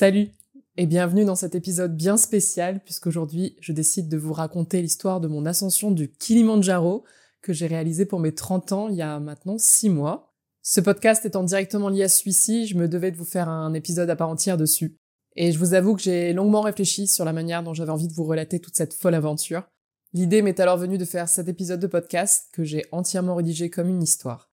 Salut 0.00 0.28
et 0.76 0.86
bienvenue 0.86 1.24
dans 1.24 1.34
cet 1.34 1.56
épisode 1.56 1.96
bien 1.96 2.16
spécial 2.16 2.80
puisqu'aujourd'hui 2.84 3.56
je 3.58 3.72
décide 3.72 4.08
de 4.08 4.16
vous 4.16 4.32
raconter 4.32 4.80
l'histoire 4.80 5.20
de 5.20 5.26
mon 5.26 5.44
ascension 5.44 5.90
du 5.90 6.08
Kilimanjaro 6.08 7.02
que 7.42 7.52
j'ai 7.52 7.66
réalisé 7.66 8.06
pour 8.06 8.20
mes 8.20 8.32
30 8.32 8.70
ans 8.70 8.88
il 8.88 8.94
y 8.94 9.02
a 9.02 9.18
maintenant 9.18 9.58
6 9.58 9.90
mois. 9.90 10.36
Ce 10.62 10.80
podcast 10.80 11.26
étant 11.26 11.42
directement 11.42 11.88
lié 11.88 12.04
à 12.04 12.08
celui-ci, 12.08 12.68
je 12.68 12.76
me 12.76 12.86
devais 12.86 13.10
de 13.10 13.16
vous 13.16 13.24
faire 13.24 13.48
un 13.48 13.74
épisode 13.74 14.08
à 14.08 14.14
part 14.14 14.28
entière 14.28 14.56
dessus. 14.56 14.96
Et 15.34 15.50
je 15.50 15.58
vous 15.58 15.74
avoue 15.74 15.96
que 15.96 16.02
j'ai 16.02 16.32
longuement 16.32 16.60
réfléchi 16.60 17.08
sur 17.08 17.24
la 17.24 17.32
manière 17.32 17.64
dont 17.64 17.74
j'avais 17.74 17.90
envie 17.90 18.06
de 18.06 18.14
vous 18.14 18.22
relater 18.22 18.60
toute 18.60 18.76
cette 18.76 18.94
folle 18.94 19.14
aventure. 19.14 19.64
L'idée 20.12 20.42
m'est 20.42 20.60
alors 20.60 20.78
venue 20.78 20.98
de 20.98 21.04
faire 21.04 21.28
cet 21.28 21.48
épisode 21.48 21.80
de 21.80 21.88
podcast 21.88 22.50
que 22.52 22.62
j'ai 22.62 22.84
entièrement 22.92 23.34
rédigé 23.34 23.68
comme 23.68 23.88
une 23.88 24.04
histoire. 24.04 24.52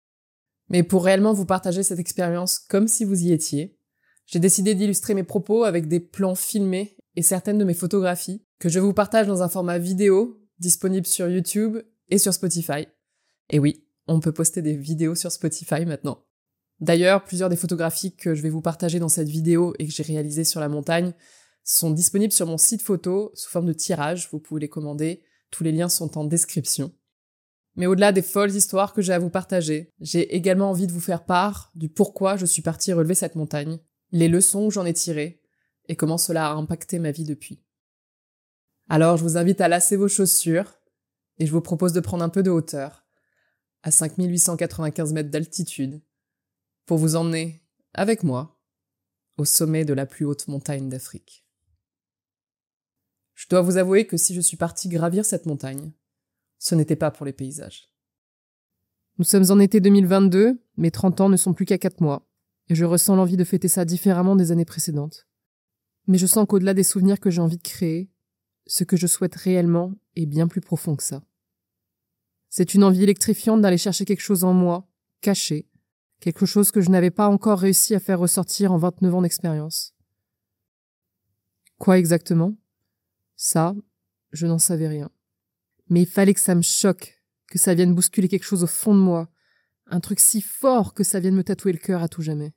Mais 0.69 0.83
pour 0.83 1.03
réellement 1.03 1.33
vous 1.33 1.47
partager 1.47 1.81
cette 1.81 1.97
expérience 1.97 2.59
comme 2.59 2.87
si 2.87 3.05
vous 3.05 3.23
y 3.23 3.31
étiez, 3.31 3.75
j'ai 4.31 4.39
décidé 4.39 4.75
d'illustrer 4.75 5.13
mes 5.13 5.25
propos 5.25 5.65
avec 5.65 5.89
des 5.89 5.99
plans 5.99 6.35
filmés 6.35 6.95
et 7.17 7.21
certaines 7.21 7.57
de 7.57 7.65
mes 7.65 7.73
photographies 7.73 8.41
que 8.59 8.69
je 8.69 8.79
vous 8.79 8.93
partage 8.93 9.27
dans 9.27 9.43
un 9.43 9.49
format 9.49 9.77
vidéo 9.77 10.41
disponible 10.57 11.05
sur 11.05 11.27
YouTube 11.27 11.79
et 12.07 12.17
sur 12.17 12.33
Spotify. 12.33 12.87
Et 13.49 13.59
oui, 13.59 13.85
on 14.07 14.21
peut 14.21 14.31
poster 14.31 14.61
des 14.61 14.75
vidéos 14.75 15.15
sur 15.15 15.33
Spotify 15.33 15.85
maintenant. 15.85 16.23
D'ailleurs, 16.79 17.25
plusieurs 17.25 17.49
des 17.49 17.57
photographies 17.57 18.15
que 18.15 18.33
je 18.33 18.41
vais 18.41 18.49
vous 18.49 18.61
partager 18.61 18.99
dans 18.99 19.09
cette 19.09 19.27
vidéo 19.27 19.73
et 19.79 19.85
que 19.85 19.91
j'ai 19.91 20.03
réalisées 20.03 20.45
sur 20.45 20.61
la 20.61 20.69
montagne 20.69 21.11
sont 21.65 21.91
disponibles 21.91 22.31
sur 22.31 22.47
mon 22.47 22.57
site 22.57 22.81
photo 22.81 23.31
sous 23.33 23.49
forme 23.49 23.67
de 23.67 23.73
tirage, 23.73 24.29
vous 24.31 24.39
pouvez 24.39 24.61
les 24.61 24.69
commander, 24.69 25.23
tous 25.51 25.65
les 25.65 25.73
liens 25.73 25.89
sont 25.89 26.17
en 26.17 26.23
description. 26.23 26.93
Mais 27.75 27.85
au-delà 27.85 28.13
des 28.13 28.21
folles 28.21 28.55
histoires 28.55 28.93
que 28.93 29.01
j'ai 29.01 29.13
à 29.13 29.19
vous 29.19 29.29
partager, 29.29 29.91
j'ai 29.99 30.35
également 30.35 30.69
envie 30.69 30.87
de 30.87 30.93
vous 30.93 31.01
faire 31.01 31.25
part 31.25 31.71
du 31.75 31.89
pourquoi 31.89 32.37
je 32.37 32.45
suis 32.45 32.61
partie 32.61 32.93
relever 32.93 33.15
cette 33.15 33.35
montagne 33.35 33.79
les 34.11 34.27
leçons 34.27 34.67
que 34.67 34.73
j'en 34.73 34.85
ai 34.85 34.93
tirées 34.93 35.41
et 35.87 35.95
comment 35.95 36.17
cela 36.17 36.49
a 36.49 36.53
impacté 36.53 36.99
ma 36.99 37.11
vie 37.11 37.23
depuis. 37.23 37.63
Alors 38.89 39.17
je 39.17 39.23
vous 39.23 39.37
invite 39.37 39.61
à 39.61 39.67
lasser 39.67 39.95
vos 39.95 40.07
chaussures 40.07 40.79
et 41.37 41.45
je 41.45 41.51
vous 41.51 41.61
propose 41.61 41.93
de 41.93 41.99
prendre 41.99 42.23
un 42.23 42.29
peu 42.29 42.43
de 42.43 42.51
hauteur, 42.51 43.05
à 43.83 43.91
5895 43.91 45.13
mètres 45.13 45.31
d'altitude, 45.31 46.01
pour 46.85 46.97
vous 46.97 47.15
emmener, 47.15 47.61
avec 47.93 48.23
moi, 48.23 48.59
au 49.37 49.45
sommet 49.45 49.85
de 49.85 49.93
la 49.93 50.05
plus 50.05 50.25
haute 50.25 50.47
montagne 50.47 50.89
d'Afrique. 50.89 51.45
Je 53.33 53.47
dois 53.49 53.61
vous 53.61 53.77
avouer 53.77 54.05
que 54.05 54.17
si 54.17 54.35
je 54.35 54.41
suis 54.41 54.57
parti 54.57 54.87
gravir 54.87 55.25
cette 55.25 55.45
montagne, 55.45 55.91
ce 56.59 56.75
n'était 56.75 56.95
pas 56.95 57.09
pour 57.09 57.25
les 57.25 57.33
paysages. 57.33 57.89
Nous 59.17 59.25
sommes 59.25 59.49
en 59.49 59.59
été 59.59 59.79
2022, 59.79 60.61
mes 60.77 60.91
30 60.91 61.21
ans 61.21 61.29
ne 61.29 61.37
sont 61.37 61.53
plus 61.53 61.65
qu'à 61.65 61.77
4 61.77 62.01
mois 62.01 62.30
et 62.71 62.75
je 62.75 62.85
ressens 62.85 63.17
l'envie 63.17 63.35
de 63.35 63.43
fêter 63.43 63.67
ça 63.67 63.83
différemment 63.83 64.37
des 64.37 64.53
années 64.53 64.63
précédentes. 64.63 65.27
Mais 66.07 66.17
je 66.17 66.25
sens 66.25 66.45
qu'au-delà 66.47 66.73
des 66.73 66.85
souvenirs 66.85 67.19
que 67.19 67.29
j'ai 67.29 67.41
envie 67.41 67.57
de 67.57 67.61
créer, 67.61 68.09
ce 68.65 68.85
que 68.85 68.95
je 68.95 69.07
souhaite 69.07 69.35
réellement 69.35 69.91
est 70.15 70.25
bien 70.25 70.47
plus 70.47 70.61
profond 70.61 70.95
que 70.95 71.03
ça. 71.03 71.21
C'est 72.47 72.73
une 72.73 72.85
envie 72.85 73.03
électrifiante 73.03 73.59
d'aller 73.59 73.77
chercher 73.77 74.05
quelque 74.05 74.21
chose 74.21 74.45
en 74.45 74.53
moi, 74.53 74.87
caché, 75.19 75.67
quelque 76.21 76.45
chose 76.45 76.71
que 76.71 76.79
je 76.79 76.89
n'avais 76.89 77.11
pas 77.11 77.27
encore 77.27 77.59
réussi 77.59 77.93
à 77.93 77.99
faire 77.99 78.19
ressortir 78.19 78.71
en 78.71 78.77
29 78.77 79.15
ans 79.15 79.21
d'expérience. 79.21 79.93
Quoi 81.77 81.97
exactement? 81.97 82.55
Ça, 83.35 83.75
je 84.31 84.47
n'en 84.47 84.59
savais 84.59 84.87
rien. 84.87 85.11
Mais 85.89 86.03
il 86.03 86.07
fallait 86.07 86.33
que 86.33 86.39
ça 86.39 86.55
me 86.55 86.61
choque, 86.61 87.21
que 87.47 87.59
ça 87.59 87.73
vienne 87.73 87.93
bousculer 87.93 88.29
quelque 88.29 88.45
chose 88.45 88.63
au 88.63 88.67
fond 88.67 88.95
de 88.95 89.01
moi, 89.01 89.29
un 89.87 89.99
truc 89.99 90.21
si 90.21 90.39
fort 90.39 90.93
que 90.93 91.03
ça 91.03 91.19
vienne 91.19 91.35
me 91.35 91.43
tatouer 91.43 91.73
le 91.73 91.77
cœur 91.77 92.01
à 92.01 92.07
tout 92.07 92.21
jamais. 92.21 92.53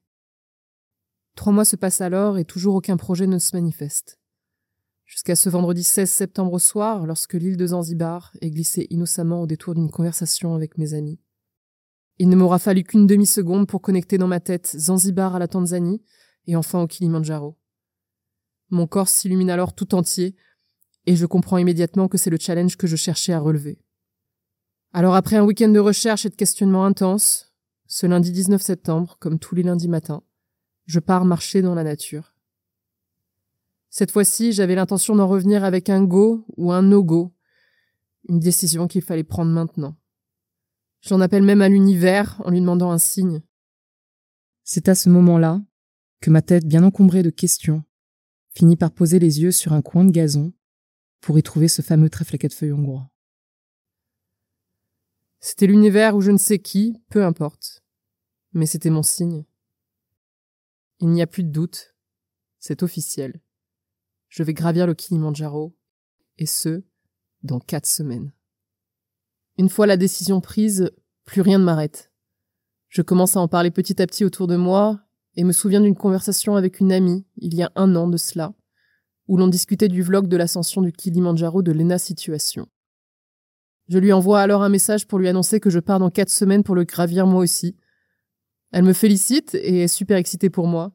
Trois 1.34 1.52
mois 1.52 1.64
se 1.64 1.76
passent 1.76 2.00
alors 2.00 2.38
et 2.38 2.44
toujours 2.44 2.76
aucun 2.76 2.96
projet 2.96 3.26
ne 3.26 3.38
se 3.38 3.56
manifeste. 3.56 4.18
Jusqu'à 5.04 5.36
ce 5.36 5.48
vendredi 5.48 5.82
16 5.82 6.10
septembre 6.10 6.54
au 6.54 6.58
soir, 6.58 7.06
lorsque 7.06 7.34
l'île 7.34 7.56
de 7.56 7.66
Zanzibar 7.66 8.32
est 8.40 8.50
glissée 8.50 8.86
innocemment 8.90 9.42
au 9.42 9.46
détour 9.46 9.74
d'une 9.74 9.90
conversation 9.90 10.54
avec 10.54 10.78
mes 10.78 10.94
amis. 10.94 11.20
Il 12.18 12.28
ne 12.28 12.36
m'aura 12.36 12.58
fallu 12.58 12.84
qu'une 12.84 13.06
demi-seconde 13.06 13.66
pour 13.66 13.82
connecter 13.82 14.18
dans 14.18 14.28
ma 14.28 14.40
tête 14.40 14.74
Zanzibar 14.78 15.34
à 15.34 15.38
la 15.38 15.48
Tanzanie 15.48 16.02
et 16.46 16.56
enfin 16.56 16.80
au 16.80 16.86
Kilimanjaro. 16.86 17.58
Mon 18.70 18.86
corps 18.86 19.08
s'illumine 19.08 19.50
alors 19.50 19.74
tout 19.74 19.94
entier 19.94 20.36
et 21.06 21.16
je 21.16 21.26
comprends 21.26 21.58
immédiatement 21.58 22.08
que 22.08 22.16
c'est 22.16 22.30
le 22.30 22.38
challenge 22.40 22.76
que 22.76 22.86
je 22.86 22.96
cherchais 22.96 23.32
à 23.32 23.40
relever. 23.40 23.78
Alors 24.92 25.16
après 25.16 25.36
un 25.36 25.44
week-end 25.44 25.68
de 25.68 25.80
recherche 25.80 26.24
et 26.24 26.30
de 26.30 26.36
questionnement 26.36 26.84
intense, 26.84 27.52
ce 27.86 28.06
lundi 28.06 28.30
19 28.30 28.62
septembre, 28.62 29.16
comme 29.20 29.38
tous 29.38 29.54
les 29.54 29.64
lundis 29.64 29.88
matins, 29.88 30.22
je 30.86 31.00
pars 31.00 31.24
marcher 31.24 31.62
dans 31.62 31.74
la 31.74 31.84
nature. 31.84 32.34
Cette 33.90 34.10
fois-ci, 34.10 34.52
j'avais 34.52 34.74
l'intention 34.74 35.14
d'en 35.14 35.28
revenir 35.28 35.64
avec 35.64 35.88
un 35.88 36.02
go 36.02 36.44
ou 36.56 36.72
un 36.72 36.82
no-go, 36.82 37.32
une 38.28 38.40
décision 38.40 38.88
qu'il 38.88 39.02
fallait 39.02 39.24
prendre 39.24 39.52
maintenant. 39.52 39.96
J'en 41.00 41.20
appelle 41.20 41.42
même 41.42 41.62
à 41.62 41.68
l'univers 41.68 42.40
en 42.44 42.50
lui 42.50 42.60
demandant 42.60 42.90
un 42.90 42.98
signe. 42.98 43.42
C'est 44.64 44.88
à 44.88 44.94
ce 44.94 45.10
moment-là 45.10 45.62
que 46.20 46.30
ma 46.30 46.42
tête, 46.42 46.66
bien 46.66 46.82
encombrée 46.82 47.22
de 47.22 47.30
questions, 47.30 47.84
finit 48.54 48.76
par 48.76 48.90
poser 48.90 49.18
les 49.18 49.42
yeux 49.42 49.52
sur 49.52 49.74
un 49.74 49.82
coin 49.82 50.04
de 50.04 50.10
gazon 50.10 50.52
pour 51.20 51.38
y 51.38 51.42
trouver 51.42 51.68
ce 51.68 51.82
fameux 51.82 52.08
trèfle 52.08 52.36
à 52.42 52.48
feuilles 52.48 52.72
hongrois. 52.72 53.10
C'était 55.40 55.66
l'univers 55.66 56.16
où 56.16 56.22
je 56.22 56.30
ne 56.30 56.38
sais 56.38 56.58
qui, 56.58 56.96
peu 57.10 57.24
importe. 57.24 57.84
Mais 58.54 58.66
c'était 58.66 58.90
mon 58.90 59.02
signe. 59.02 59.44
Il 61.00 61.08
n'y 61.08 61.22
a 61.22 61.26
plus 61.26 61.42
de 61.42 61.50
doute. 61.50 61.94
C'est 62.58 62.82
officiel. 62.82 63.40
Je 64.28 64.42
vais 64.42 64.54
gravir 64.54 64.86
le 64.86 64.94
Kilimanjaro, 64.94 65.76
et 66.38 66.46
ce, 66.46 66.82
dans 67.42 67.60
quatre 67.60 67.86
semaines. 67.86 68.32
Une 69.58 69.68
fois 69.68 69.86
la 69.86 69.96
décision 69.96 70.40
prise, 70.40 70.90
plus 71.24 71.40
rien 71.40 71.58
ne 71.58 71.64
m'arrête. 71.64 72.10
Je 72.88 73.02
commence 73.02 73.36
à 73.36 73.40
en 73.40 73.48
parler 73.48 73.70
petit 73.70 74.00
à 74.00 74.06
petit 74.06 74.24
autour 74.24 74.46
de 74.46 74.56
moi, 74.56 75.00
et 75.36 75.44
me 75.44 75.52
souviens 75.52 75.80
d'une 75.80 75.96
conversation 75.96 76.56
avec 76.56 76.80
une 76.80 76.92
amie, 76.92 77.24
il 77.36 77.54
y 77.54 77.62
a 77.62 77.72
un 77.74 77.94
an 77.96 78.08
de 78.08 78.16
cela, 78.16 78.54
où 79.26 79.36
l'on 79.36 79.48
discutait 79.48 79.88
du 79.88 80.02
vlog 80.02 80.28
de 80.28 80.36
l'ascension 80.36 80.80
du 80.82 80.92
Kilimanjaro 80.92 81.62
de 81.62 81.72
Lena 81.72 81.98
Situation. 81.98 82.68
Je 83.88 83.98
lui 83.98 84.12
envoie 84.12 84.40
alors 84.40 84.62
un 84.62 84.68
message 84.68 85.06
pour 85.06 85.18
lui 85.18 85.28
annoncer 85.28 85.60
que 85.60 85.70
je 85.70 85.80
pars 85.80 85.98
dans 85.98 86.10
quatre 86.10 86.30
semaines 86.30 86.62
pour 86.62 86.74
le 86.74 86.84
gravir 86.84 87.26
moi 87.26 87.40
aussi, 87.40 87.76
elle 88.74 88.82
me 88.82 88.92
félicite 88.92 89.54
et 89.54 89.82
est 89.82 89.88
super 89.88 90.16
excitée 90.16 90.50
pour 90.50 90.66
moi, 90.66 90.92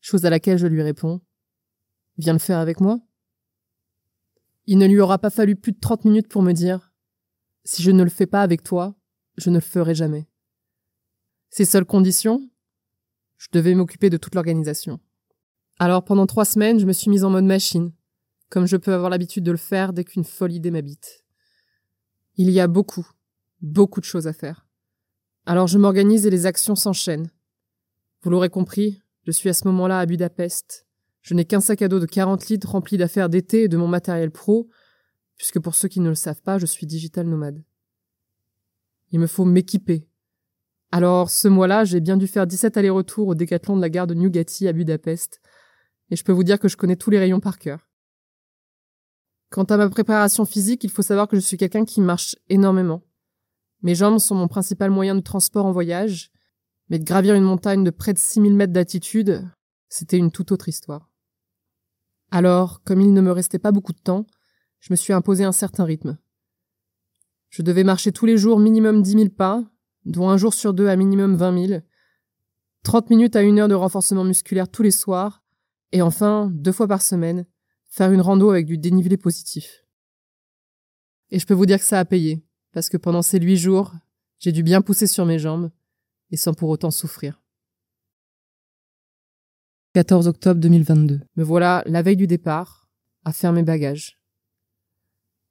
chose 0.00 0.24
à 0.26 0.30
laquelle 0.30 0.58
je 0.58 0.68
lui 0.68 0.80
réponds 0.80 1.20
Viens 2.18 2.34
le 2.34 2.38
faire 2.38 2.60
avec 2.60 2.78
moi 2.80 3.00
Il 4.66 4.78
ne 4.78 4.86
lui 4.86 5.00
aura 5.00 5.18
pas 5.18 5.30
fallu 5.30 5.56
plus 5.56 5.72
de 5.72 5.80
trente 5.80 6.04
minutes 6.04 6.28
pour 6.28 6.42
me 6.42 6.52
dire 6.52 6.92
Si 7.64 7.82
je 7.82 7.90
ne 7.90 8.04
le 8.04 8.10
fais 8.10 8.28
pas 8.28 8.42
avec 8.42 8.62
toi, 8.62 8.94
je 9.38 9.50
ne 9.50 9.56
le 9.56 9.60
ferai 9.60 9.92
jamais. 9.92 10.28
Ses 11.50 11.64
seules 11.64 11.84
conditions 11.84 12.48
Je 13.38 13.48
devais 13.52 13.74
m'occuper 13.74 14.08
de 14.08 14.18
toute 14.18 14.36
l'organisation. 14.36 15.00
Alors 15.80 16.04
pendant 16.04 16.26
trois 16.26 16.44
semaines, 16.44 16.78
je 16.78 16.86
me 16.86 16.92
suis 16.92 17.10
mise 17.10 17.24
en 17.24 17.30
mode 17.30 17.44
machine, 17.44 17.92
comme 18.50 18.66
je 18.66 18.76
peux 18.76 18.94
avoir 18.94 19.10
l'habitude 19.10 19.42
de 19.42 19.50
le 19.50 19.56
faire 19.56 19.92
dès 19.92 20.04
qu'une 20.04 20.22
folle 20.22 20.52
idée 20.52 20.70
m'habite. 20.70 21.24
Il 22.36 22.50
y 22.52 22.60
a 22.60 22.68
beaucoup, 22.68 23.08
beaucoup 23.62 23.98
de 23.98 24.04
choses 24.04 24.28
à 24.28 24.32
faire. 24.32 24.65
Alors 25.48 25.68
je 25.68 25.78
m'organise 25.78 26.26
et 26.26 26.30
les 26.30 26.44
actions 26.44 26.74
s'enchaînent. 26.74 27.30
Vous 28.22 28.30
l'aurez 28.30 28.48
compris, 28.48 29.00
je 29.22 29.30
suis 29.30 29.48
à 29.48 29.52
ce 29.52 29.68
moment-là 29.68 30.00
à 30.00 30.06
Budapest. 30.06 30.88
Je 31.22 31.34
n'ai 31.34 31.44
qu'un 31.44 31.60
sac 31.60 31.82
à 31.82 31.88
dos 31.88 32.00
de 32.00 32.06
40 32.06 32.48
litres 32.48 32.68
rempli 32.68 32.96
d'affaires 32.96 33.28
d'été 33.28 33.62
et 33.62 33.68
de 33.68 33.76
mon 33.76 33.86
matériel 33.86 34.32
pro, 34.32 34.68
puisque 35.36 35.60
pour 35.60 35.76
ceux 35.76 35.86
qui 35.86 36.00
ne 36.00 36.08
le 36.08 36.16
savent 36.16 36.42
pas, 36.42 36.58
je 36.58 36.66
suis 36.66 36.84
digital 36.84 37.28
nomade. 37.28 37.62
Il 39.12 39.20
me 39.20 39.28
faut 39.28 39.44
m'équiper. 39.44 40.08
Alors, 40.90 41.30
ce 41.30 41.46
mois-là, 41.46 41.84
j'ai 41.84 42.00
bien 42.00 42.16
dû 42.16 42.26
faire 42.26 42.48
17 42.48 42.76
allers-retours 42.76 43.28
au 43.28 43.34
décathlon 43.36 43.76
de 43.76 43.82
la 43.82 43.88
gare 43.88 44.08
de 44.08 44.14
Newgati 44.14 44.66
à 44.66 44.72
Budapest, 44.72 45.40
et 46.10 46.16
je 46.16 46.24
peux 46.24 46.32
vous 46.32 46.44
dire 46.44 46.58
que 46.58 46.68
je 46.68 46.76
connais 46.76 46.96
tous 46.96 47.10
les 47.10 47.20
rayons 47.20 47.40
par 47.40 47.58
cœur. 47.60 47.88
Quant 49.50 49.64
à 49.64 49.76
ma 49.76 49.88
préparation 49.88 50.44
physique, 50.44 50.82
il 50.82 50.90
faut 50.90 51.02
savoir 51.02 51.28
que 51.28 51.36
je 51.36 51.40
suis 51.40 51.56
quelqu'un 51.56 51.84
qui 51.84 52.00
marche 52.00 52.34
énormément. 52.48 53.05
Mes 53.86 53.94
jambes 53.94 54.18
sont 54.18 54.34
mon 54.34 54.48
principal 54.48 54.90
moyen 54.90 55.14
de 55.14 55.20
transport 55.20 55.64
en 55.64 55.70
voyage, 55.70 56.32
mais 56.88 56.98
de 56.98 57.04
gravir 57.04 57.36
une 57.36 57.44
montagne 57.44 57.84
de 57.84 57.90
près 57.90 58.12
de 58.12 58.18
6000 58.18 58.52
mètres 58.52 58.72
d'altitude, 58.72 59.48
c'était 59.88 60.16
une 60.16 60.32
toute 60.32 60.50
autre 60.50 60.68
histoire. 60.68 61.08
Alors, 62.32 62.82
comme 62.82 63.00
il 63.00 63.12
ne 63.12 63.20
me 63.20 63.30
restait 63.30 63.60
pas 63.60 63.70
beaucoup 63.70 63.92
de 63.92 64.00
temps, 64.00 64.26
je 64.80 64.92
me 64.92 64.96
suis 64.96 65.12
imposé 65.12 65.44
un 65.44 65.52
certain 65.52 65.84
rythme. 65.84 66.18
Je 67.48 67.62
devais 67.62 67.84
marcher 67.84 68.10
tous 68.10 68.26
les 68.26 68.36
jours 68.36 68.58
minimum 68.58 69.02
10 69.02 69.10
000 69.12 69.28
pas, 69.28 69.62
dont 70.04 70.30
un 70.30 70.36
jour 70.36 70.52
sur 70.52 70.74
deux 70.74 70.88
à 70.88 70.96
minimum 70.96 71.36
20 71.36 71.66
000, 71.68 71.80
30 72.82 73.10
minutes 73.10 73.36
à 73.36 73.42
une 73.42 73.60
heure 73.60 73.68
de 73.68 73.74
renforcement 73.76 74.24
musculaire 74.24 74.68
tous 74.68 74.82
les 74.82 74.90
soirs, 74.90 75.44
et 75.92 76.02
enfin, 76.02 76.50
deux 76.52 76.72
fois 76.72 76.88
par 76.88 77.02
semaine, 77.02 77.46
faire 77.86 78.10
une 78.10 78.20
rando 78.20 78.50
avec 78.50 78.66
du 78.66 78.78
dénivelé 78.78 79.16
positif. 79.16 79.84
Et 81.30 81.38
je 81.38 81.46
peux 81.46 81.54
vous 81.54 81.66
dire 81.66 81.78
que 81.78 81.84
ça 81.84 82.00
a 82.00 82.04
payé 82.04 82.42
parce 82.76 82.90
que 82.90 82.98
pendant 82.98 83.22
ces 83.22 83.40
huit 83.40 83.56
jours, 83.56 83.94
j'ai 84.38 84.52
dû 84.52 84.62
bien 84.62 84.82
pousser 84.82 85.06
sur 85.06 85.24
mes 85.24 85.38
jambes, 85.38 85.70
et 86.30 86.36
sans 86.36 86.52
pour 86.52 86.68
autant 86.68 86.90
souffrir. 86.90 87.40
14 89.94 90.28
octobre 90.28 90.60
2022. 90.60 91.22
Me 91.36 91.42
voilà 91.42 91.82
la 91.86 92.02
veille 92.02 92.18
du 92.18 92.26
départ, 92.26 92.90
à 93.24 93.32
faire 93.32 93.54
mes 93.54 93.62
bagages. 93.62 94.20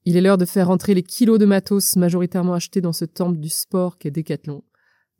Il 0.03 0.17
est 0.17 0.21
l'heure 0.21 0.37
de 0.37 0.45
faire 0.45 0.67
rentrer 0.67 0.93
les 0.93 1.01
kilos 1.01 1.39
de 1.39 1.47
matos 1.47 1.95
majoritairement 1.95 2.53
achetés 2.53 2.79
dans 2.79 2.93
ce 2.93 3.05
temple 3.05 3.39
du 3.39 3.49
sport 3.49 3.97
qu'est 3.97 4.11
Décathlon, 4.11 4.63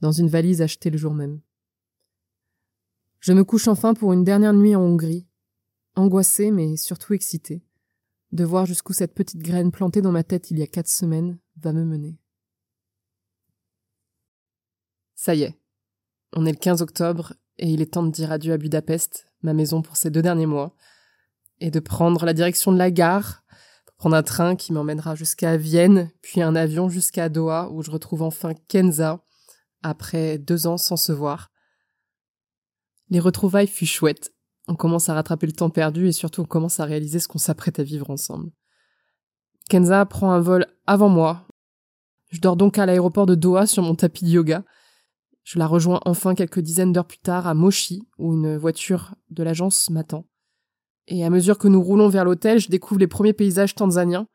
dans 0.01 0.11
une 0.11 0.29
valise 0.29 0.61
achetée 0.61 0.91
le 0.91 0.99
jour 0.99 1.15
même. 1.15 1.41
Je 3.19 3.33
me 3.33 3.43
couche 3.43 3.67
enfin 3.67 3.95
pour 3.95 4.13
une 4.13 4.23
dernière 4.23 4.53
nuit 4.53 4.75
en 4.75 4.81
Hongrie, 4.81 5.25
angoissée 5.95 6.51
mais 6.51 6.77
surtout 6.77 7.15
excitée, 7.15 7.63
de 8.35 8.43
voir 8.43 8.65
jusqu'où 8.65 8.93
cette 8.93 9.13
petite 9.13 9.41
graine 9.41 9.71
plantée 9.71 10.01
dans 10.01 10.11
ma 10.11 10.23
tête 10.23 10.51
il 10.51 10.59
y 10.59 10.63
a 10.63 10.67
quatre 10.67 10.89
semaines 10.89 11.39
va 11.57 11.73
me 11.73 11.83
mener. 11.83 12.19
Ça 15.15 15.33
y 15.33 15.43
est, 15.43 15.59
on 16.33 16.45
est 16.45 16.51
le 16.51 16.57
15 16.57 16.81
octobre 16.81 17.33
et 17.57 17.69
il 17.69 17.81
est 17.81 17.93
temps 17.93 18.03
de 18.03 18.11
dire 18.11 18.31
adieu 18.31 18.53
à 18.53 18.57
Budapest, 18.57 19.27
ma 19.41 19.53
maison 19.53 19.81
pour 19.81 19.95
ces 19.95 20.09
deux 20.09 20.21
derniers 20.21 20.45
mois, 20.45 20.75
et 21.59 21.71
de 21.71 21.79
prendre 21.79 22.25
la 22.25 22.33
direction 22.33 22.71
de 22.71 22.77
la 22.77 22.91
gare, 22.91 23.43
pour 23.85 23.95
prendre 23.95 24.17
un 24.17 24.23
train 24.23 24.55
qui 24.55 24.73
m'emmènera 24.73 25.15
jusqu'à 25.15 25.55
Vienne, 25.55 26.11
puis 26.21 26.41
un 26.41 26.55
avion 26.55 26.89
jusqu'à 26.89 27.29
Doha, 27.29 27.69
où 27.71 27.81
je 27.81 27.91
retrouve 27.91 28.21
enfin 28.21 28.53
Kenza, 28.67 29.23
après 29.81 30.37
deux 30.37 30.67
ans 30.67 30.77
sans 30.77 30.97
se 30.97 31.13
voir. 31.13 31.51
Les 33.09 33.19
retrouvailles 33.19 33.67
fut 33.67 33.85
chouettes. 33.85 34.34
On 34.67 34.75
commence 34.75 35.09
à 35.09 35.13
rattraper 35.13 35.47
le 35.47 35.53
temps 35.53 35.69
perdu 35.69 36.07
et 36.07 36.11
surtout 36.11 36.41
on 36.41 36.45
commence 36.45 36.79
à 36.79 36.85
réaliser 36.85 37.19
ce 37.19 37.27
qu'on 37.27 37.37
s'apprête 37.37 37.79
à 37.79 37.83
vivre 37.83 38.09
ensemble. 38.09 38.51
Kenza 39.69 40.05
prend 40.05 40.31
un 40.31 40.39
vol 40.39 40.65
avant 40.87 41.09
moi. 41.09 41.47
Je 42.31 42.41
dors 42.41 42.55
donc 42.55 42.77
à 42.77 42.85
l'aéroport 42.85 43.25
de 43.25 43.35
Doha 43.35 43.67
sur 43.67 43.83
mon 43.83 43.95
tapis 43.95 44.25
de 44.25 44.29
yoga, 44.29 44.63
je 45.45 45.59
la 45.59 45.67
rejoins 45.67 46.01
enfin 46.05 46.33
quelques 46.33 46.59
dizaines 46.59 46.91
d'heures 46.91 47.05
plus 47.05 47.19
tard 47.19 47.45
à 47.45 47.53
Moshi, 47.53 48.01
où 48.17 48.33
une 48.33 48.57
voiture 48.57 49.13
de 49.29 49.43
l'agence 49.43 49.91
m'attend. 49.91 50.25
Et 51.07 51.23
à 51.23 51.29
mesure 51.29 51.59
que 51.59 51.67
nous 51.67 51.83
roulons 51.83 52.09
vers 52.09 52.25
l'hôtel, 52.25 52.59
je 52.59 52.67
découvre 52.67 52.99
les 52.99 53.07
premiers 53.07 53.31
paysages 53.33 53.75
tanzaniens. 53.75 54.27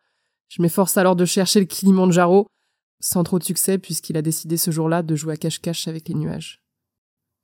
Je 0.48 0.62
m'efforce 0.62 0.96
alors 0.96 1.16
de 1.16 1.24
chercher 1.24 1.58
le 1.58 1.66
Kilimanjaro, 1.66 2.46
sans 3.00 3.24
trop 3.24 3.40
de 3.40 3.44
succès 3.44 3.76
puisqu'il 3.76 4.16
a 4.16 4.22
décidé 4.22 4.56
ce 4.56 4.70
jour-là 4.70 5.02
de 5.02 5.16
jouer 5.16 5.34
à 5.34 5.36
cache-cache 5.36 5.88
avec 5.88 6.08
les 6.08 6.14
nuages. 6.14 6.62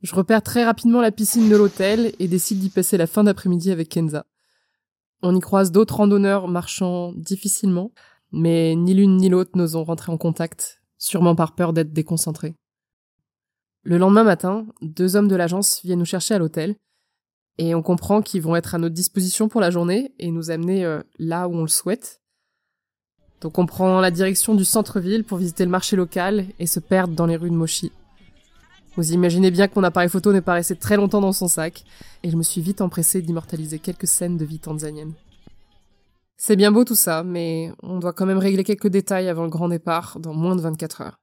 Je 0.06 0.14
repère 0.14 0.40
très 0.40 0.64
rapidement 0.64 1.00
la 1.00 1.10
piscine 1.10 1.48
de 1.48 1.56
l'hôtel 1.56 2.12
et 2.20 2.28
décide 2.28 2.60
d'y 2.60 2.70
passer 2.70 2.96
la 2.96 3.08
fin 3.08 3.24
d'après-midi 3.24 3.72
avec 3.72 3.88
Kenza. 3.88 4.24
On 5.20 5.34
y 5.34 5.40
croise 5.40 5.72
d'autres 5.72 5.96
randonneurs 5.96 6.46
marchant 6.46 7.12
difficilement, 7.14 7.90
mais 8.30 8.76
ni 8.76 8.94
l'une 8.94 9.16
ni 9.16 9.28
l'autre 9.28 9.50
n'osent 9.56 9.74
rentrer 9.74 10.12
en 10.12 10.16
contact, 10.16 10.80
sûrement 10.96 11.34
par 11.34 11.56
peur 11.56 11.72
d'être 11.72 11.92
déconcentrés. 11.92 12.54
Le 13.82 13.98
lendemain 13.98 14.22
matin, 14.22 14.68
deux 14.80 15.16
hommes 15.16 15.26
de 15.26 15.34
l'agence 15.34 15.80
viennent 15.82 15.98
nous 15.98 16.04
chercher 16.04 16.34
à 16.34 16.38
l'hôtel 16.38 16.76
et 17.58 17.74
on 17.74 17.82
comprend 17.82 18.22
qu'ils 18.22 18.42
vont 18.42 18.54
être 18.54 18.76
à 18.76 18.78
notre 18.78 18.94
disposition 18.94 19.48
pour 19.48 19.60
la 19.60 19.72
journée 19.72 20.14
et 20.20 20.30
nous 20.30 20.52
amener 20.52 20.84
euh, 20.84 21.02
là 21.18 21.48
où 21.48 21.56
on 21.56 21.62
le 21.62 21.66
souhaite. 21.66 22.22
Donc 23.40 23.58
on 23.58 23.66
prend 23.66 24.00
la 24.00 24.12
direction 24.12 24.54
du 24.54 24.64
centre-ville 24.64 25.24
pour 25.24 25.38
visiter 25.38 25.64
le 25.64 25.70
marché 25.72 25.96
local 25.96 26.46
et 26.60 26.68
se 26.68 26.78
perdre 26.78 27.16
dans 27.16 27.26
les 27.26 27.36
rues 27.36 27.50
de 27.50 27.56
Moshi. 27.56 27.90
Vous 28.96 29.12
imaginez 29.12 29.50
bien 29.50 29.68
que 29.68 29.74
mon 29.76 29.84
appareil 29.84 30.08
photo 30.08 30.32
n'est 30.32 30.40
pas 30.40 30.54
resté 30.54 30.74
très 30.74 30.96
longtemps 30.96 31.20
dans 31.20 31.32
son 31.32 31.48
sac 31.48 31.84
et 32.22 32.30
je 32.30 32.36
me 32.36 32.42
suis 32.42 32.62
vite 32.62 32.80
empressée 32.80 33.20
d'immortaliser 33.20 33.78
quelques 33.78 34.06
scènes 34.06 34.38
de 34.38 34.44
vie 34.46 34.58
tanzanienne. 34.58 35.12
C'est 36.38 36.56
bien 36.56 36.72
beau 36.72 36.84
tout 36.84 36.94
ça, 36.94 37.22
mais 37.22 37.72
on 37.82 37.98
doit 37.98 38.14
quand 38.14 38.24
même 38.24 38.38
régler 38.38 38.64
quelques 38.64 38.88
détails 38.88 39.28
avant 39.28 39.44
le 39.44 39.50
grand 39.50 39.68
départ 39.68 40.18
dans 40.18 40.32
moins 40.32 40.56
de 40.56 40.62
24 40.62 41.02
heures. 41.02 41.20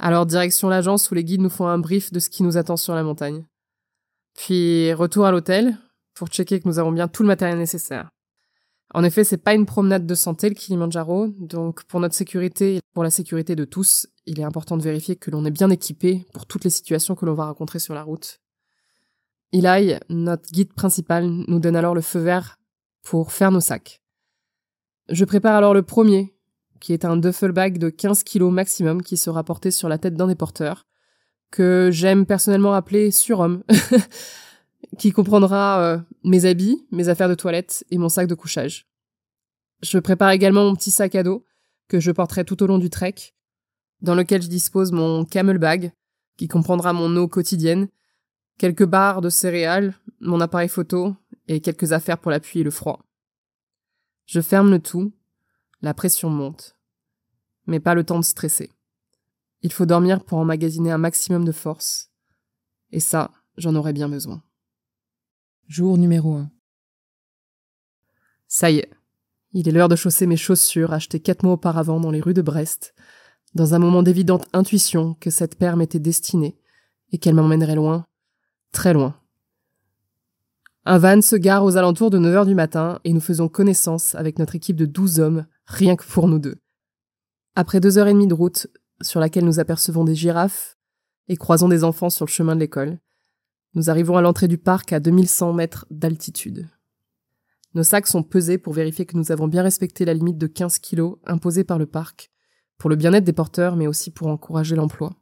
Alors 0.00 0.24
direction 0.24 0.68
l'agence 0.70 1.10
où 1.10 1.14
les 1.14 1.24
guides 1.24 1.42
nous 1.42 1.50
font 1.50 1.66
un 1.66 1.78
brief 1.78 2.10
de 2.10 2.18
ce 2.18 2.30
qui 2.30 2.42
nous 2.42 2.56
attend 2.56 2.78
sur 2.78 2.94
la 2.94 3.02
montagne. 3.02 3.44
Puis 4.34 4.92
retour 4.94 5.26
à 5.26 5.30
l'hôtel 5.30 5.76
pour 6.14 6.28
checker 6.28 6.60
que 6.60 6.68
nous 6.68 6.78
avons 6.78 6.92
bien 6.92 7.08
tout 7.08 7.22
le 7.22 7.28
matériel 7.28 7.58
nécessaire. 7.58 8.08
En 8.94 9.04
effet, 9.04 9.24
c'est 9.24 9.38
pas 9.38 9.54
une 9.54 9.66
promenade 9.66 10.06
de 10.06 10.14
santé 10.14 10.48
le 10.48 10.54
Kilimanjaro, 10.54 11.28
donc 11.38 11.84
pour 11.84 12.00
notre 12.00 12.14
sécurité 12.14 12.76
et 12.76 12.80
pour 12.92 13.02
la 13.02 13.10
sécurité 13.10 13.56
de 13.56 13.64
tous, 13.64 14.06
il 14.26 14.40
est 14.40 14.44
important 14.44 14.76
de 14.76 14.82
vérifier 14.82 15.16
que 15.16 15.30
l'on 15.30 15.44
est 15.44 15.50
bien 15.50 15.70
équipé 15.70 16.26
pour 16.32 16.46
toutes 16.46 16.64
les 16.64 16.70
situations 16.70 17.14
que 17.14 17.26
l'on 17.26 17.34
va 17.34 17.46
rencontrer 17.46 17.78
sur 17.78 17.94
la 17.94 18.02
route. 18.02 18.40
Eli, 19.52 19.94
notre 20.08 20.50
guide 20.50 20.72
principal, 20.72 21.26
nous 21.28 21.60
donne 21.60 21.76
alors 21.76 21.94
le 21.94 22.00
feu 22.00 22.18
vert 22.18 22.58
pour 23.02 23.32
faire 23.32 23.50
nos 23.50 23.60
sacs. 23.60 24.00
Je 25.08 25.24
prépare 25.24 25.54
alors 25.54 25.74
le 25.74 25.82
premier, 25.82 26.34
qui 26.80 26.92
est 26.92 27.04
un 27.04 27.16
duffel 27.16 27.52
bag 27.52 27.78
de 27.78 27.90
15 27.90 28.24
kg 28.24 28.44
maximum 28.44 29.02
qui 29.02 29.16
sera 29.16 29.44
porté 29.44 29.70
sur 29.70 29.88
la 29.88 29.98
tête 29.98 30.14
d'un 30.14 30.26
des 30.26 30.34
porteurs, 30.34 30.86
que 31.50 31.90
j'aime 31.92 32.26
personnellement 32.26 32.72
appeler 32.72 33.10
surhomme, 33.10 33.62
qui 34.98 35.12
comprendra 35.12 35.80
euh, 35.80 35.98
mes 36.24 36.46
habits, 36.46 36.86
mes 36.90 37.08
affaires 37.08 37.28
de 37.28 37.34
toilette 37.34 37.84
et 37.90 37.98
mon 37.98 38.08
sac 38.08 38.26
de 38.26 38.34
couchage. 38.34 38.88
Je 39.82 39.98
prépare 39.98 40.30
également 40.30 40.64
mon 40.64 40.74
petit 40.74 40.90
sac 40.90 41.14
à 41.14 41.22
dos, 41.22 41.44
que 41.88 42.00
je 42.00 42.10
porterai 42.10 42.44
tout 42.44 42.62
au 42.62 42.66
long 42.66 42.78
du 42.78 42.90
trek, 42.90 43.14
dans 44.00 44.14
lequel 44.14 44.42
je 44.42 44.48
dispose 44.48 44.92
mon 44.92 45.24
camel 45.24 45.58
bag, 45.58 45.92
qui 46.36 46.48
comprendra 46.48 46.92
mon 46.92 47.16
eau 47.16 47.28
quotidienne, 47.28 47.88
quelques 48.58 48.84
barres 48.84 49.20
de 49.20 49.28
céréales, 49.28 49.94
mon 50.20 50.40
appareil 50.40 50.68
photo 50.68 51.16
et 51.48 51.60
quelques 51.60 51.92
affaires 51.92 52.18
pour 52.18 52.30
l'appui 52.30 52.60
et 52.60 52.64
le 52.64 52.70
froid. 52.70 53.04
Je 54.26 54.40
ferme 54.40 54.70
le 54.70 54.78
tout, 54.78 55.12
la 55.82 55.94
pression 55.94 56.30
monte 56.30 56.74
mais 57.66 57.80
pas 57.80 57.94
le 57.94 58.04
temps 58.04 58.18
de 58.18 58.24
stresser. 58.24 58.70
Il 59.62 59.72
faut 59.72 59.86
dormir 59.86 60.24
pour 60.24 60.38
emmagasiner 60.38 60.90
un 60.90 60.98
maximum 60.98 61.44
de 61.44 61.52
force. 61.52 62.10
Et 62.90 63.00
ça, 63.00 63.32
j'en 63.56 63.74
aurais 63.74 63.92
bien 63.92 64.08
besoin. 64.08 64.42
Jour 65.66 65.96
numéro 65.96 66.34
1. 66.34 66.50
Ça 68.46 68.70
y 68.70 68.78
est. 68.78 68.90
Il 69.52 69.68
est 69.68 69.72
l'heure 69.72 69.88
de 69.88 69.96
chausser 69.96 70.26
mes 70.26 70.36
chaussures 70.36 70.92
achetées 70.92 71.20
quatre 71.20 71.44
mois 71.44 71.54
auparavant 71.54 72.00
dans 72.00 72.10
les 72.10 72.20
rues 72.20 72.34
de 72.34 72.42
Brest, 72.42 72.94
dans 73.54 73.74
un 73.74 73.78
moment 73.78 74.02
d'évidente 74.02 74.46
intuition 74.52 75.14
que 75.20 75.30
cette 75.30 75.56
paire 75.56 75.76
m'était 75.76 75.98
destinée 75.98 76.58
et 77.12 77.18
qu'elle 77.18 77.34
m'emmènerait 77.34 77.76
loin, 77.76 78.04
très 78.72 78.92
loin. 78.92 79.16
Un 80.84 80.98
van 80.98 81.22
se 81.22 81.36
gare 81.36 81.64
aux 81.64 81.76
alentours 81.76 82.10
de 82.10 82.18
9 82.18 82.34
heures 82.34 82.46
du 82.46 82.54
matin 82.54 83.00
et 83.04 83.12
nous 83.12 83.20
faisons 83.20 83.48
connaissance 83.48 84.14
avec 84.14 84.38
notre 84.38 84.54
équipe 84.54 84.76
de 84.76 84.86
12 84.86 85.20
hommes, 85.20 85.46
rien 85.66 85.96
que 85.96 86.04
pour 86.04 86.28
nous 86.28 86.38
deux. 86.38 86.56
Après 87.54 87.80
deux 87.80 87.96
heures 87.96 88.08
et 88.08 88.12
demie 88.12 88.26
de 88.26 88.34
route, 88.34 88.66
sur 89.00 89.20
laquelle 89.20 89.44
nous 89.44 89.60
apercevons 89.60 90.04
des 90.04 90.14
girafes 90.14 90.76
et 91.28 91.36
croisons 91.36 91.68
des 91.68 91.84
enfants 91.84 92.10
sur 92.10 92.26
le 92.26 92.30
chemin 92.30 92.54
de 92.54 92.60
l'école, 92.60 92.98
nous 93.74 93.90
arrivons 93.90 94.16
à 94.16 94.22
l'entrée 94.22 94.48
du 94.48 94.58
parc 94.58 94.92
à 94.92 95.00
2100 95.00 95.52
mètres 95.52 95.86
d'altitude. 95.90 96.68
Nos 97.74 97.82
sacs 97.82 98.06
sont 98.06 98.22
pesés 98.22 98.58
pour 98.58 98.72
vérifier 98.72 99.06
que 99.06 99.16
nous 99.16 99.32
avons 99.32 99.48
bien 99.48 99.62
respecté 99.62 100.04
la 100.04 100.14
limite 100.14 100.38
de 100.38 100.46
15 100.46 100.78
kilos 100.78 101.16
imposée 101.24 101.64
par 101.64 101.78
le 101.78 101.86
parc, 101.86 102.30
pour 102.78 102.90
le 102.90 102.96
bien-être 102.96 103.24
des 103.24 103.32
porteurs, 103.32 103.76
mais 103.76 103.86
aussi 103.86 104.10
pour 104.10 104.28
encourager 104.28 104.76
l'emploi. 104.76 105.14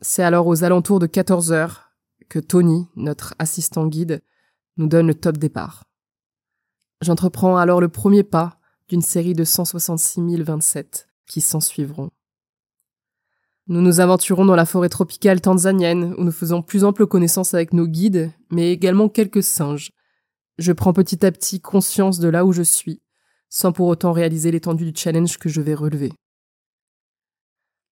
C'est 0.00 0.22
alors 0.22 0.46
aux 0.46 0.64
alentours 0.64 1.00
de 1.00 1.06
14 1.06 1.52
heures 1.52 1.90
que 2.28 2.38
Tony, 2.38 2.86
notre 2.96 3.34
assistant 3.38 3.86
guide, 3.86 4.22
nous 4.76 4.86
donne 4.86 5.08
le 5.08 5.14
top 5.14 5.38
départ. 5.38 5.84
J'entreprends 7.00 7.56
alors 7.56 7.80
le 7.80 7.88
premier 7.88 8.22
pas 8.22 8.58
d'une 8.88 9.02
série 9.02 9.34
de 9.34 9.44
166 9.44 10.20
027 10.42 11.08
qui 11.26 11.40
s'ensuivront. 11.40 12.10
Nous 13.66 13.82
nous 13.82 14.00
aventurons 14.00 14.46
dans 14.46 14.56
la 14.56 14.64
forêt 14.64 14.88
tropicale 14.88 15.40
tanzanienne 15.40 16.14
où 16.16 16.24
nous 16.24 16.32
faisons 16.32 16.62
plus 16.62 16.84
ample 16.84 17.06
connaissance 17.06 17.52
avec 17.52 17.74
nos 17.74 17.86
guides, 17.86 18.32
mais 18.50 18.72
également 18.72 19.10
quelques 19.10 19.42
singes. 19.42 19.92
Je 20.56 20.72
prends 20.72 20.94
petit 20.94 21.24
à 21.26 21.30
petit 21.30 21.60
conscience 21.60 22.18
de 22.18 22.28
là 22.28 22.46
où 22.46 22.52
je 22.52 22.62
suis, 22.62 23.02
sans 23.48 23.72
pour 23.72 23.86
autant 23.88 24.12
réaliser 24.12 24.50
l'étendue 24.50 24.90
du 24.90 24.98
challenge 24.98 25.38
que 25.38 25.48
je 25.48 25.60
vais 25.60 25.74
relever. 25.74 26.12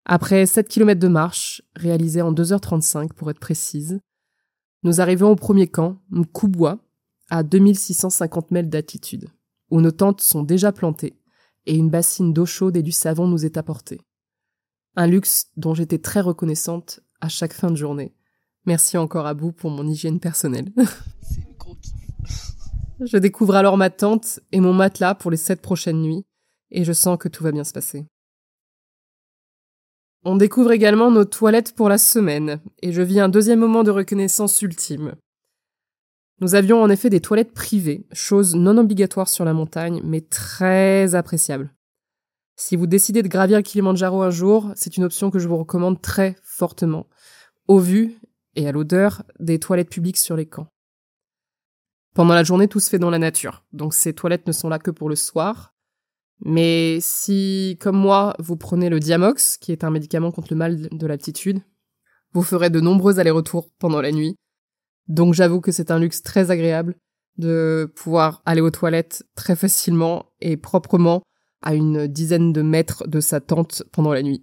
Après 0.05 0.45
7 0.45 0.67
km 0.67 0.99
de 0.99 1.07
marche, 1.07 1.61
réalisée 1.75 2.21
en 2.21 2.31
2h35 2.31 3.13
pour 3.13 3.29
être 3.31 3.39
précise, 3.39 3.99
nous 4.83 5.01
arrivons 5.01 5.31
au 5.31 5.35
premier 5.35 5.67
camp, 5.67 5.97
Mkubwa, 6.11 6.77
à 7.29 7.41
2650 7.41 8.51
mètres 8.51 8.69
d'altitude 8.69 9.29
où 9.71 9.81
nos 9.81 9.91
tentes 9.91 10.21
sont 10.21 10.43
déjà 10.43 10.71
plantées, 10.71 11.17
et 11.65 11.75
une 11.75 11.89
bassine 11.89 12.33
d'eau 12.33 12.45
chaude 12.45 12.77
et 12.77 12.83
du 12.83 12.91
savon 12.91 13.27
nous 13.27 13.45
est 13.45 13.57
apportée. 13.57 13.99
Un 14.95 15.07
luxe 15.07 15.47
dont 15.57 15.73
j'étais 15.73 15.97
très 15.97 16.21
reconnaissante 16.21 16.99
à 17.21 17.29
chaque 17.29 17.53
fin 17.53 17.71
de 17.71 17.75
journée. 17.75 18.13
Merci 18.65 18.97
encore 18.97 19.25
à 19.25 19.33
vous 19.33 19.51
pour 19.51 19.71
mon 19.71 19.87
hygiène 19.87 20.19
personnelle. 20.19 20.71
je 23.01 23.17
découvre 23.17 23.55
alors 23.55 23.77
ma 23.77 23.89
tente 23.89 24.39
et 24.51 24.59
mon 24.59 24.73
matelas 24.73 25.15
pour 25.15 25.31
les 25.31 25.37
sept 25.37 25.61
prochaines 25.61 26.01
nuits, 26.01 26.25
et 26.71 26.83
je 26.83 26.93
sens 26.93 27.17
que 27.17 27.27
tout 27.27 27.43
va 27.43 27.51
bien 27.51 27.63
se 27.63 27.73
passer. 27.73 28.05
On 30.23 30.37
découvre 30.37 30.71
également 30.71 31.11
nos 31.11 31.25
toilettes 31.25 31.75
pour 31.75 31.89
la 31.89 31.97
semaine, 31.97 32.59
et 32.81 32.91
je 32.91 33.01
vis 33.01 33.19
un 33.19 33.29
deuxième 33.29 33.59
moment 33.59 33.83
de 33.83 33.91
reconnaissance 33.91 34.61
ultime. 34.61 35.15
Nous 36.41 36.55
avions 36.55 36.81
en 36.81 36.89
effet 36.89 37.09
des 37.09 37.21
toilettes 37.21 37.53
privées, 37.53 38.07
chose 38.11 38.55
non 38.55 38.77
obligatoire 38.77 39.29
sur 39.29 39.45
la 39.45 39.53
montagne, 39.53 40.01
mais 40.03 40.21
très 40.21 41.15
appréciable. 41.15 41.73
Si 42.57 42.75
vous 42.75 42.87
décidez 42.87 43.21
de 43.21 43.27
gravir 43.27 43.61
Kilimanjaro 43.61 44.21
un 44.21 44.31
jour, 44.31 44.71
c'est 44.75 44.97
une 44.97 45.03
option 45.03 45.29
que 45.29 45.39
je 45.39 45.47
vous 45.47 45.57
recommande 45.57 46.01
très 46.01 46.35
fortement, 46.41 47.07
au 47.67 47.79
vu 47.79 48.15
et 48.55 48.67
à 48.67 48.71
l'odeur 48.71 49.23
des 49.39 49.59
toilettes 49.59 49.89
publiques 49.89 50.17
sur 50.17 50.35
les 50.35 50.45
camps. 50.45 50.67
Pendant 52.15 52.33
la 52.33 52.45
journée, 52.45 52.69
tout 52.69 52.79
se 52.79 52.89
fait 52.89 52.97
dans 52.97 53.09
la 53.09 53.19
nature, 53.19 53.65
donc 53.73 53.93
ces 53.93 54.13
toilettes 54.13 54.47
ne 54.47 54.53
sont 54.53 54.69
là 54.69 54.79
que 54.79 54.89
pour 54.89 55.09
le 55.09 55.15
soir. 55.15 55.73
Mais 56.39 56.99
si, 57.01 57.77
comme 57.81 57.97
moi, 57.97 58.35
vous 58.39 58.55
prenez 58.55 58.89
le 58.89 59.01
Diamox, 59.01 59.57
qui 59.57 59.73
est 59.73 59.83
un 59.83 59.89
médicament 59.91 60.31
contre 60.31 60.47
le 60.51 60.57
mal 60.57 60.87
de 60.89 61.07
l'altitude, 61.07 61.59
vous 62.31 62.41
ferez 62.41 62.69
de 62.69 62.79
nombreux 62.79 63.19
allers-retours 63.19 63.69
pendant 63.79 63.99
la 63.99 64.13
nuit. 64.13 64.37
Donc 65.09 65.33
j'avoue 65.33 65.59
que 65.59 65.73
c'est 65.73 65.91
un 65.91 65.99
luxe 65.99 66.23
très 66.23 66.51
agréable 66.51 66.95
de 67.37 67.91
pouvoir 67.97 68.41
aller 68.45 68.61
aux 68.61 68.71
toilettes 68.71 69.25
très 69.35 69.57
facilement 69.57 70.31
et 70.39 70.55
proprement 70.55 71.21
à 71.61 71.73
une 71.73 72.07
dizaine 72.07 72.53
de 72.53 72.61
mètres 72.61 73.05
de 73.07 73.19
sa 73.19 73.41
tente 73.41 73.83
pendant 73.91 74.13
la 74.13 74.23
nuit. 74.23 74.41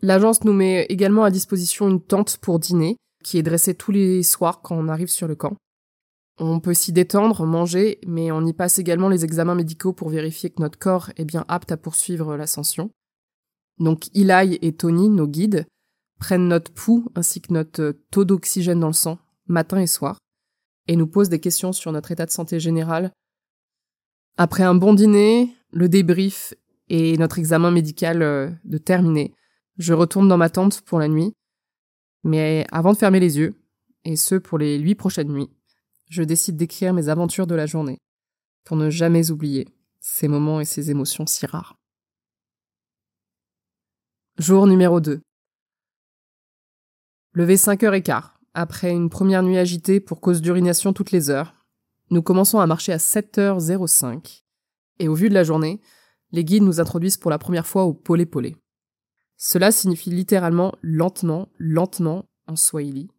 L'agence 0.00 0.44
nous 0.44 0.54
met 0.54 0.86
également 0.88 1.24
à 1.24 1.30
disposition 1.30 1.90
une 1.90 2.02
tente 2.02 2.38
pour 2.38 2.58
dîner, 2.58 2.96
qui 3.22 3.36
est 3.36 3.42
dressée 3.42 3.74
tous 3.74 3.92
les 3.92 4.22
soirs 4.22 4.62
quand 4.62 4.76
on 4.76 4.88
arrive 4.88 5.08
sur 5.08 5.28
le 5.28 5.34
camp. 5.34 5.56
On 6.38 6.58
peut 6.58 6.74
s'y 6.74 6.92
détendre, 6.92 7.46
manger, 7.46 7.98
mais 8.06 8.32
on 8.32 8.44
y 8.44 8.52
passe 8.52 8.78
également 8.78 9.08
les 9.08 9.24
examens 9.24 9.54
médicaux 9.54 9.92
pour 9.92 10.08
vérifier 10.08 10.50
que 10.50 10.60
notre 10.60 10.78
corps 10.78 11.10
est 11.16 11.24
bien 11.24 11.44
apte 11.46 11.70
à 11.70 11.76
poursuivre 11.76 12.36
l'ascension. 12.36 12.90
Donc 13.78 14.08
Eli 14.14 14.58
et 14.60 14.72
Tony, 14.72 15.08
nos 15.08 15.28
guides, 15.28 15.66
prennent 16.18 16.48
notre 16.48 16.72
pouls 16.72 17.08
ainsi 17.14 17.40
que 17.40 17.52
notre 17.52 17.96
taux 18.10 18.24
d'oxygène 18.24 18.80
dans 18.80 18.88
le 18.88 18.92
sang, 18.92 19.18
matin 19.46 19.78
et 19.78 19.86
soir, 19.86 20.18
et 20.88 20.96
nous 20.96 21.06
posent 21.06 21.28
des 21.28 21.40
questions 21.40 21.72
sur 21.72 21.92
notre 21.92 22.10
état 22.10 22.26
de 22.26 22.30
santé 22.30 22.58
général. 22.58 23.12
Après 24.36 24.64
un 24.64 24.74
bon 24.74 24.94
dîner, 24.94 25.54
le 25.70 25.88
débrief 25.88 26.54
et 26.88 27.16
notre 27.16 27.38
examen 27.38 27.70
médical 27.70 28.22
euh, 28.22 28.50
de 28.64 28.78
terminé, 28.78 29.34
je 29.78 29.92
retourne 29.92 30.28
dans 30.28 30.36
ma 30.36 30.50
tente 30.50 30.82
pour 30.82 30.98
la 30.98 31.08
nuit. 31.08 31.32
Mais 32.24 32.66
avant 32.72 32.92
de 32.92 32.98
fermer 32.98 33.20
les 33.20 33.38
yeux, 33.38 33.54
et 34.04 34.16
ce 34.16 34.34
pour 34.34 34.58
les 34.58 34.78
huit 34.78 34.94
prochaines 34.94 35.32
nuits, 35.32 35.50
je 36.08 36.22
décide 36.22 36.56
d'écrire 36.56 36.92
mes 36.92 37.08
aventures 37.08 37.46
de 37.46 37.54
la 37.54 37.66
journée, 37.66 37.98
pour 38.64 38.76
ne 38.76 38.90
jamais 38.90 39.30
oublier 39.30 39.68
ces 40.00 40.28
moments 40.28 40.60
et 40.60 40.64
ces 40.64 40.90
émotions 40.90 41.26
si 41.26 41.46
rares. 41.46 41.76
Jour 44.38 44.66
numéro 44.66 45.00
2. 45.00 45.20
Levé 47.32 47.56
5h15, 47.56 48.30
après 48.54 48.90
une 48.90 49.10
première 49.10 49.42
nuit 49.42 49.58
agitée 49.58 50.00
pour 50.00 50.20
cause 50.20 50.40
d'urination 50.40 50.92
toutes 50.92 51.10
les 51.10 51.30
heures, 51.30 51.54
nous 52.10 52.22
commençons 52.22 52.60
à 52.60 52.66
marcher 52.66 52.92
à 52.92 52.98
7h05, 52.98 54.42
et 54.98 55.08
au 55.08 55.14
vu 55.14 55.28
de 55.28 55.34
la 55.34 55.44
journée, 55.44 55.80
les 56.32 56.44
guides 56.44 56.62
nous 56.62 56.80
introduisent 56.80 57.16
pour 57.16 57.30
la 57.30 57.38
première 57.38 57.66
fois 57.66 57.84
au 57.84 57.94
polé 57.94 58.26
polé. 58.26 58.56
Cela 59.36 59.72
signifie 59.72 60.10
littéralement 60.10 60.74
lentement, 60.82 61.48
lentement 61.58 62.24
en 62.46 62.56
swahili. 62.56 63.10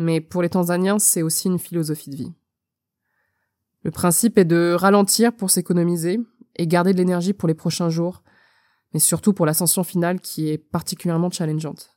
Mais 0.00 0.20
pour 0.20 0.42
les 0.42 0.48
Tanzaniens, 0.48 1.00
c'est 1.00 1.22
aussi 1.22 1.48
une 1.48 1.58
philosophie 1.58 2.10
de 2.10 2.14
vie. 2.14 2.32
Le 3.82 3.90
principe 3.90 4.38
est 4.38 4.44
de 4.44 4.72
ralentir 4.78 5.34
pour 5.34 5.50
s'économiser 5.50 6.20
et 6.54 6.68
garder 6.68 6.92
de 6.92 6.98
l'énergie 6.98 7.32
pour 7.32 7.48
les 7.48 7.54
prochains 7.54 7.88
jours, 7.88 8.22
mais 8.94 9.00
surtout 9.00 9.32
pour 9.32 9.44
l'ascension 9.44 9.82
finale 9.82 10.20
qui 10.20 10.50
est 10.50 10.58
particulièrement 10.58 11.30
challengeante. 11.30 11.96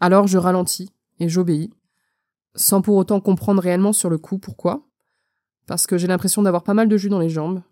Alors 0.00 0.26
je 0.26 0.36
ralentis 0.36 0.92
et 1.18 1.30
j'obéis, 1.30 1.72
sans 2.54 2.82
pour 2.82 2.96
autant 2.96 3.22
comprendre 3.22 3.62
réellement 3.62 3.94
sur 3.94 4.10
le 4.10 4.18
coup 4.18 4.38
pourquoi, 4.38 4.86
parce 5.66 5.86
que 5.86 5.96
j'ai 5.96 6.08
l'impression 6.08 6.42
d'avoir 6.42 6.62
pas 6.62 6.74
mal 6.74 6.90
de 6.90 6.96
jus 6.98 7.08
dans 7.08 7.20
les 7.20 7.30
jambes, 7.30 7.62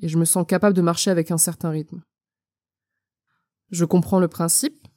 et 0.00 0.08
je 0.08 0.16
me 0.16 0.24
sens 0.24 0.46
capable 0.48 0.74
de 0.74 0.80
marcher 0.80 1.10
avec 1.10 1.30
un 1.30 1.38
certain 1.38 1.68
rythme. 1.68 2.02
Je 3.72 3.84
comprends 3.84 4.20
le 4.20 4.28
principe, 4.28 4.88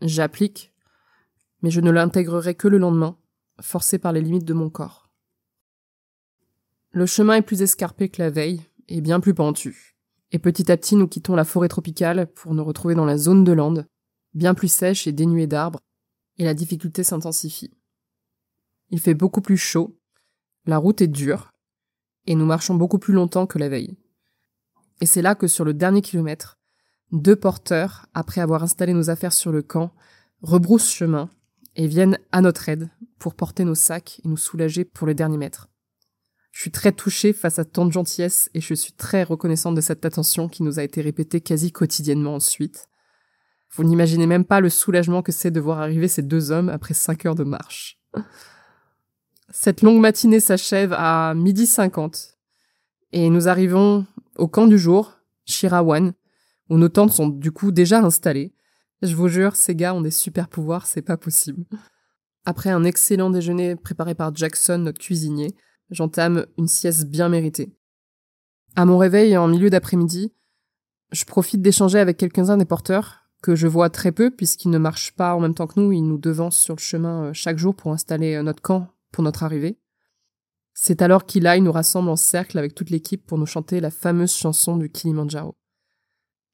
j'applique, 0.00 0.71
mais 1.62 1.70
je 1.70 1.80
ne 1.80 1.90
l'intégrerai 1.90 2.54
que 2.54 2.68
le 2.68 2.78
lendemain, 2.78 3.16
forcé 3.60 3.98
par 3.98 4.12
les 4.12 4.20
limites 4.20 4.44
de 4.44 4.54
mon 4.54 4.68
corps. 4.68 5.10
Le 6.90 7.06
chemin 7.06 7.36
est 7.36 7.42
plus 7.42 7.62
escarpé 7.62 8.08
que 8.08 8.20
la 8.20 8.30
veille, 8.30 8.62
et 8.88 9.00
bien 9.00 9.20
plus 9.20 9.34
pentu. 9.34 9.96
Et 10.32 10.38
petit 10.38 10.70
à 10.70 10.76
petit, 10.76 10.96
nous 10.96 11.08
quittons 11.08 11.36
la 11.36 11.44
forêt 11.44 11.68
tropicale 11.68 12.26
pour 12.26 12.54
nous 12.54 12.64
retrouver 12.64 12.94
dans 12.94 13.04
la 13.04 13.16
zone 13.16 13.44
de 13.44 13.52
lande, 13.52 13.86
bien 14.34 14.54
plus 14.54 14.72
sèche 14.72 15.06
et 15.06 15.12
dénuée 15.12 15.46
d'arbres, 15.46 15.80
et 16.38 16.44
la 16.44 16.54
difficulté 16.54 17.02
s'intensifie. 17.02 17.72
Il 18.90 19.00
fait 19.00 19.14
beaucoup 19.14 19.40
plus 19.40 19.56
chaud, 19.56 19.98
la 20.66 20.78
route 20.78 21.00
est 21.00 21.08
dure, 21.08 21.50
et 22.26 22.34
nous 22.34 22.46
marchons 22.46 22.74
beaucoup 22.74 22.98
plus 22.98 23.14
longtemps 23.14 23.46
que 23.46 23.58
la 23.58 23.68
veille. 23.68 23.96
Et 25.00 25.06
c'est 25.06 25.22
là 25.22 25.34
que 25.34 25.46
sur 25.46 25.64
le 25.64 25.74
dernier 25.74 26.02
kilomètre, 26.02 26.58
deux 27.10 27.36
porteurs, 27.36 28.06
après 28.14 28.40
avoir 28.40 28.62
installé 28.62 28.94
nos 28.94 29.10
affaires 29.10 29.32
sur 29.32 29.52
le 29.52 29.62
camp, 29.62 29.94
rebroussent 30.42 30.90
chemin 30.90 31.30
et 31.76 31.86
viennent 31.86 32.18
à 32.32 32.40
notre 32.40 32.68
aide 32.68 32.90
pour 33.18 33.34
porter 33.34 33.64
nos 33.64 33.74
sacs 33.74 34.20
et 34.24 34.28
nous 34.28 34.36
soulager 34.36 34.84
pour 34.84 35.06
les 35.06 35.14
derniers 35.14 35.38
mètres. 35.38 35.68
Je 36.52 36.60
suis 36.60 36.70
très 36.70 36.92
touchée 36.92 37.32
face 37.32 37.58
à 37.58 37.64
tant 37.64 37.86
de 37.86 37.92
gentillesse 37.92 38.50
et 38.52 38.60
je 38.60 38.74
suis 38.74 38.92
très 38.92 39.22
reconnaissante 39.22 39.74
de 39.74 39.80
cette 39.80 40.04
attention 40.04 40.48
qui 40.48 40.62
nous 40.62 40.78
a 40.78 40.82
été 40.82 41.00
répétée 41.00 41.40
quasi 41.40 41.72
quotidiennement 41.72 42.34
ensuite. 42.34 42.88
Vous 43.74 43.84
n'imaginez 43.84 44.26
même 44.26 44.44
pas 44.44 44.60
le 44.60 44.68
soulagement 44.68 45.22
que 45.22 45.32
c'est 45.32 45.50
de 45.50 45.60
voir 45.60 45.80
arriver 45.80 46.08
ces 46.08 46.22
deux 46.22 46.50
hommes 46.50 46.68
après 46.68 46.92
cinq 46.92 47.24
heures 47.24 47.34
de 47.34 47.44
marche. 47.44 47.98
Cette 49.50 49.80
longue 49.80 50.00
matinée 50.00 50.40
s'achève 50.40 50.92
à 50.92 51.32
midi 51.34 51.66
cinquante 51.66 52.38
et 53.12 53.30
nous 53.30 53.48
arrivons 53.48 54.06
au 54.36 54.46
camp 54.46 54.66
du 54.66 54.78
jour, 54.78 55.18
Shirawan, 55.46 56.12
où 56.68 56.76
nos 56.76 56.88
tentes 56.88 57.12
sont 57.12 57.28
du 57.28 57.50
coup 57.50 57.72
déjà 57.72 58.00
installées. 58.00 58.54
Je 59.02 59.16
vous 59.16 59.26
jure, 59.26 59.56
ces 59.56 59.74
gars 59.74 59.94
ont 59.94 60.00
des 60.00 60.12
super 60.12 60.48
pouvoirs, 60.48 60.86
c'est 60.86 61.02
pas 61.02 61.16
possible. 61.16 61.64
Après 62.44 62.70
un 62.70 62.84
excellent 62.84 63.30
déjeuner 63.30 63.74
préparé 63.74 64.14
par 64.14 64.34
Jackson, 64.34 64.78
notre 64.78 65.00
cuisinier, 65.00 65.56
j'entame 65.90 66.46
une 66.56 66.68
sieste 66.68 67.06
bien 67.06 67.28
méritée. 67.28 67.76
À 68.76 68.84
mon 68.84 68.98
réveil 68.98 69.36
en 69.36 69.48
milieu 69.48 69.70
d'après-midi, 69.70 70.32
je 71.10 71.24
profite 71.24 71.60
d'échanger 71.60 71.98
avec 71.98 72.16
quelques-uns 72.16 72.56
des 72.56 72.64
porteurs, 72.64 73.28
que 73.42 73.56
je 73.56 73.66
vois 73.66 73.90
très 73.90 74.12
peu 74.12 74.30
puisqu'ils 74.30 74.70
ne 74.70 74.78
marchent 74.78 75.12
pas 75.12 75.34
en 75.34 75.40
même 75.40 75.54
temps 75.54 75.66
que 75.66 75.80
nous, 75.80 75.90
ils 75.90 76.06
nous 76.06 76.16
devancent 76.18 76.60
sur 76.60 76.76
le 76.76 76.80
chemin 76.80 77.24
euh, 77.24 77.32
chaque 77.32 77.58
jour 77.58 77.74
pour 77.74 77.92
installer 77.92 78.36
euh, 78.36 78.42
notre 78.44 78.62
camp 78.62 78.88
pour 79.10 79.24
notre 79.24 79.42
arrivée. 79.42 79.78
C'est 80.74 81.02
alors 81.02 81.26
qu'Ilai 81.26 81.60
nous 81.60 81.72
rassemble 81.72 82.08
en 82.08 82.16
cercle 82.16 82.56
avec 82.56 82.74
toute 82.74 82.90
l'équipe 82.90 83.26
pour 83.26 83.36
nous 83.36 83.46
chanter 83.46 83.80
la 83.80 83.90
fameuse 83.90 84.32
chanson 84.32 84.76
du 84.76 84.88
Kilimanjaro. 84.88 85.56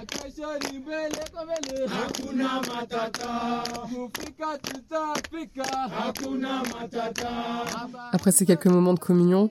Kesho 0.07 0.57
ni 0.59 0.79
mbele 0.79 1.25
kwa 1.33 1.45
mbele. 1.45 1.87
Hakuna 1.87 2.61
matata. 2.61 3.63
Kufika 3.81 4.57
tutafika. 4.57 5.63
Hakuna 5.89 6.63
matata. 6.63 7.29
Après 8.13 8.31
ces 8.31 8.45
quelques 8.45 8.65
moments 8.67 8.93
de 8.93 8.99
communion 8.99 9.49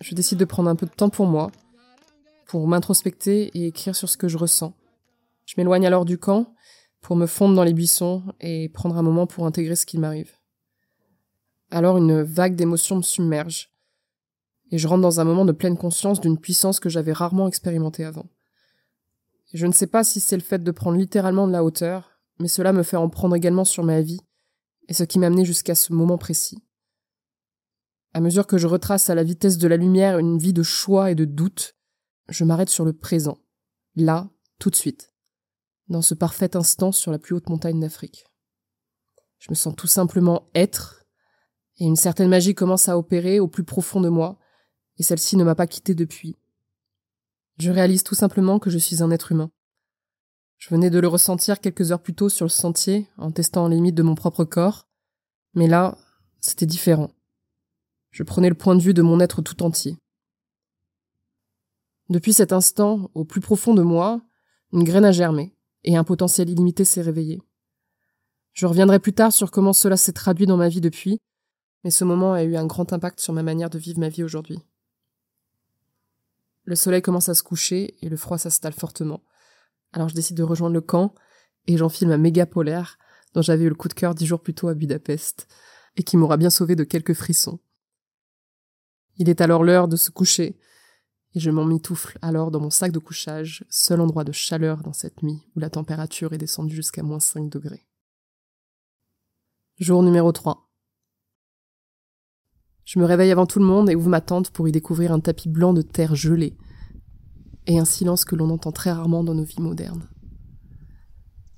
je 0.00 0.14
décide 0.14 0.38
de 0.38 0.44
prendre 0.44 0.68
un 0.68 0.76
peu 0.76 0.84
de 0.86 0.90
temps 0.92 1.08
pour 1.08 1.26
moi, 1.26 1.50
pour 2.46 2.68
m'introspecter 2.68 3.50
et 3.54 3.66
écrire 3.68 3.96
sur 3.96 4.08
ce 4.10 4.18
que 4.18 4.28
je 4.28 4.36
ressens. 4.36 4.74
Je 5.46 5.54
m'éloigne 5.56 5.86
alors 5.86 6.04
du 6.04 6.18
camp 6.18 6.52
pour 7.00 7.16
me 7.16 7.26
fondre 7.26 7.54
dans 7.54 7.64
les 7.64 7.74
buissons 7.74 8.22
et 8.40 8.68
prendre 8.68 8.96
un 8.96 9.02
moment 9.02 9.26
pour 9.26 9.46
intégrer 9.46 9.76
ce 9.76 9.86
qui 9.86 9.98
m'arrive. 9.98 10.32
Alors 11.70 11.98
une 11.98 12.22
vague 12.22 12.56
d'émotions 12.56 12.96
me 12.96 13.02
submerge, 13.02 13.72
et 14.70 14.78
je 14.78 14.88
rentre 14.88 15.02
dans 15.02 15.20
un 15.20 15.24
moment 15.24 15.44
de 15.44 15.52
pleine 15.52 15.76
conscience 15.76 16.20
d'une 16.20 16.38
puissance 16.38 16.80
que 16.80 16.88
j'avais 16.88 17.12
rarement 17.12 17.48
expérimentée 17.48 18.04
avant. 18.04 18.26
je 19.52 19.66
ne 19.66 19.72
sais 19.72 19.86
pas 19.86 20.04
si 20.04 20.20
c'est 20.20 20.36
le 20.36 20.42
fait 20.42 20.62
de 20.62 20.70
prendre 20.70 20.98
littéralement 20.98 21.46
de 21.46 21.52
la 21.52 21.64
hauteur, 21.64 22.20
mais 22.38 22.48
cela 22.48 22.72
me 22.72 22.82
fait 22.82 22.96
en 22.96 23.08
prendre 23.08 23.36
également 23.36 23.64
sur 23.64 23.84
ma 23.84 24.00
vie, 24.00 24.20
et 24.88 24.94
ce 24.94 25.04
qui 25.04 25.18
m'a 25.18 25.26
amené 25.26 25.44
jusqu'à 25.44 25.74
ce 25.74 25.92
moment 25.92 26.18
précis. 26.18 26.62
À 28.12 28.20
mesure 28.20 28.46
que 28.46 28.58
je 28.58 28.66
retrace 28.66 29.10
à 29.10 29.14
la 29.14 29.24
vitesse 29.24 29.58
de 29.58 29.68
la 29.68 29.76
lumière 29.76 30.18
une 30.18 30.38
vie 30.38 30.52
de 30.52 30.62
choix 30.62 31.10
et 31.10 31.14
de 31.14 31.24
doute, 31.24 31.74
je 32.28 32.44
m'arrête 32.44 32.70
sur 32.70 32.84
le 32.84 32.92
présent, 32.92 33.38
là, 33.94 34.28
tout 34.58 34.70
de 34.70 34.76
suite, 34.76 35.12
dans 35.88 36.02
ce 36.02 36.14
parfait 36.14 36.56
instant 36.56 36.92
sur 36.92 37.12
la 37.12 37.18
plus 37.18 37.34
haute 37.34 37.48
montagne 37.48 37.80
d'Afrique. 37.80 38.26
Je 39.38 39.50
me 39.50 39.54
sens 39.54 39.74
tout 39.76 39.86
simplement 39.86 40.46
être, 40.54 41.04
et 41.78 41.84
une 41.84 41.96
certaine 41.96 42.28
magie 42.28 42.54
commence 42.54 42.88
à 42.88 42.98
opérer 42.98 43.38
au 43.40 43.48
plus 43.48 43.64
profond 43.64 44.00
de 44.00 44.08
moi, 44.08 44.38
et 44.98 45.02
celle-ci 45.02 45.36
ne 45.36 45.44
m'a 45.44 45.54
pas 45.54 45.66
quitté 45.66 45.94
depuis. 45.94 46.36
Je 47.58 47.70
réalise 47.70 48.02
tout 48.02 48.14
simplement 48.14 48.58
que 48.58 48.70
je 48.70 48.78
suis 48.78 49.02
un 49.02 49.10
être 49.10 49.32
humain. 49.32 49.50
Je 50.58 50.70
venais 50.70 50.90
de 50.90 50.98
le 50.98 51.08
ressentir 51.08 51.60
quelques 51.60 51.92
heures 51.92 52.02
plus 52.02 52.14
tôt 52.14 52.28
sur 52.28 52.44
le 52.44 52.50
sentier, 52.50 53.08
en 53.18 53.30
testant 53.30 53.68
les 53.68 53.76
limites 53.76 53.94
de 53.94 54.02
mon 54.02 54.14
propre 54.14 54.44
corps, 54.44 54.88
mais 55.54 55.66
là, 55.66 55.98
c'était 56.40 56.66
différent. 56.66 57.10
Je 58.10 58.22
prenais 58.22 58.48
le 58.48 58.54
point 58.54 58.74
de 58.74 58.82
vue 58.82 58.94
de 58.94 59.02
mon 59.02 59.20
être 59.20 59.42
tout 59.42 59.62
entier. 59.62 59.96
Depuis 62.08 62.32
cet 62.32 62.52
instant, 62.52 63.10
au 63.14 63.24
plus 63.24 63.40
profond 63.40 63.74
de 63.74 63.82
moi, 63.82 64.22
une 64.72 64.84
graine 64.84 65.04
a 65.04 65.12
germé, 65.12 65.55
et 65.86 65.96
un 65.96 66.04
potentiel 66.04 66.50
illimité 66.50 66.84
s'est 66.84 67.02
réveillé. 67.02 67.40
Je 68.52 68.66
reviendrai 68.66 68.98
plus 68.98 69.12
tard 69.12 69.32
sur 69.32 69.50
comment 69.50 69.72
cela 69.72 69.96
s'est 69.96 70.12
traduit 70.12 70.46
dans 70.46 70.56
ma 70.56 70.68
vie 70.68 70.80
depuis, 70.80 71.20
mais 71.84 71.90
ce 71.90 72.04
moment 72.04 72.32
a 72.32 72.42
eu 72.42 72.56
un 72.56 72.66
grand 72.66 72.92
impact 72.92 73.20
sur 73.20 73.32
ma 73.32 73.42
manière 73.42 73.70
de 73.70 73.78
vivre 73.78 74.00
ma 74.00 74.08
vie 74.08 74.24
aujourd'hui. 74.24 74.58
Le 76.64 76.74
soleil 76.74 77.02
commence 77.02 77.28
à 77.28 77.34
se 77.34 77.44
coucher 77.44 77.94
et 78.02 78.08
le 78.08 78.16
froid 78.16 78.38
s'installe 78.38 78.72
fortement. 78.72 79.22
Alors 79.92 80.08
je 80.08 80.14
décide 80.14 80.36
de 80.36 80.42
rejoindre 80.42 80.74
le 80.74 80.80
camp 80.80 81.14
et 81.68 81.76
j'enfile 81.76 82.08
ma 82.08 82.18
méga 82.18 82.44
polaire 82.44 82.98
dont 83.34 83.42
j'avais 83.42 83.64
eu 83.64 83.68
le 83.68 83.74
coup 83.74 83.88
de 83.88 83.94
cœur 83.94 84.14
dix 84.14 84.26
jours 84.26 84.40
plus 84.40 84.54
tôt 84.54 84.68
à 84.68 84.74
Budapest 84.74 85.46
et 85.96 86.02
qui 86.02 86.16
m'aura 86.16 86.36
bien 86.36 86.50
sauvé 86.50 86.74
de 86.74 86.84
quelques 86.84 87.14
frissons. 87.14 87.60
Il 89.18 89.28
est 89.28 89.40
alors 89.40 89.62
l'heure 89.62 89.86
de 89.86 89.96
se 89.96 90.10
coucher 90.10 90.58
et 91.36 91.38
je 91.38 91.50
m'en 91.50 91.66
mitoufle 91.66 92.18
alors 92.22 92.50
dans 92.50 92.60
mon 92.60 92.70
sac 92.70 92.92
de 92.92 92.98
couchage, 92.98 93.62
seul 93.68 94.00
endroit 94.00 94.24
de 94.24 94.32
chaleur 94.32 94.82
dans 94.82 94.94
cette 94.94 95.22
nuit 95.22 95.46
où 95.54 95.60
la 95.60 95.68
température 95.68 96.32
est 96.32 96.38
descendue 96.38 96.74
jusqu'à 96.74 97.02
moins 97.02 97.20
5 97.20 97.50
degrés. 97.50 97.86
Jour 99.78 100.02
numéro 100.02 100.32
3. 100.32 100.70
Je 102.86 102.98
me 102.98 103.04
réveille 103.04 103.32
avant 103.32 103.44
tout 103.44 103.58
le 103.58 103.66
monde 103.66 103.90
et 103.90 103.94
ouvre 103.94 104.08
ma 104.08 104.22
tente 104.22 104.50
pour 104.50 104.66
y 104.66 104.72
découvrir 104.72 105.12
un 105.12 105.20
tapis 105.20 105.50
blanc 105.50 105.74
de 105.74 105.82
terre 105.82 106.14
gelée 106.14 106.56
et 107.66 107.78
un 107.78 107.84
silence 107.84 108.24
que 108.24 108.34
l'on 108.34 108.48
entend 108.48 108.72
très 108.72 108.90
rarement 108.92 109.22
dans 109.22 109.34
nos 109.34 109.44
vies 109.44 109.60
modernes. 109.60 110.08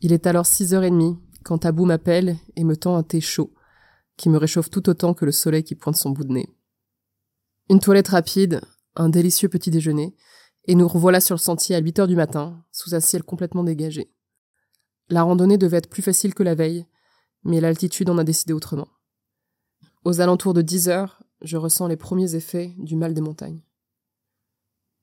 Il 0.00 0.12
est 0.12 0.26
alors 0.26 0.44
6h30 0.44 1.18
quand 1.44 1.58
Tabou 1.58 1.84
m'appelle 1.84 2.36
et 2.56 2.64
me 2.64 2.76
tend 2.76 2.96
un 2.96 3.04
thé 3.04 3.20
chaud, 3.20 3.54
qui 4.16 4.28
me 4.28 4.38
réchauffe 4.38 4.70
tout 4.70 4.88
autant 4.88 5.14
que 5.14 5.24
le 5.24 5.30
soleil 5.30 5.62
qui 5.62 5.76
pointe 5.76 5.96
son 5.96 6.10
bout 6.10 6.24
de 6.24 6.32
nez. 6.32 6.48
Une 7.70 7.78
toilette 7.78 8.08
rapide, 8.08 8.60
un 8.96 9.08
délicieux 9.08 9.48
petit 9.48 9.70
déjeuner, 9.70 10.14
et 10.64 10.74
nous 10.74 10.88
revoilà 10.88 11.20
sur 11.20 11.34
le 11.34 11.40
sentier 11.40 11.74
à 11.76 11.80
8 11.80 12.00
heures 12.00 12.08
du 12.08 12.16
matin, 12.16 12.64
sous 12.72 12.94
un 12.94 13.00
ciel 13.00 13.22
complètement 13.22 13.64
dégagé. 13.64 14.12
La 15.08 15.22
randonnée 15.22 15.56
devait 15.56 15.78
être 15.78 15.88
plus 15.88 16.02
facile 16.02 16.34
que 16.34 16.42
la 16.42 16.54
veille, 16.54 16.86
mais 17.44 17.60
l'altitude 17.60 18.10
en 18.10 18.18
a 18.18 18.24
décidé 18.24 18.52
autrement. 18.52 18.88
Aux 20.04 20.20
alentours 20.20 20.54
de 20.54 20.62
10 20.62 20.88
heures, 20.88 21.22
je 21.40 21.56
ressens 21.56 21.86
les 21.86 21.96
premiers 21.96 22.34
effets 22.34 22.74
du 22.78 22.96
mal 22.96 23.14
des 23.14 23.20
montagnes. 23.20 23.62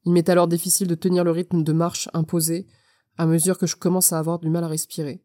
Il 0.04 0.12
m'est 0.12 0.30
alors 0.30 0.48
difficile 0.48 0.88
de 0.88 0.96
tenir 0.96 1.24
le 1.24 1.32
rythme 1.32 1.64
de 1.64 1.74
marche 1.74 2.10
imposé 2.14 2.68
à 3.18 3.26
mesure 3.26 3.58
que 3.58 3.66
je 3.66 3.76
commence 3.76 4.14
à 4.14 4.20
avoir 4.20 4.40
du 4.40 4.50
mal 4.50 4.64
à 4.64 4.68
respirer. 4.68 5.24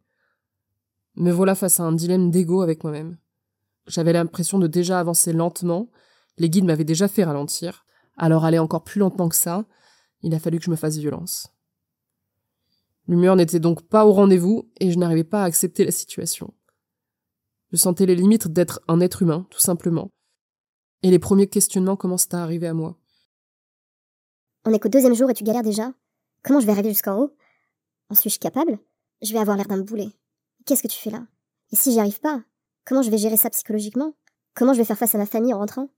Me 1.16 1.32
voilà 1.32 1.54
face 1.54 1.80
à 1.80 1.82
un 1.82 1.92
dilemme 1.92 2.30
d'ego 2.30 2.62
avec 2.62 2.82
moi-même. 2.84 3.18
J'avais 3.86 4.12
l'impression 4.12 4.58
de 4.58 4.66
déjà 4.66 5.00
avancer 5.00 5.32
lentement, 5.32 5.90
les 6.38 6.48
guides 6.48 6.64
m'avaient 6.64 6.84
déjà 6.84 7.08
fait 7.08 7.24
ralentir, 7.24 7.84
alors 8.20 8.44
aller 8.44 8.58
encore 8.58 8.84
plus 8.84 8.98
lentement 8.98 9.30
que 9.30 9.34
ça, 9.34 9.64
il 10.22 10.34
a 10.34 10.38
fallu 10.38 10.58
que 10.58 10.64
je 10.66 10.70
me 10.70 10.76
fasse 10.76 10.98
violence. 10.98 11.48
L'humeur 13.08 13.34
n'était 13.34 13.60
donc 13.60 13.88
pas 13.88 14.04
au 14.04 14.12
rendez-vous 14.12 14.70
et 14.78 14.92
je 14.92 14.98
n'arrivais 14.98 15.24
pas 15.24 15.42
à 15.42 15.46
accepter 15.46 15.84
la 15.84 15.90
situation. 15.90 16.52
Je 17.72 17.78
sentais 17.78 18.04
les 18.04 18.14
limites 18.14 18.48
d'être 18.48 18.80
un 18.88 19.00
être 19.00 19.22
humain, 19.22 19.46
tout 19.50 19.58
simplement. 19.58 20.10
Et 21.02 21.10
les 21.10 21.18
premiers 21.18 21.48
questionnements 21.48 21.96
commencent 21.96 22.32
à 22.32 22.42
arriver 22.42 22.66
à 22.66 22.74
moi. 22.74 22.98
On 24.66 24.72
est 24.72 24.78
qu'au 24.78 24.90
deuxième 24.90 25.14
jour 25.14 25.30
et 25.30 25.34
tu 25.34 25.42
galères 25.42 25.62
déjà 25.62 25.90
Comment 26.44 26.60
je 26.60 26.66
vais 26.66 26.72
arriver 26.72 26.90
jusqu'en 26.90 27.18
haut? 27.18 27.34
En 28.10 28.14
suis-je 28.14 28.38
capable? 28.38 28.78
Je 29.22 29.32
vais 29.32 29.38
avoir 29.38 29.56
l'air 29.56 29.66
d'un 29.66 29.80
boulet. 29.80 30.10
Qu'est-ce 30.66 30.82
que 30.82 30.88
tu 30.88 30.98
fais 30.98 31.10
là? 31.10 31.26
Et 31.72 31.76
si 31.76 31.92
j'y 31.92 32.00
arrive 32.00 32.20
pas 32.20 32.42
Comment 32.84 33.02
je 33.02 33.10
vais 33.10 33.18
gérer 33.18 33.38
ça 33.38 33.48
psychologiquement? 33.48 34.14
Comment 34.54 34.74
je 34.74 34.78
vais 34.78 34.84
faire 34.84 34.98
face 34.98 35.14
à 35.14 35.18
ma 35.18 35.26
famille 35.26 35.54
en 35.54 35.58
rentrant? 35.58 35.88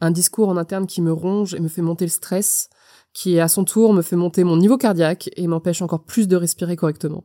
Un 0.00 0.10
discours 0.10 0.48
en 0.48 0.56
interne 0.56 0.86
qui 0.86 1.00
me 1.00 1.12
ronge 1.12 1.54
et 1.54 1.60
me 1.60 1.68
fait 1.68 1.82
monter 1.82 2.04
le 2.04 2.10
stress, 2.10 2.68
qui 3.12 3.40
à 3.40 3.48
son 3.48 3.64
tour 3.64 3.94
me 3.94 4.02
fait 4.02 4.16
monter 4.16 4.44
mon 4.44 4.56
niveau 4.56 4.76
cardiaque 4.76 5.30
et 5.36 5.46
m'empêche 5.46 5.80
encore 5.80 6.04
plus 6.04 6.28
de 6.28 6.36
respirer 6.36 6.76
correctement. 6.76 7.24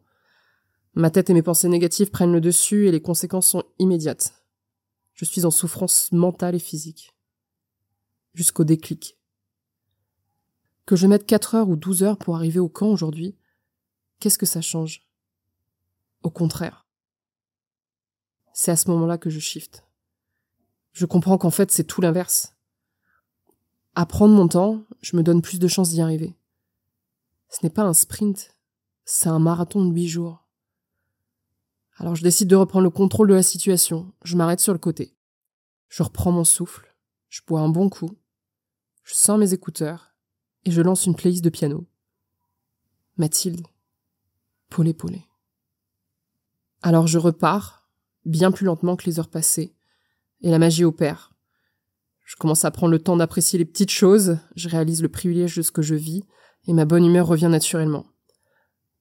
Ma 0.93 1.09
tête 1.09 1.29
et 1.29 1.33
mes 1.33 1.41
pensées 1.41 1.69
négatives 1.69 2.11
prennent 2.11 2.33
le 2.33 2.41
dessus 2.41 2.87
et 2.87 2.91
les 2.91 3.01
conséquences 3.01 3.47
sont 3.47 3.63
immédiates. 3.79 4.33
Je 5.13 5.25
suis 5.25 5.45
en 5.45 5.51
souffrance 5.51 6.11
mentale 6.11 6.55
et 6.55 6.59
physique. 6.59 7.13
Jusqu'au 8.33 8.63
déclic. 8.63 9.17
Que 10.85 10.95
je 10.95 11.07
mette 11.07 11.25
4 11.25 11.55
heures 11.55 11.69
ou 11.69 11.75
12 11.75 12.03
heures 12.03 12.17
pour 12.17 12.35
arriver 12.35 12.59
au 12.59 12.69
camp 12.69 12.87
aujourd'hui, 12.87 13.37
qu'est-ce 14.19 14.37
que 14.37 14.45
ça 14.45 14.61
change? 14.61 15.07
Au 16.23 16.29
contraire. 16.29 16.87
C'est 18.53 18.71
à 18.71 18.75
ce 18.75 18.89
moment-là 18.91 19.17
que 19.17 19.29
je 19.29 19.39
shift. 19.39 19.85
Je 20.93 21.05
comprends 21.05 21.37
qu'en 21.37 21.51
fait 21.51 21.71
c'est 21.71 21.85
tout 21.85 22.01
l'inverse. 22.01 22.55
À 23.93 24.05
prendre 24.05 24.33
mon 24.33 24.47
temps, 24.47 24.85
je 25.01 25.17
me 25.17 25.23
donne 25.23 25.41
plus 25.41 25.59
de 25.59 25.67
chances 25.67 25.89
d'y 25.89 26.01
arriver. 26.01 26.37
Ce 27.49 27.59
n'est 27.63 27.69
pas 27.69 27.83
un 27.83 27.93
sprint, 27.93 28.55
c'est 29.03 29.27
un 29.27 29.39
marathon 29.39 29.85
de 29.85 29.93
huit 29.93 30.07
jours. 30.07 30.47
Alors 31.97 32.15
je 32.15 32.23
décide 32.23 32.47
de 32.47 32.55
reprendre 32.55 32.83
le 32.83 32.89
contrôle 32.89 33.27
de 33.27 33.33
la 33.33 33.43
situation, 33.43 34.13
je 34.23 34.37
m'arrête 34.37 34.61
sur 34.61 34.73
le 34.73 34.79
côté. 34.79 35.13
Je 35.89 36.03
reprends 36.03 36.31
mon 36.31 36.45
souffle, 36.45 36.95
je 37.29 37.41
bois 37.45 37.59
un 37.59 37.69
bon 37.69 37.89
coup, 37.89 38.17
je 39.03 39.13
sors 39.13 39.37
mes 39.37 39.53
écouteurs 39.53 40.15
et 40.63 40.71
je 40.71 40.81
lance 40.81 41.05
une 41.05 41.15
playlist 41.15 41.43
de 41.43 41.49
piano. 41.49 41.85
Mathilde, 43.17 43.67
Paulé 44.69 44.93
Paulé. 44.93 45.25
Alors 46.81 47.07
je 47.07 47.17
repars, 47.17 47.89
bien 48.25 48.51
plus 48.51 48.65
lentement 48.65 48.95
que 48.95 49.05
les 49.05 49.19
heures 49.19 49.29
passées, 49.29 49.75
et 50.41 50.49
la 50.49 50.59
magie 50.59 50.85
opère. 50.85 51.30
Je 52.31 52.37
commence 52.37 52.63
à 52.63 52.71
prendre 52.71 52.93
le 52.93 53.03
temps 53.03 53.17
d'apprécier 53.17 53.59
les 53.59 53.65
petites 53.65 53.91
choses, 53.91 54.37
je 54.55 54.69
réalise 54.69 55.01
le 55.01 55.09
privilège 55.09 55.57
de 55.57 55.61
ce 55.61 55.71
que 55.73 55.81
je 55.81 55.95
vis, 55.95 56.23
et 56.65 56.71
ma 56.71 56.85
bonne 56.85 57.05
humeur 57.05 57.27
revient 57.27 57.49
naturellement. 57.49 58.05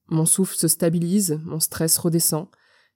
Mon 0.09 0.27
souffle 0.27 0.57
se 0.57 0.66
stabilise, 0.66 1.38
mon 1.45 1.61
stress 1.61 1.97
redescend, 1.97 2.49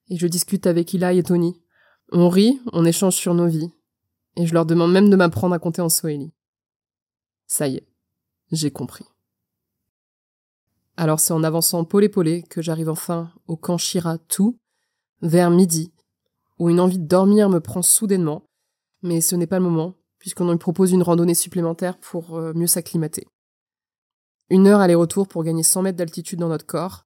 et 0.09 0.17
je 0.17 0.27
discute 0.27 0.67
avec 0.67 0.93
Eli 0.93 1.19
et 1.19 1.23
Tony. 1.23 1.63
On 2.11 2.29
rit, 2.29 2.61
on 2.73 2.85
échange 2.85 3.15
sur 3.15 3.33
nos 3.33 3.47
vies, 3.47 3.71
et 4.35 4.45
je 4.45 4.55
leur 4.55 4.67
demande 4.67 4.91
même 4.91 5.09
de 5.09 5.15
m'apprendre 5.15 5.55
à 5.55 5.61
compter 5.61 5.83
en 5.83 5.89
Swahili. 5.89 6.33
Ça 7.47 7.69
y 7.69 7.77
est, 7.77 7.87
j'ai 8.51 8.73
compris. 8.73 9.05
Alors 10.97 11.21
c'est 11.21 11.33
en 11.33 11.45
avançant 11.45 11.85
polé-polé 11.85 12.43
que 12.43 12.61
j'arrive 12.61 12.89
enfin 12.89 13.33
au 13.47 13.57
camp 13.57 13.79
Shira 13.79 14.19
tout, 14.19 14.59
vers 15.23 15.53
midi, 15.53 15.95
où 16.59 16.71
une 16.71 16.81
envie 16.81 16.99
de 16.99 17.07
dormir 17.07 17.49
me 17.49 17.61
prend 17.61 17.83
soudainement, 17.83 18.51
mais 19.01 19.21
ce 19.21 19.37
n'est 19.37 19.47
pas 19.47 19.61
le 19.61 19.65
moment, 19.67 19.95
puisqu'on 20.25 20.47
nous 20.47 20.57
propose 20.57 20.93
une 20.93 21.03
randonnée 21.03 21.35
supplémentaire 21.35 21.99
pour 21.99 22.39
euh, 22.39 22.55
mieux 22.55 22.67
s'acclimater. 22.67 23.27
Une 24.49 24.67
heure 24.67 24.81
aller-retour 24.81 25.29
pour 25.29 25.45
gagner 25.45 25.63
100 25.63 25.83
mètres 25.83 25.99
d'altitude 25.99 26.39
dans 26.39 26.49
notre 26.49 26.65
corps, 26.65 27.05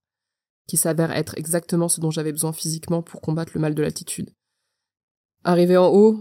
qui 0.68 0.76
s'avère 0.76 1.10
être 1.10 1.36
exactement 1.36 1.88
ce 1.88 2.00
dont 2.00 2.12
j'avais 2.12 2.30
besoin 2.30 2.52
physiquement 2.52 3.02
pour 3.02 3.20
combattre 3.20 3.50
le 3.56 3.60
mal 3.60 3.74
de 3.74 3.82
l'altitude. 3.82 4.30
Arrivé 5.42 5.76
en 5.76 5.88
haut, 5.88 6.16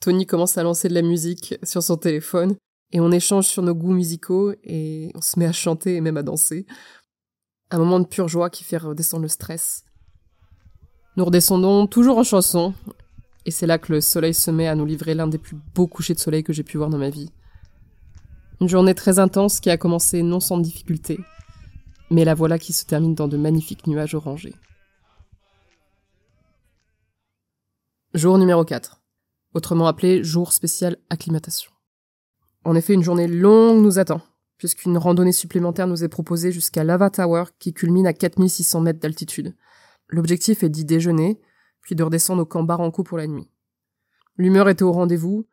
Tony 0.00 0.26
commence 0.26 0.58
à 0.58 0.64
lancer 0.64 0.88
de 0.88 0.94
la 0.94 1.02
musique 1.02 1.54
sur 1.62 1.84
son 1.84 1.96
téléphone, 1.96 2.56
et 2.90 2.98
on 2.98 3.12
échange 3.12 3.46
sur 3.46 3.62
nos 3.62 3.76
goûts 3.76 3.92
musicaux, 3.92 4.52
et 4.64 5.12
on 5.14 5.20
se 5.20 5.38
met 5.38 5.46
à 5.46 5.52
chanter 5.52 5.94
et 5.94 6.00
même 6.00 6.16
à 6.16 6.24
danser. 6.24 6.66
Un 7.70 7.78
moment 7.78 8.00
de 8.00 8.06
pure 8.06 8.26
joie 8.26 8.50
qui 8.50 8.64
fait 8.64 8.78
redescendre 8.78 9.22
le 9.22 9.28
stress. 9.28 9.84
Nous 11.16 11.24
redescendons 11.24 11.86
toujours 11.86 12.18
en 12.18 12.24
chanson, 12.24 12.74
et 13.46 13.50
c'est 13.50 13.66
là 13.66 13.78
que 13.78 13.92
le 13.92 14.00
soleil 14.00 14.34
se 14.34 14.50
met 14.50 14.68
à 14.68 14.74
nous 14.74 14.84
livrer 14.84 15.14
l'un 15.14 15.26
des 15.26 15.38
plus 15.38 15.56
beaux 15.74 15.86
couchers 15.86 16.14
de 16.14 16.18
soleil 16.18 16.42
que 16.42 16.52
j'ai 16.52 16.62
pu 16.62 16.76
voir 16.76 16.90
dans 16.90 16.98
ma 16.98 17.10
vie. 17.10 17.30
Une 18.60 18.68
journée 18.68 18.94
très 18.94 19.18
intense 19.18 19.60
qui 19.60 19.70
a 19.70 19.78
commencé 19.78 20.22
non 20.22 20.40
sans 20.40 20.58
difficulté, 20.58 21.18
mais 22.10 22.24
la 22.24 22.34
voilà 22.34 22.58
qui 22.58 22.72
se 22.72 22.84
termine 22.84 23.14
dans 23.14 23.28
de 23.28 23.36
magnifiques 23.36 23.86
nuages 23.86 24.14
orangés. 24.14 24.54
Jour 28.12 28.38
numéro 28.38 28.64
4, 28.64 29.00
autrement 29.54 29.86
appelé 29.86 30.24
jour 30.24 30.52
spécial 30.52 30.96
acclimatation. 31.08 31.70
En 32.64 32.74
effet, 32.74 32.92
une 32.92 33.04
journée 33.04 33.28
longue 33.28 33.82
nous 33.82 33.98
attend, 33.98 34.20
puisqu'une 34.58 34.98
randonnée 34.98 35.32
supplémentaire 35.32 35.86
nous 35.86 36.04
est 36.04 36.08
proposée 36.08 36.52
jusqu'à 36.52 36.84
Lava 36.84 37.08
Tower 37.08 37.44
qui 37.58 37.72
culmine 37.72 38.06
à 38.06 38.12
4600 38.12 38.80
mètres 38.80 39.00
d'altitude. 39.00 39.54
L'objectif 40.08 40.62
est 40.62 40.68
d'y 40.68 40.84
déjeuner, 40.84 41.40
de 41.94 42.02
redescendre 42.02 42.42
au 42.42 42.46
camp 42.46 42.62
Barranco 42.62 43.02
pour 43.02 43.18
la 43.18 43.26
nuit. 43.26 43.48
L'humeur 44.36 44.68
était 44.68 44.82
au 44.82 44.92
rendez-vous, 44.92 45.46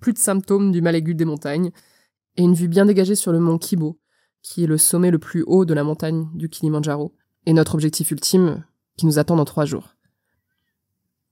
plus 0.00 0.12
de 0.12 0.18
symptômes 0.18 0.72
du 0.72 0.80
mal 0.80 0.96
aigu 0.96 1.14
des 1.14 1.24
montagnes, 1.24 1.70
et 2.36 2.42
une 2.42 2.54
vue 2.54 2.68
bien 2.68 2.86
dégagée 2.86 3.14
sur 3.14 3.32
le 3.32 3.40
mont 3.40 3.58
Kibo, 3.58 4.00
qui 4.42 4.64
est 4.64 4.66
le 4.66 4.78
sommet 4.78 5.10
le 5.10 5.18
plus 5.18 5.44
haut 5.46 5.64
de 5.64 5.74
la 5.74 5.84
montagne 5.84 6.28
du 6.34 6.48
Kilimanjaro, 6.48 7.14
et 7.46 7.52
notre 7.52 7.74
objectif 7.74 8.10
ultime, 8.10 8.64
qui 8.96 9.06
nous 9.06 9.18
attend 9.18 9.36
dans 9.36 9.44
trois 9.44 9.64
jours. 9.64 9.96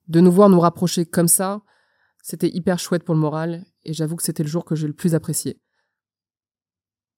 De 0.09 0.21
nous 0.21 0.33
voir 0.33 0.49
nous 0.49 0.61
rapprocher 0.61 1.07
comme 1.07 1.29
ça, 1.29 1.63
c'était 2.23 2.51
hyper 2.51 2.79
chouette 2.79 3.05
pour 3.05 3.15
le 3.15 3.21
moral, 3.21 3.65
et 3.85 3.93
j'avoue 3.93 4.17
que 4.17 4.23
c'était 4.23 4.43
le 4.43 4.49
jour 4.49 4.65
que 4.65 4.75
j'ai 4.75 4.87
le 4.87 4.93
plus 4.93 5.15
apprécié. 5.15 5.61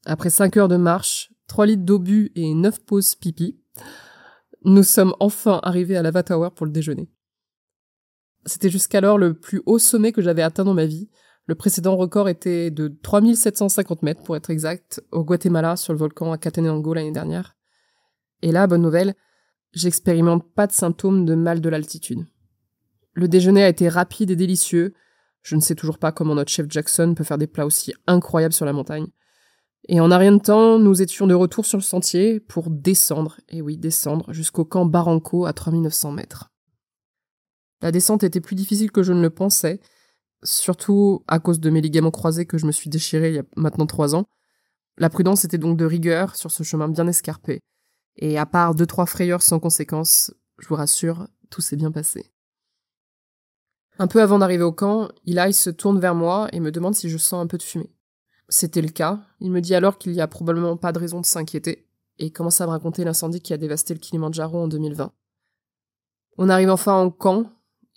Après 0.04 0.30
cinq 0.30 0.56
heures 0.56 0.68
de 0.68 0.76
marche, 0.76 1.32
trois 1.46 1.66
litres 1.66 1.98
bu 1.98 2.32
et 2.34 2.54
neuf 2.54 2.80
pauses 2.84 3.14
pipi, 3.14 3.60
nous 4.64 4.82
sommes 4.82 5.14
enfin 5.20 5.60
arrivés 5.62 5.96
à 5.96 6.02
Lava 6.02 6.22
Tower 6.22 6.50
pour 6.54 6.66
le 6.66 6.72
déjeuner. 6.72 7.10
C'était 8.44 8.70
jusqu'alors 8.70 9.18
le 9.18 9.34
plus 9.34 9.62
haut 9.66 9.78
sommet 9.78 10.12
que 10.12 10.22
j'avais 10.22 10.42
atteint 10.42 10.64
dans 10.64 10.74
ma 10.74 10.86
vie, 10.86 11.08
Le 11.46 11.56
précédent 11.56 11.96
record 11.96 12.28
était 12.28 12.70
de 12.70 12.88
3750 13.02 14.02
mètres, 14.02 14.22
pour 14.22 14.36
être 14.36 14.50
exact, 14.50 15.02
au 15.10 15.24
Guatemala, 15.24 15.76
sur 15.76 15.92
le 15.92 15.98
volcan 15.98 16.32
Acatenango 16.32 16.94
l'année 16.94 17.10
dernière. 17.10 17.56
Et 18.42 18.52
là, 18.52 18.66
bonne 18.66 18.82
nouvelle, 18.82 19.14
j'expérimente 19.72 20.52
pas 20.54 20.68
de 20.68 20.72
symptômes 20.72 21.24
de 21.24 21.34
mal 21.34 21.60
de 21.60 21.68
l'altitude. 21.68 22.24
Le 23.14 23.26
déjeuner 23.26 23.64
a 23.64 23.68
été 23.68 23.88
rapide 23.88 24.30
et 24.30 24.36
délicieux. 24.36 24.94
Je 25.42 25.56
ne 25.56 25.60
sais 25.60 25.74
toujours 25.74 25.98
pas 25.98 26.12
comment 26.12 26.36
notre 26.36 26.50
chef 26.52 26.66
Jackson 26.68 27.14
peut 27.16 27.24
faire 27.24 27.38
des 27.38 27.48
plats 27.48 27.66
aussi 27.66 27.92
incroyables 28.06 28.54
sur 28.54 28.64
la 28.64 28.72
montagne. 28.72 29.08
Et 29.88 30.00
en 30.00 30.12
un 30.12 30.18
rien 30.18 30.32
de 30.32 30.40
temps, 30.40 30.78
nous 30.78 31.02
étions 31.02 31.26
de 31.26 31.34
retour 31.34 31.66
sur 31.66 31.76
le 31.76 31.82
sentier 31.82 32.38
pour 32.38 32.70
descendre, 32.70 33.40
et 33.48 33.62
oui, 33.62 33.76
descendre, 33.76 34.32
jusqu'au 34.32 34.64
camp 34.64 34.86
Barranco 34.86 35.44
à 35.44 35.52
3900 35.52 36.12
mètres. 36.12 36.51
La 37.82 37.92
descente 37.92 38.22
était 38.22 38.40
plus 38.40 38.54
difficile 38.54 38.92
que 38.92 39.02
je 39.02 39.12
ne 39.12 39.20
le 39.20 39.30
pensais, 39.30 39.80
surtout 40.44 41.24
à 41.26 41.40
cause 41.40 41.60
de 41.60 41.68
mes 41.68 41.80
ligaments 41.80 42.12
croisés 42.12 42.46
que 42.46 42.56
je 42.56 42.66
me 42.66 42.72
suis 42.72 42.88
déchiré 42.88 43.28
il 43.30 43.34
y 43.34 43.38
a 43.38 43.44
maintenant 43.56 43.86
trois 43.86 44.14
ans. 44.14 44.26
La 44.98 45.10
prudence 45.10 45.44
était 45.44 45.58
donc 45.58 45.76
de 45.76 45.84
rigueur 45.84 46.36
sur 46.36 46.50
ce 46.50 46.62
chemin 46.62 46.88
bien 46.88 47.06
escarpé. 47.08 47.60
Et 48.16 48.38
à 48.38 48.46
part 48.46 48.74
deux 48.74 48.86
trois 48.86 49.06
frayeurs 49.06 49.42
sans 49.42 49.58
conséquence, 49.58 50.32
je 50.58 50.68
vous 50.68 50.76
rassure, 50.76 51.26
tout 51.50 51.60
s'est 51.60 51.76
bien 51.76 51.90
passé. 51.90 52.32
Un 53.98 54.06
peu 54.06 54.22
avant 54.22 54.38
d'arriver 54.38 54.64
au 54.64 54.72
camp, 54.72 55.08
Eli 55.26 55.52
se 55.52 55.70
tourne 55.70 55.98
vers 55.98 56.14
moi 56.14 56.48
et 56.52 56.60
me 56.60 56.70
demande 56.70 56.94
si 56.94 57.08
je 57.10 57.18
sens 57.18 57.42
un 57.42 57.46
peu 57.46 57.58
de 57.58 57.62
fumée. 57.62 57.90
C'était 58.48 58.82
le 58.82 58.88
cas. 58.88 59.20
Il 59.40 59.50
me 59.50 59.60
dit 59.60 59.74
alors 59.74 59.98
qu'il 59.98 60.12
n'y 60.12 60.20
a 60.20 60.28
probablement 60.28 60.76
pas 60.76 60.92
de 60.92 60.98
raison 60.98 61.20
de 61.20 61.26
s'inquiéter 61.26 61.88
et 62.18 62.30
commence 62.30 62.60
à 62.60 62.66
me 62.66 62.70
raconter 62.70 63.04
l'incendie 63.04 63.40
qui 63.40 63.52
a 63.52 63.56
dévasté 63.56 63.94
le 63.94 64.00
Kilimanjaro 64.00 64.62
en 64.62 64.68
2020. 64.68 65.12
On 66.38 66.48
arrive 66.48 66.70
enfin 66.70 66.94
en 66.94 67.10
camp 67.10 67.50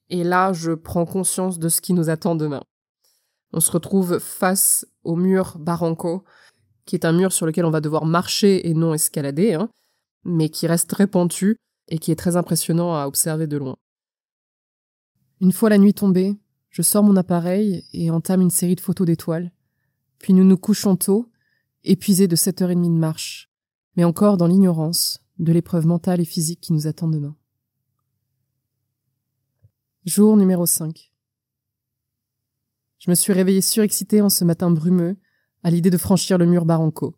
et 0.09 0.23
là 0.23 0.53
je 0.53 0.71
prends 0.71 1.05
conscience 1.05 1.59
de 1.59 1.69
ce 1.69 1.81
qui 1.81 1.93
nous 1.93 2.09
attend 2.09 2.35
demain. 2.35 2.63
On 3.53 3.59
se 3.59 3.71
retrouve 3.71 4.19
face 4.19 4.85
au 5.03 5.15
mur 5.15 5.57
Barranco, 5.59 6.23
qui 6.85 6.95
est 6.95 7.05
un 7.05 7.13
mur 7.13 7.31
sur 7.31 7.45
lequel 7.45 7.65
on 7.65 7.71
va 7.71 7.81
devoir 7.81 8.05
marcher 8.05 8.67
et 8.67 8.73
non 8.73 8.93
escalader, 8.93 9.53
hein, 9.53 9.69
mais 10.23 10.49
qui 10.49 10.67
reste 10.67 10.89
très 10.89 11.09
et 11.87 11.99
qui 11.99 12.11
est 12.11 12.15
très 12.15 12.35
impressionnant 12.35 12.95
à 12.95 13.05
observer 13.05 13.47
de 13.47 13.57
loin. 13.57 13.77
Une 15.41 15.51
fois 15.51 15.69
la 15.69 15.77
nuit 15.77 15.93
tombée, 15.93 16.35
je 16.69 16.81
sors 16.81 17.03
mon 17.03 17.15
appareil 17.15 17.85
et 17.93 18.11
entame 18.11 18.41
une 18.41 18.49
série 18.49 18.75
de 18.75 18.81
photos 18.81 19.07
d'étoiles. 19.07 19.51
Puis 20.19 20.33
nous 20.33 20.43
nous 20.43 20.57
couchons 20.57 20.95
tôt, 20.95 21.29
épuisés 21.83 22.27
de 22.27 22.35
sept 22.35 22.61
heures 22.61 22.71
et 22.71 22.75
demie 22.75 22.89
de 22.89 22.99
marche, 22.99 23.49
mais 23.95 24.03
encore 24.03 24.37
dans 24.37 24.47
l'ignorance 24.47 25.21
de 25.39 25.53
l'épreuve 25.53 25.85
mentale 25.85 26.19
et 26.19 26.25
physique 26.25 26.61
qui 26.61 26.73
nous 26.73 26.87
attend 26.87 27.07
demain. 27.07 27.35
Jour 30.05 30.37
numéro 30.37 30.67
5. 30.67 31.11
Je 32.99 33.09
me 33.09 33.15
suis 33.15 33.33
réveillée 33.33 33.61
surexcitée 33.61 34.21
en 34.21 34.29
ce 34.29 34.45
matin 34.45 34.69
brumeux 34.69 35.17
à 35.63 35.71
l'idée 35.71 35.89
de 35.89 35.97
franchir 35.97 36.37
le 36.37 36.45
mur 36.45 36.63
Barranco. 36.63 37.15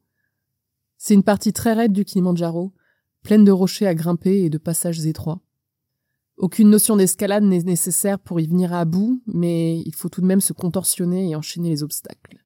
C'est 0.97 1.13
une 1.13 1.23
partie 1.23 1.51
très 1.51 1.73
raide 1.73 1.91
du 1.91 2.05
Kilimanjaro, 2.05 2.73
pleine 3.23 3.43
de 3.43 3.51
rochers 3.51 3.87
à 3.87 3.93
grimper 3.93 4.45
et 4.45 4.49
de 4.49 4.57
passages 4.57 5.05
étroits. 5.05 5.41
Aucune 6.37 6.69
notion 6.69 6.95
d'escalade 6.95 7.43
n'est 7.43 7.63
nécessaire 7.63 8.19
pour 8.19 8.39
y 8.39 8.47
venir 8.47 8.71
à 8.71 8.85
bout, 8.85 9.21
mais 9.27 9.81
il 9.81 9.93
faut 9.93 10.07
tout 10.07 10.21
de 10.21 10.25
même 10.25 10.39
se 10.39 10.53
contorsionner 10.53 11.29
et 11.29 11.35
enchaîner 11.35 11.67
les 11.67 11.83
obstacles. 11.83 12.41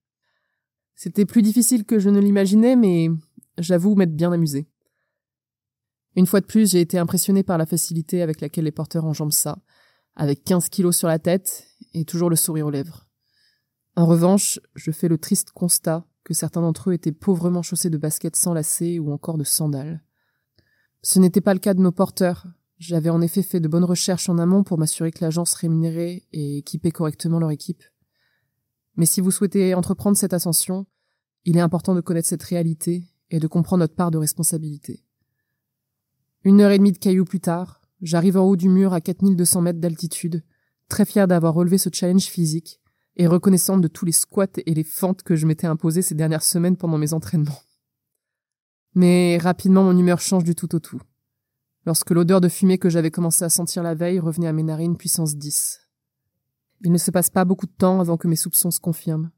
C'était 0.95 1.25
plus 1.25 1.43
difficile 1.43 1.85
que 1.85 1.99
je 1.99 2.09
ne 2.09 2.19
l'imaginais, 2.19 2.75
mais 2.75 3.09
j'avoue 3.59 3.93
m'être 3.93 4.15
bien 4.15 4.31
amusé. 4.31 4.67
Une 6.15 6.25
fois 6.25 6.41
de 6.41 6.47
plus, 6.47 6.71
j'ai 6.71 6.81
été 6.81 6.97
impressionné 6.97 7.43
par 7.43 7.59
la 7.59 7.67
facilité 7.67 8.23
avec 8.23 8.41
laquelle 8.41 8.65
les 8.65 8.71
porteurs 8.71 9.05
enjambent 9.05 9.31
ça, 9.31 9.59
avec 10.15 10.43
15 10.43 10.69
kilos 10.69 10.97
sur 10.97 11.07
la 11.07 11.19
tête 11.19 11.67
et 11.93 12.05
toujours 12.05 12.29
le 12.29 12.35
sourire 12.35 12.67
aux 12.67 12.71
lèvres. 12.71 13.07
En 13.95 14.05
revanche, 14.05 14.59
je 14.75 14.91
fais 14.91 15.07
le 15.07 15.17
triste 15.17 15.51
constat 15.51 16.05
que 16.23 16.33
certains 16.33 16.61
d'entre 16.61 16.89
eux 16.89 16.93
étaient 16.93 17.11
pauvrement 17.11 17.61
chaussés 17.61 17.89
de 17.89 17.97
baskets 17.97 18.35
sans 18.35 18.53
lacets 18.53 18.99
ou 18.99 19.11
encore 19.11 19.37
de 19.37 19.43
sandales. 19.43 20.03
Ce 21.01 21.19
n'était 21.19 21.41
pas 21.41 21.53
le 21.53 21.59
cas 21.59 21.73
de 21.73 21.81
nos 21.81 21.91
porteurs. 21.91 22.47
J'avais 22.77 23.09
en 23.09 23.21
effet 23.21 23.43
fait 23.43 23.59
de 23.59 23.67
bonnes 23.67 23.83
recherches 23.83 24.29
en 24.29 24.37
amont 24.37 24.63
pour 24.63 24.77
m'assurer 24.77 25.11
que 25.11 25.23
l'agence 25.23 25.53
rémunérait 25.53 26.23
et 26.31 26.57
équipait 26.57 26.91
correctement 26.91 27.39
leur 27.39 27.51
équipe. 27.51 27.83
Mais 28.95 29.05
si 29.05 29.21
vous 29.21 29.31
souhaitez 29.31 29.73
entreprendre 29.73 30.17
cette 30.17 30.33
ascension, 30.33 30.85
il 31.45 31.57
est 31.57 31.61
important 31.61 31.95
de 31.95 32.01
connaître 32.01 32.27
cette 32.27 32.43
réalité 32.43 33.03
et 33.29 33.39
de 33.39 33.47
comprendre 33.47 33.81
notre 33.81 33.95
part 33.95 34.11
de 34.11 34.17
responsabilité. 34.17 35.03
Une 36.43 36.61
heure 36.61 36.71
et 36.71 36.77
demie 36.77 36.91
de 36.91 36.97
cailloux 36.97 37.25
plus 37.25 37.39
tard, 37.39 37.80
J'arrive 38.01 38.37
en 38.37 38.43
haut 38.43 38.55
du 38.55 38.69
mur 38.69 38.93
à 38.93 39.01
4200 39.01 39.61
mètres 39.61 39.79
d'altitude, 39.79 40.43
très 40.87 41.05
fier 41.05 41.27
d'avoir 41.27 41.53
relevé 41.53 41.77
ce 41.77 41.89
challenge 41.91 42.25
physique 42.25 42.81
et 43.15 43.27
reconnaissante 43.27 43.81
de 43.81 43.87
tous 43.87 44.05
les 44.05 44.11
squats 44.11 44.47
et 44.65 44.73
les 44.73 44.83
fentes 44.83 45.21
que 45.21 45.35
je 45.35 45.45
m'étais 45.45 45.67
imposés 45.67 46.01
ces 46.01 46.15
dernières 46.15 46.43
semaines 46.43 46.77
pendant 46.77 46.97
mes 46.97 47.13
entraînements. 47.13 47.61
Mais 48.95 49.37
rapidement 49.37 49.83
mon 49.83 49.97
humeur 49.97 50.19
change 50.19 50.43
du 50.43 50.55
tout 50.55 50.73
au 50.75 50.79
tout. 50.79 51.01
Lorsque 51.85 52.11
l'odeur 52.11 52.41
de 52.41 52.49
fumée 52.49 52.77
que 52.77 52.89
j'avais 52.89 53.11
commencé 53.11 53.43
à 53.43 53.49
sentir 53.49 53.83
la 53.83 53.95
veille 53.95 54.19
revenait 54.19 54.47
à 54.47 54.53
mes 54.53 54.63
narines 54.63 54.97
puissance 54.97 55.35
10. 55.35 55.79
Il 56.83 56.91
ne 56.91 56.97
se 56.97 57.11
passe 57.11 57.29
pas 57.29 57.45
beaucoup 57.45 57.67
de 57.67 57.71
temps 57.71 57.99
avant 57.99 58.17
que 58.17 58.27
mes 58.27 58.35
soupçons 58.35 58.71
se 58.71 58.79
confirment. 58.79 59.31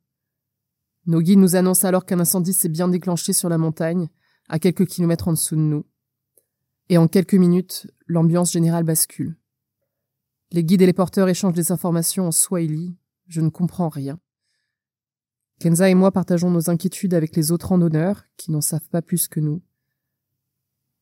Nos 1.06 1.22
guides 1.22 1.40
nous 1.40 1.56
annoncent 1.56 1.88
alors 1.88 2.06
qu'un 2.06 2.20
incendie 2.20 2.54
s'est 2.54 2.70
bien 2.70 2.88
déclenché 2.88 3.34
sur 3.34 3.50
la 3.50 3.58
montagne, 3.58 4.10
à 4.48 4.60
quelques 4.60 4.86
kilomètres 4.86 5.28
en 5.28 5.34
dessous 5.34 5.56
de 5.56 5.62
nous. 5.62 5.86
Et 6.90 6.98
en 6.98 7.08
quelques 7.08 7.34
minutes, 7.34 7.88
l'ambiance 8.08 8.52
générale 8.52 8.84
bascule. 8.84 9.38
Les 10.52 10.64
guides 10.64 10.82
et 10.82 10.86
les 10.86 10.94
porteurs 10.94 11.30
échangent 11.30 11.56
des 11.56 11.72
informations 11.72 12.28
en 12.28 12.32
swahili. 12.32 12.96
Je 13.28 13.42
ne 13.42 13.50
comprends 13.50 13.90
rien. 13.90 14.20
Kenza 15.60 15.90
et 15.90 15.96
moi 15.96 16.12
partageons 16.12 16.52
nos 16.52 16.70
inquiétudes 16.70 17.14
avec 17.14 17.36
les 17.36 17.52
autres 17.52 17.70
randonneurs, 17.70 18.26
qui 18.38 18.52
n'en 18.52 18.62
savent 18.62 18.88
pas 18.90 19.02
plus 19.02 19.28
que 19.28 19.40
nous. 19.40 19.62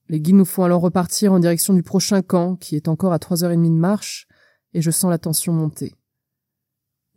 Les 0.07 0.21
guides 0.21 0.35
nous 0.35 0.45
font 0.45 0.63
alors 0.63 0.81
repartir 0.81 1.33
en 1.33 1.39
direction 1.39 1.73
du 1.73 1.83
prochain 1.83 2.21
camp, 2.21 2.55
qui 2.55 2.75
est 2.75 2.87
encore 2.87 3.13
à 3.13 3.19
trois 3.19 3.43
heures 3.43 3.51
et 3.51 3.55
demie 3.55 3.69
de 3.69 3.75
marche, 3.75 4.27
et 4.73 4.81
je 4.81 4.91
sens 4.91 5.09
la 5.09 5.17
tension 5.17 5.53
monter. 5.53 5.95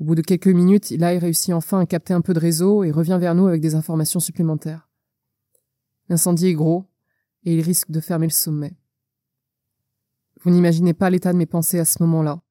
Au 0.00 0.04
bout 0.04 0.14
de 0.14 0.22
quelques 0.22 0.48
minutes, 0.48 0.90
il 0.90 1.04
a 1.04 1.08
réussi 1.08 1.52
enfin 1.52 1.80
à 1.80 1.86
capter 1.86 2.14
un 2.14 2.20
peu 2.20 2.34
de 2.34 2.40
réseau 2.40 2.82
et 2.82 2.90
revient 2.90 3.18
vers 3.20 3.34
nous 3.34 3.46
avec 3.46 3.60
des 3.60 3.74
informations 3.74 4.20
supplémentaires. 4.20 4.88
L'incendie 6.08 6.48
est 6.48 6.54
gros, 6.54 6.86
et 7.44 7.54
il 7.54 7.60
risque 7.60 7.90
de 7.90 8.00
fermer 8.00 8.26
le 8.26 8.32
sommet. 8.32 8.76
Vous 10.42 10.50
n'imaginez 10.50 10.94
pas 10.94 11.10
l'état 11.10 11.32
de 11.32 11.38
mes 11.38 11.46
pensées 11.46 11.78
à 11.78 11.84
ce 11.84 12.02
moment-là, 12.02 12.42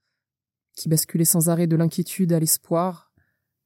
qui 0.75 0.89
basculait 0.89 1.25
sans 1.25 1.49
arrêt 1.49 1.67
de 1.67 1.75
l'inquiétude 1.75 2.33
à 2.33 2.39
l'espoir, 2.39 3.11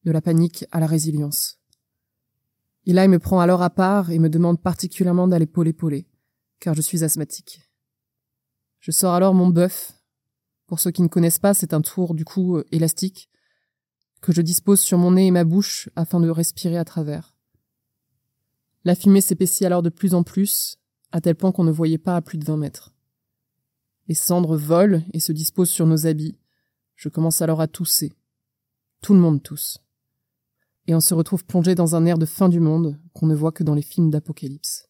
de 0.04 0.12
la 0.12 0.22
panique 0.22 0.66
à 0.72 0.80
la 0.80 0.88
résilience. 0.88 1.60
Eli 2.86 3.08
me 3.08 3.20
prend 3.20 3.40
alors 3.40 3.62
à 3.62 3.70
part 3.70 4.12
et 4.12 4.20
me 4.20 4.30
demande 4.30 4.62
particulièrement 4.62 5.28
d'aller 5.28 5.46
pôle-épauler, 5.46 6.08
car 6.60 6.74
je 6.74 6.82
suis 6.82 7.04
asthmatique. 7.04 7.62
Je 8.80 8.92
sors 8.92 9.14
alors 9.14 9.34
mon 9.34 9.48
bœuf. 9.48 9.94
Pour 10.68 10.80
ceux 10.80 10.92
qui 10.92 11.02
ne 11.02 11.08
connaissent 11.08 11.40
pas, 11.40 11.54
c'est 11.54 11.74
un 11.74 11.82
tour 11.82 12.14
du 12.14 12.24
cou 12.26 12.58
euh, 12.58 12.66
élastique 12.72 13.30
que 14.22 14.32
je 14.32 14.42
dispose 14.42 14.80
sur 14.80 14.98
mon 14.98 15.12
nez 15.12 15.28
et 15.28 15.32
ma 15.32 15.44
bouche 15.44 15.90
afin 15.96 16.20
de 16.20 16.30
respirer 16.30 16.78
à 16.78 16.86
travers. 16.86 17.36
La 18.84 18.96
fumée 18.96 19.22
s'épaissit 19.22 19.66
alors 19.66 19.82
de 19.82 19.90
plus 19.90 20.14
en 20.14 20.24
plus, 20.24 20.80
à 21.12 21.22
tel 21.22 21.36
point 21.36 21.52
qu'on 21.52 21.64
ne 21.64 21.72
voyait 21.72 21.98
pas 21.98 22.16
à 22.16 22.22
plus 22.22 22.38
de 22.38 22.46
vingt 22.46 22.58
mètres. 22.58 22.94
Les 24.08 24.16
cendres 24.16 24.58
volent 24.58 25.04
et 25.14 25.20
se 25.20 25.32
disposent 25.32 25.70
sur 25.70 25.86
nos 25.86 26.08
habits. 26.08 26.38
Je 26.96 27.10
commence 27.10 27.42
alors 27.42 27.62
à 27.62 27.68
tousser. 27.68 28.14
Tout 29.02 29.14
le 29.14 29.20
monde 29.20 29.44
tousse. 29.44 29.80
Et 30.88 30.96
on 30.96 31.02
se 31.02 31.14
retrouve 31.14 31.46
plongé 31.46 31.76
dans 31.76 31.96
un 31.96 32.06
air 32.06 32.18
de 32.18 32.26
fin 32.26 32.50
du 32.50 32.60
monde 32.60 33.00
qu'on 33.14 33.28
ne 33.28 33.36
voit 33.36 33.52
que 33.52 33.64
dans 33.64 33.76
les 33.76 33.82
films 33.82 34.10
d'apocalypse. 34.10 34.88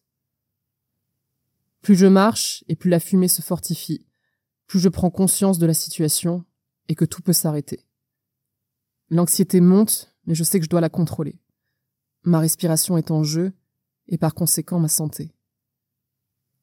Plus 1.82 1.96
je 1.96 2.06
marche 2.06 2.64
et 2.68 2.76
plus 2.76 2.90
la 2.90 3.00
fumée 3.00 3.28
se 3.28 3.42
fortifie, 3.42 4.06
plus 4.66 4.80
je 4.80 4.88
prends 4.88 5.10
conscience 5.10 5.58
de 5.58 5.66
la 5.66 5.74
situation 5.74 6.44
et 6.88 6.94
que 6.94 7.04
tout 7.04 7.22
peut 7.22 7.32
s'arrêter. 7.32 7.84
L'anxiété 9.10 9.60
monte, 9.60 10.14
mais 10.26 10.34
je 10.34 10.44
sais 10.44 10.58
que 10.58 10.64
je 10.64 10.70
dois 10.70 10.80
la 10.80 10.90
contrôler. 10.90 11.40
Ma 12.22 12.40
respiration 12.40 12.98
est 12.98 13.10
en 13.10 13.22
jeu 13.22 13.52
et 14.06 14.18
par 14.18 14.34
conséquent 14.34 14.78
ma 14.78 14.88
santé. 14.88 15.32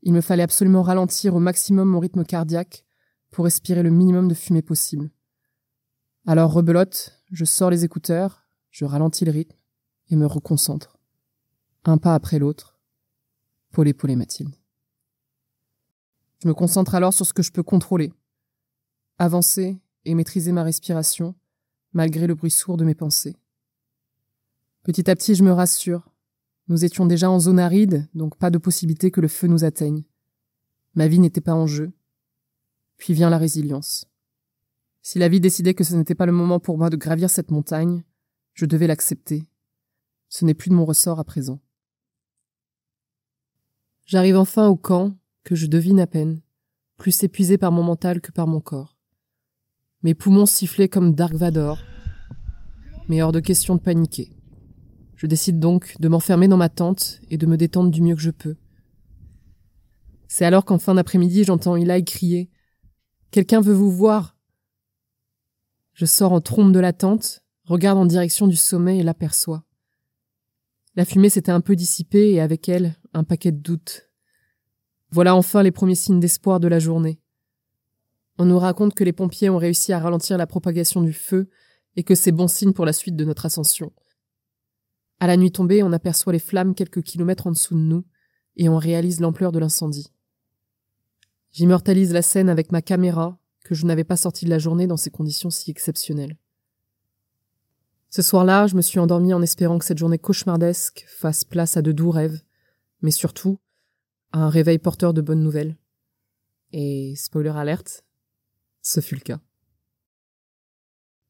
Il 0.05 0.13
me 0.13 0.21
fallait 0.21 0.43
absolument 0.43 0.83
ralentir 0.83 1.35
au 1.35 1.39
maximum 1.39 1.89
mon 1.89 1.99
rythme 1.99 2.23
cardiaque 2.23 2.85
pour 3.31 3.45
respirer 3.45 3.81
le 3.81 3.89
minimum 3.89 4.27
de 4.27 4.35
fumée 4.35 4.61
possible. 4.61 5.09
Alors 6.27 6.53
rebelote, 6.53 7.19
je 7.31 7.43
sors 7.43 7.71
les 7.71 7.83
écouteurs, 7.83 8.45
je 8.69 8.85
ralentis 8.85 9.25
le 9.25 9.31
rythme 9.31 9.57
et 10.09 10.15
me 10.15 10.27
reconcentre. 10.27 10.99
Un 11.85 11.97
pas 11.97 12.13
après 12.13 12.37
l'autre. 12.37 12.79
Paul 13.71 13.87
épaulé 13.87 14.15
Mathilde. 14.15 14.55
Je 16.41 16.47
me 16.47 16.53
concentre 16.53 16.93
alors 16.93 17.13
sur 17.13 17.25
ce 17.25 17.33
que 17.33 17.41
je 17.43 17.51
peux 17.51 17.63
contrôler. 17.63 18.13
Avancer 19.17 19.79
et 20.05 20.13
maîtriser 20.13 20.51
ma 20.51 20.63
respiration, 20.63 21.33
malgré 21.93 22.27
le 22.27 22.35
bruit 22.35 22.51
sourd 22.51 22.77
de 22.77 22.85
mes 22.85 22.95
pensées. 22.95 23.35
Petit 24.83 25.09
à 25.09 25.15
petit, 25.15 25.33
je 25.33 25.43
me 25.43 25.51
rassure, 25.51 26.11
nous 26.67 26.83
étions 26.83 27.05
déjà 27.05 27.29
en 27.29 27.39
zone 27.39 27.59
aride, 27.59 28.07
donc 28.13 28.37
pas 28.37 28.49
de 28.49 28.57
possibilité 28.57 29.11
que 29.11 29.21
le 29.21 29.27
feu 29.27 29.47
nous 29.47 29.63
atteigne. 29.63 30.03
Ma 30.95 31.07
vie 31.07 31.19
n'était 31.19 31.41
pas 31.41 31.53
en 31.53 31.67
jeu. 31.67 31.91
Puis 32.97 33.13
vient 33.13 33.29
la 33.29 33.37
résilience. 33.37 34.05
Si 35.01 35.19
la 35.19 35.27
vie 35.27 35.41
décidait 35.41 35.75
que 35.75 35.83
ce 35.83 35.95
n'était 35.95 36.15
pas 36.15 36.25
le 36.25 36.31
moment 36.31 36.59
pour 36.59 36.77
moi 36.77 36.89
de 36.89 36.97
gravir 36.97 37.29
cette 37.29 37.51
montagne, 37.51 38.03
Je 38.57 38.65
devais 38.65 38.87
l'accepter. 38.87 39.43
Ce 40.29 40.45
n'est 40.45 40.53
plus 40.53 40.69
de 40.69 40.75
mon 40.75 40.85
ressort 40.85 41.19
à 41.19 41.25
présent. 41.25 41.59
J'arrive 44.05 44.37
enfin 44.37 44.67
au 44.69 44.77
camp, 44.77 45.17
que 45.43 45.55
je 45.55 45.67
devine 45.67 45.99
à 45.99 46.07
peine, 46.07 46.41
plus 46.95 47.23
épuisé 47.23 47.57
par 47.57 47.73
mon 47.73 47.83
mental 47.83 48.21
que 48.21 48.31
par 48.31 48.47
mon 48.47 48.61
corps. 48.61 48.97
Mes 50.03 50.13
poumons 50.13 50.45
sifflaient 50.45 50.87
comme 50.87 51.15
Dark 51.15 51.33
Vador, 51.33 51.79
mais 53.09 53.21
hors 53.21 53.33
de 53.33 53.41
question 53.41 53.75
de 53.75 53.81
paniquer. 53.81 54.34
Je 55.15 55.27
décide 55.27 55.59
donc 55.59 55.95
de 55.99 56.07
m'enfermer 56.07 56.47
dans 56.47 56.57
ma 56.57 56.69
tente 56.69 57.19
et 57.29 57.37
de 57.37 57.45
me 57.45 57.57
détendre 57.57 57.89
du 57.89 58.01
mieux 58.01 58.15
que 58.15 58.21
je 58.21 58.31
peux. 58.31 58.55
C'est 60.27 60.45
alors 60.45 60.65
qu'en 60.65 60.79
fin 60.79 60.95
d'après-midi, 60.95 61.43
j'entends 61.43 61.75
Eli 61.75 62.03
crier 62.03 62.49
Quelqu'un 63.31 63.61
veut 63.61 63.73
vous 63.73 63.91
voir. 63.91 64.37
Je 65.93 66.05
sors 66.05 66.33
en 66.33 66.41
trompe 66.41 66.73
de 66.73 66.79
la 66.79 66.93
tente, 66.93 67.43
regarde 67.63 67.97
en 67.97 68.05
direction 68.05 68.47
du 68.47 68.55
sommet 68.55 68.97
et 68.97 69.03
l'aperçois. 69.03 69.63
La 70.95 71.05
fumée 71.05 71.29
s'était 71.29 71.51
un 71.51 71.61
peu 71.61 71.75
dissipée 71.75 72.31
et 72.31 72.41
avec 72.41 72.69
elle 72.69 72.95
un 73.13 73.23
paquet 73.23 73.51
de 73.51 73.57
doutes. 73.57 74.09
Voilà 75.11 75.35
enfin 75.35 75.63
les 75.63 75.71
premiers 75.71 75.95
signes 75.95 76.19
d'espoir 76.19 76.59
de 76.59 76.67
la 76.67 76.79
journée. 76.79 77.19
On 78.37 78.45
nous 78.45 78.59
raconte 78.59 78.93
que 78.93 79.03
les 79.03 79.13
pompiers 79.13 79.49
ont 79.49 79.57
réussi 79.57 79.93
à 79.93 79.99
ralentir 79.99 80.37
la 80.37 80.47
propagation 80.47 81.01
du 81.01 81.13
feu 81.13 81.49
et 81.95 82.03
que 82.03 82.15
c'est 82.15 82.33
bon 82.33 82.47
signe 82.47 82.73
pour 82.73 82.85
la 82.85 82.93
suite 82.93 83.15
de 83.15 83.23
notre 83.23 83.45
ascension. 83.45 83.93
À 85.19 85.27
la 85.27 85.37
nuit 85.37 85.51
tombée, 85.51 85.83
on 85.83 85.91
aperçoit 85.91 86.33
les 86.33 86.39
flammes 86.39 86.75
quelques 86.75 87.01
kilomètres 87.01 87.47
en 87.47 87.51
dessous 87.51 87.75
de 87.75 87.79
nous 87.79 88.05
et 88.57 88.69
on 88.69 88.77
réalise 88.77 89.19
l'ampleur 89.19 89.51
de 89.51 89.59
l'incendie. 89.59 90.11
J'immortalise 91.51 92.11
la 92.11 92.21
scène 92.21 92.49
avec 92.49 92.71
ma 92.71 92.81
caméra 92.81 93.39
que 93.63 93.75
je 93.75 93.85
n'avais 93.85 94.03
pas 94.03 94.17
sortie 94.17 94.45
de 94.45 94.49
la 94.49 94.59
journée 94.59 94.87
dans 94.87 94.97
ces 94.97 95.09
conditions 95.09 95.49
si 95.49 95.71
exceptionnelles. 95.71 96.37
Ce 98.09 98.21
soir-là, 98.21 98.67
je 98.67 98.75
me 98.75 98.81
suis 98.81 98.99
endormie 98.99 99.33
en 99.33 99.41
espérant 99.41 99.77
que 99.77 99.85
cette 99.85 99.97
journée 99.97 100.19
cauchemardesque 100.19 101.05
fasse 101.07 101.43
place 101.43 101.75
à 101.75 101.81
de 101.81 101.91
doux 101.91 102.11
rêves, 102.11 102.41
mais 103.01 103.11
surtout 103.11 103.59
à 104.31 104.39
un 104.39 104.49
réveil 104.49 104.79
porteur 104.79 105.13
de 105.13 105.21
bonnes 105.21 105.43
nouvelles. 105.43 105.77
Et 106.71 107.13
spoiler 107.15 107.49
alerte, 107.49 108.05
ce 108.81 108.99
fut 108.99 109.15
le 109.15 109.21
cas. 109.21 109.39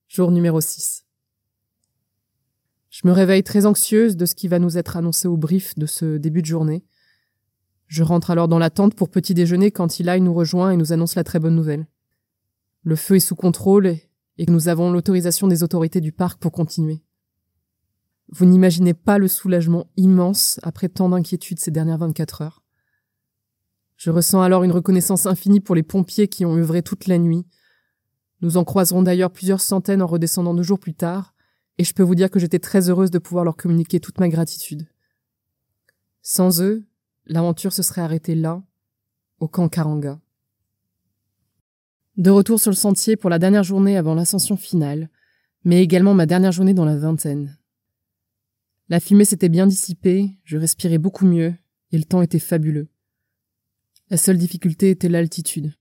Jour 0.08 0.32
numéro 0.32 0.62
6. 0.62 1.05
Je 2.96 3.06
me 3.06 3.12
réveille 3.12 3.44
très 3.44 3.66
anxieuse 3.66 4.16
de 4.16 4.26
ce 4.26 4.36
qui 4.36 4.48
va 4.48 4.58
nous 4.58 4.78
être 4.78 4.96
annoncé 4.96 5.28
au 5.28 5.36
brief 5.36 5.76
de 5.76 5.86
ce 5.86 6.16
début 6.16 6.42
de 6.42 6.46
journée, 6.46 6.86
je 7.88 8.04
rentre 8.04 8.32
alors 8.32 8.48
dans 8.48 8.58
la 8.58 8.70
tente 8.70 8.96
pour 8.96 9.10
petit 9.10 9.34
déjeuner 9.34 9.70
quand 9.70 10.00
Eli 10.00 10.22
nous 10.22 10.34
rejoint 10.34 10.72
et 10.72 10.78
nous 10.78 10.94
annonce 10.94 11.16
la 11.16 11.26
très 11.26 11.38
bonne 11.38 11.58
nouvelle. 11.58 11.88
Le 12.84 12.96
feu 12.96 13.18
est 13.18 13.20
sous 13.20 13.36
contrôle 13.36 13.98
et 14.38 14.46
nous 14.48 14.70
avons 14.70 14.94
l'autorisation 14.94 15.50
des 15.50 15.62
autorités 15.62 16.00
du 16.00 16.14
parc 16.14 16.40
pour 16.40 16.54
continuer. 16.54 17.04
Vous 18.30 18.46
n'imaginez 18.46 18.94
pas 18.94 19.18
le 19.18 19.28
soulagement 19.28 19.88
immense 19.98 20.62
après 20.64 20.88
tant 20.88 21.10
d'inquiétudes 21.10 21.60
ces 21.60 21.72
dernières 21.72 21.98
24 21.98 22.44
heures. 22.44 22.64
Je 23.98 24.10
ressens 24.10 24.42
alors 24.42 24.64
une 24.64 24.72
reconnaissance 24.72 25.26
infinie 25.26 25.60
pour 25.60 25.76
les 25.76 25.84
pompiers 25.84 26.30
qui 26.30 26.46
ont 26.46 26.56
œuvré 26.56 26.82
toute 26.82 27.08
la 27.08 27.18
nuit. 27.18 27.46
Nous 28.40 28.56
en 28.56 28.64
croiserons 28.64 29.02
d'ailleurs 29.02 29.32
plusieurs 29.32 29.60
centaines 29.60 30.02
en 30.02 30.08
redescendant 30.08 30.54
deux 30.54 30.64
jours 30.64 30.80
plus 30.80 30.96
tard, 30.96 31.35
et 31.78 31.84
je 31.84 31.94
peux 31.94 32.04
vous 32.04 32.16
dire 32.16 32.30
que 32.30 32.40
j'étais 32.40 32.60
très 32.60 32.90
heureuse 32.90 33.12
de 33.12 33.20
pouvoir 33.20 33.44
leur 33.44 33.56
communiquer 33.56 34.00
toute 34.00 34.20
ma 34.20 34.30
gratitude. 34.30 34.88
Sans 36.22 36.62
eux, 36.62 36.86
L'aventure 37.28 37.74
se 37.74 37.82
serait 37.82 38.02
arrêtée 38.02 38.36
là, 38.36 38.64
au 39.40 39.48
camp 39.48 39.68
Karanga. 39.68 40.20
De 42.18 42.30
retour 42.30 42.60
sur 42.60 42.70
le 42.70 42.76
sentier 42.76 43.16
pour 43.16 43.32
la 43.32 43.40
dernière 43.40 43.64
journée 43.64 43.98
avant 43.98 44.14
l'ascension 44.14 44.58
finale, 44.58 45.10
mais 45.64 45.82
également 45.82 46.14
ma 46.14 46.28
dernière 46.28 46.52
journée 46.52 46.76
dans 46.76 46.86
la 46.86 46.98
vingtaine. 46.98 47.58
La 48.90 49.00
fumée 49.00 49.26
s'était 49.26 49.50
bien 49.50 49.66
dissipée, 49.66 50.38
je 50.44 50.58
respirais 50.58 51.00
beaucoup 51.00 51.26
mieux, 51.26 51.56
et 51.92 51.98
le 51.98 52.04
temps 52.04 52.22
était 52.22 52.40
fabuleux. 52.40 52.90
La 54.12 54.18
seule 54.18 54.38
difficulté 54.38 54.92
était 54.92 55.10
l'altitude. 55.10 55.74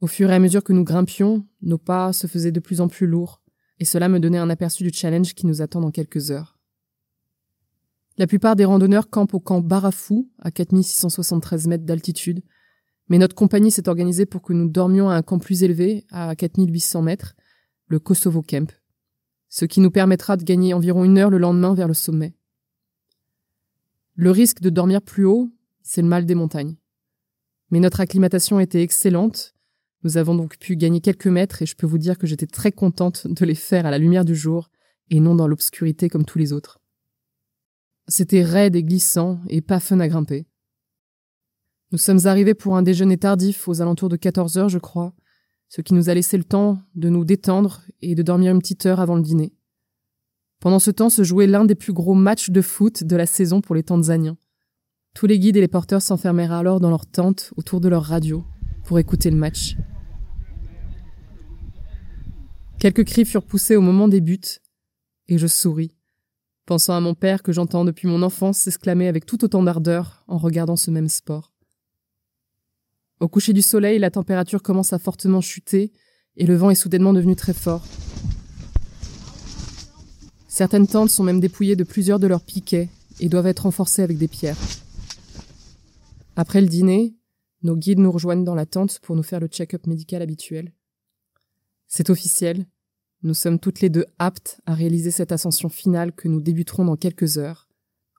Au 0.00 0.06
fur 0.06 0.30
et 0.30 0.34
à 0.34 0.38
mesure 0.38 0.62
que 0.62 0.72
nous 0.72 0.84
grimpions, 0.84 1.44
nos 1.62 1.78
pas 1.78 2.12
se 2.12 2.28
faisaient 2.28 2.52
de 2.52 2.60
plus 2.60 2.80
en 2.80 2.86
plus 2.86 3.08
lourds, 3.08 3.42
et 3.80 3.84
cela 3.84 4.08
me 4.08 4.20
donnait 4.20 4.38
un 4.38 4.50
aperçu 4.50 4.82
du 4.82 4.92
challenge 4.92 5.34
qui 5.34 5.46
nous 5.46 5.62
attend 5.62 5.80
dans 5.80 5.90
quelques 5.90 6.30
heures. 6.30 6.58
La 8.16 8.26
plupart 8.26 8.56
des 8.56 8.64
randonneurs 8.64 9.10
campent 9.10 9.34
au 9.34 9.40
camp 9.40 9.60
Barafou, 9.60 10.28
à 10.40 10.50
4673 10.50 11.68
mètres 11.68 11.84
d'altitude, 11.84 12.42
mais 13.08 13.18
notre 13.18 13.34
compagnie 13.34 13.70
s'est 13.70 13.88
organisée 13.88 14.26
pour 14.26 14.42
que 14.42 14.52
nous 14.52 14.68
dormions 14.68 15.08
à 15.08 15.14
un 15.14 15.22
camp 15.22 15.38
plus 15.38 15.62
élevé, 15.62 16.04
à 16.10 16.34
4800 16.34 17.02
mètres, 17.02 17.34
le 17.86 17.98
Kosovo 17.98 18.42
Camp, 18.42 18.70
ce 19.48 19.64
qui 19.64 19.80
nous 19.80 19.90
permettra 19.90 20.36
de 20.36 20.44
gagner 20.44 20.74
environ 20.74 21.04
une 21.04 21.16
heure 21.16 21.30
le 21.30 21.38
lendemain 21.38 21.74
vers 21.74 21.88
le 21.88 21.94
sommet. 21.94 22.34
Le 24.14 24.30
risque 24.30 24.60
de 24.60 24.68
dormir 24.68 25.00
plus 25.00 25.24
haut, 25.24 25.48
c'est 25.82 26.02
le 26.02 26.08
mal 26.08 26.26
des 26.26 26.34
montagnes. 26.34 26.76
Mais 27.70 27.80
notre 27.80 28.00
acclimatation 28.00 28.58
était 28.58 28.82
excellente, 28.82 29.54
nous 30.04 30.16
avons 30.16 30.34
donc 30.34 30.58
pu 30.58 30.76
gagner 30.76 31.00
quelques 31.00 31.26
mètres 31.26 31.62
et 31.62 31.66
je 31.66 31.74
peux 31.74 31.86
vous 31.86 31.98
dire 31.98 32.18
que 32.18 32.26
j'étais 32.26 32.46
très 32.46 32.72
contente 32.72 33.26
de 33.26 33.44
les 33.44 33.54
faire 33.54 33.86
à 33.86 33.90
la 33.90 33.98
lumière 33.98 34.24
du 34.24 34.36
jour 34.36 34.70
et 35.10 35.20
non 35.20 35.34
dans 35.34 35.48
l'obscurité 35.48 36.08
comme 36.08 36.24
tous 36.24 36.38
les 36.38 36.52
autres. 36.52 36.80
C'était 38.06 38.42
raide 38.42 38.76
et 38.76 38.82
glissant 38.82 39.40
et 39.48 39.60
pas 39.60 39.80
fun 39.80 40.00
à 40.00 40.08
grimper. 40.08 40.46
Nous 41.90 41.98
sommes 41.98 42.26
arrivés 42.26 42.54
pour 42.54 42.76
un 42.76 42.82
déjeuner 42.82 43.16
tardif 43.16 43.66
aux 43.66 43.80
alentours 43.80 44.08
de 44.08 44.16
14 44.16 44.58
heures, 44.58 44.68
je 44.68 44.78
crois, 44.78 45.14
ce 45.68 45.80
qui 45.80 45.94
nous 45.94 46.08
a 46.08 46.14
laissé 46.14 46.36
le 46.36 46.44
temps 46.44 46.78
de 46.94 47.08
nous 47.08 47.24
détendre 47.24 47.82
et 48.00 48.14
de 48.14 48.22
dormir 48.22 48.52
une 48.52 48.60
petite 48.60 48.86
heure 48.86 49.00
avant 49.00 49.16
le 49.16 49.22
dîner. 49.22 49.52
Pendant 50.60 50.78
ce 50.78 50.90
temps 50.90 51.10
se 51.10 51.24
jouait 51.24 51.46
l'un 51.46 51.64
des 51.64 51.74
plus 51.74 51.92
gros 51.92 52.14
matchs 52.14 52.50
de 52.50 52.60
foot 52.60 53.04
de 53.04 53.16
la 53.16 53.26
saison 53.26 53.60
pour 53.60 53.74
les 53.74 53.82
Tanzaniens. 53.82 54.36
Tous 55.14 55.26
les 55.26 55.38
guides 55.38 55.56
et 55.56 55.60
les 55.60 55.68
porteurs 55.68 56.02
s'enfermèrent 56.02 56.52
alors 56.52 56.80
dans 56.80 56.90
leur 56.90 57.06
tente 57.06 57.52
autour 57.56 57.80
de 57.80 57.88
leur 57.88 58.04
radio 58.04 58.44
pour 58.88 58.98
écouter 58.98 59.30
le 59.30 59.36
match. 59.36 59.76
Quelques 62.78 63.04
cris 63.04 63.26
furent 63.26 63.44
poussés 63.44 63.76
au 63.76 63.82
moment 63.82 64.08
des 64.08 64.22
buts, 64.22 64.40
et 65.28 65.36
je 65.36 65.46
souris 65.46 65.94
pensant 66.64 66.94
à 66.94 67.00
mon 67.00 67.14
père 67.14 67.42
que 67.42 67.50
j'entends 67.50 67.86
depuis 67.86 68.08
mon 68.08 68.22
enfance 68.22 68.58
s'exclamer 68.58 69.08
avec 69.08 69.24
tout 69.24 69.42
autant 69.42 69.62
d'ardeur 69.62 70.22
en 70.28 70.36
regardant 70.36 70.76
ce 70.76 70.90
même 70.90 71.08
sport. 71.08 71.54
Au 73.20 73.28
coucher 73.28 73.54
du 73.54 73.62
soleil, 73.62 73.98
la 73.98 74.10
température 74.10 74.62
commence 74.62 74.92
à 74.92 74.98
fortement 74.98 75.40
chuter 75.40 75.92
et 76.36 76.44
le 76.44 76.56
vent 76.56 76.68
est 76.68 76.74
soudainement 76.74 77.14
devenu 77.14 77.36
très 77.36 77.54
fort. 77.54 77.86
Certaines 80.46 80.86
tentes 80.86 81.08
sont 81.08 81.24
même 81.24 81.40
dépouillées 81.40 81.76
de 81.76 81.84
plusieurs 81.84 82.18
de 82.18 82.26
leurs 82.26 82.44
piquets 82.44 82.90
et 83.18 83.30
doivent 83.30 83.46
être 83.46 83.64
renforcées 83.64 84.02
avec 84.02 84.18
des 84.18 84.28
pierres. 84.28 84.58
Après 86.36 86.60
le 86.60 86.68
dîner, 86.68 87.17
nos 87.62 87.76
guides 87.76 87.98
nous 87.98 88.12
rejoignent 88.12 88.44
dans 88.44 88.54
la 88.54 88.66
tente 88.66 89.00
pour 89.00 89.16
nous 89.16 89.22
faire 89.22 89.40
le 89.40 89.48
check-up 89.48 89.86
médical 89.86 90.22
habituel. 90.22 90.72
C'est 91.86 92.10
officiel, 92.10 92.66
nous 93.22 93.34
sommes 93.34 93.58
toutes 93.58 93.80
les 93.80 93.88
deux 93.88 94.06
aptes 94.18 94.60
à 94.66 94.74
réaliser 94.74 95.10
cette 95.10 95.32
ascension 95.32 95.68
finale 95.68 96.12
que 96.12 96.28
nous 96.28 96.40
débuterons 96.40 96.84
dans 96.84 96.96
quelques 96.96 97.38
heures, 97.38 97.68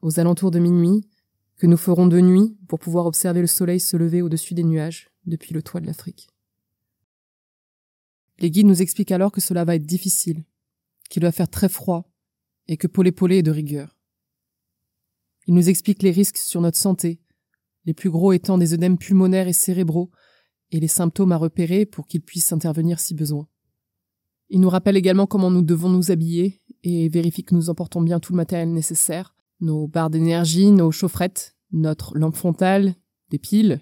aux 0.02 0.20
alentours 0.20 0.52
de 0.52 0.60
minuit, 0.60 1.08
que 1.56 1.68
nous 1.68 1.78
ferons 1.78 2.08
de 2.08 2.20
nuit 2.20 2.58
pour 2.68 2.80
pouvoir 2.80 3.06
observer 3.06 3.42
le 3.42 3.48
soleil 3.48 3.80
se 3.80 3.98
lever 3.98 4.22
au-dessus 4.22 4.54
des 4.54 4.64
nuages 4.64 5.10
depuis 5.26 5.54
le 5.54 5.62
toit 5.62 5.82
de 5.82 5.86
l'Afrique. 5.86 6.30
Les 8.40 8.52
guides 8.52 8.68
nous 8.68 8.82
expliquent 8.82 9.12
alors 9.12 9.32
que 9.32 9.42
cela 9.42 9.66
va 9.66 9.76
être 9.76 9.86
difficile, 9.86 10.44
qu'il 11.10 11.24
va 11.24 11.32
faire 11.32 11.50
très 11.50 11.70
froid 11.70 12.10
et 12.68 12.78
que 12.78 12.88
Polé 12.88 13.12
Polé 13.12 13.38
est 13.38 13.44
de 13.44 13.52
rigueur. 13.52 13.98
Ils 15.48 15.54
nous 15.54 15.70
expliquent 15.70 16.04
les 16.04 16.12
risques 16.12 16.38
sur 16.38 16.62
notre 16.62 16.78
santé, 16.78 17.20
les 17.90 17.96
plus 17.96 18.12
gros 18.12 18.34
étant 18.34 18.60
des 18.60 18.76
œdèmes 18.76 19.00
pulmonaires 19.00 19.48
et 19.48 19.54
cérébraux 19.54 20.12
et 20.70 20.80
les 20.80 20.88
symptômes 20.88 21.32
à 21.32 21.38
repérer 21.38 21.88
pour 21.88 22.06
qu'ils 22.06 22.22
puissent 22.22 22.54
intervenir 22.54 23.00
si 23.00 23.16
besoin. 23.16 23.48
Il 24.50 24.62
nous 24.62 24.70
rappelle 24.70 24.96
également 24.96 25.26
comment 25.26 25.50
nous 25.50 25.64
devons 25.64 25.90
nous 25.90 26.12
habiller 26.12 26.62
et 26.84 27.10
vérifie 27.10 27.44
que 27.44 27.56
nous 27.56 27.72
emportons 27.72 28.02
bien 28.02 28.20
tout 28.20 28.32
le 28.34 28.38
matériel 28.38 28.72
nécessaire, 28.72 29.36
nos 29.60 29.88
barres 29.88 30.12
d'énergie, 30.12 30.70
nos 30.70 30.92
chaufferettes, 30.92 31.56
notre 31.72 32.16
lampe 32.16 32.36
frontale, 32.36 32.94
des 33.32 33.40
piles 33.40 33.82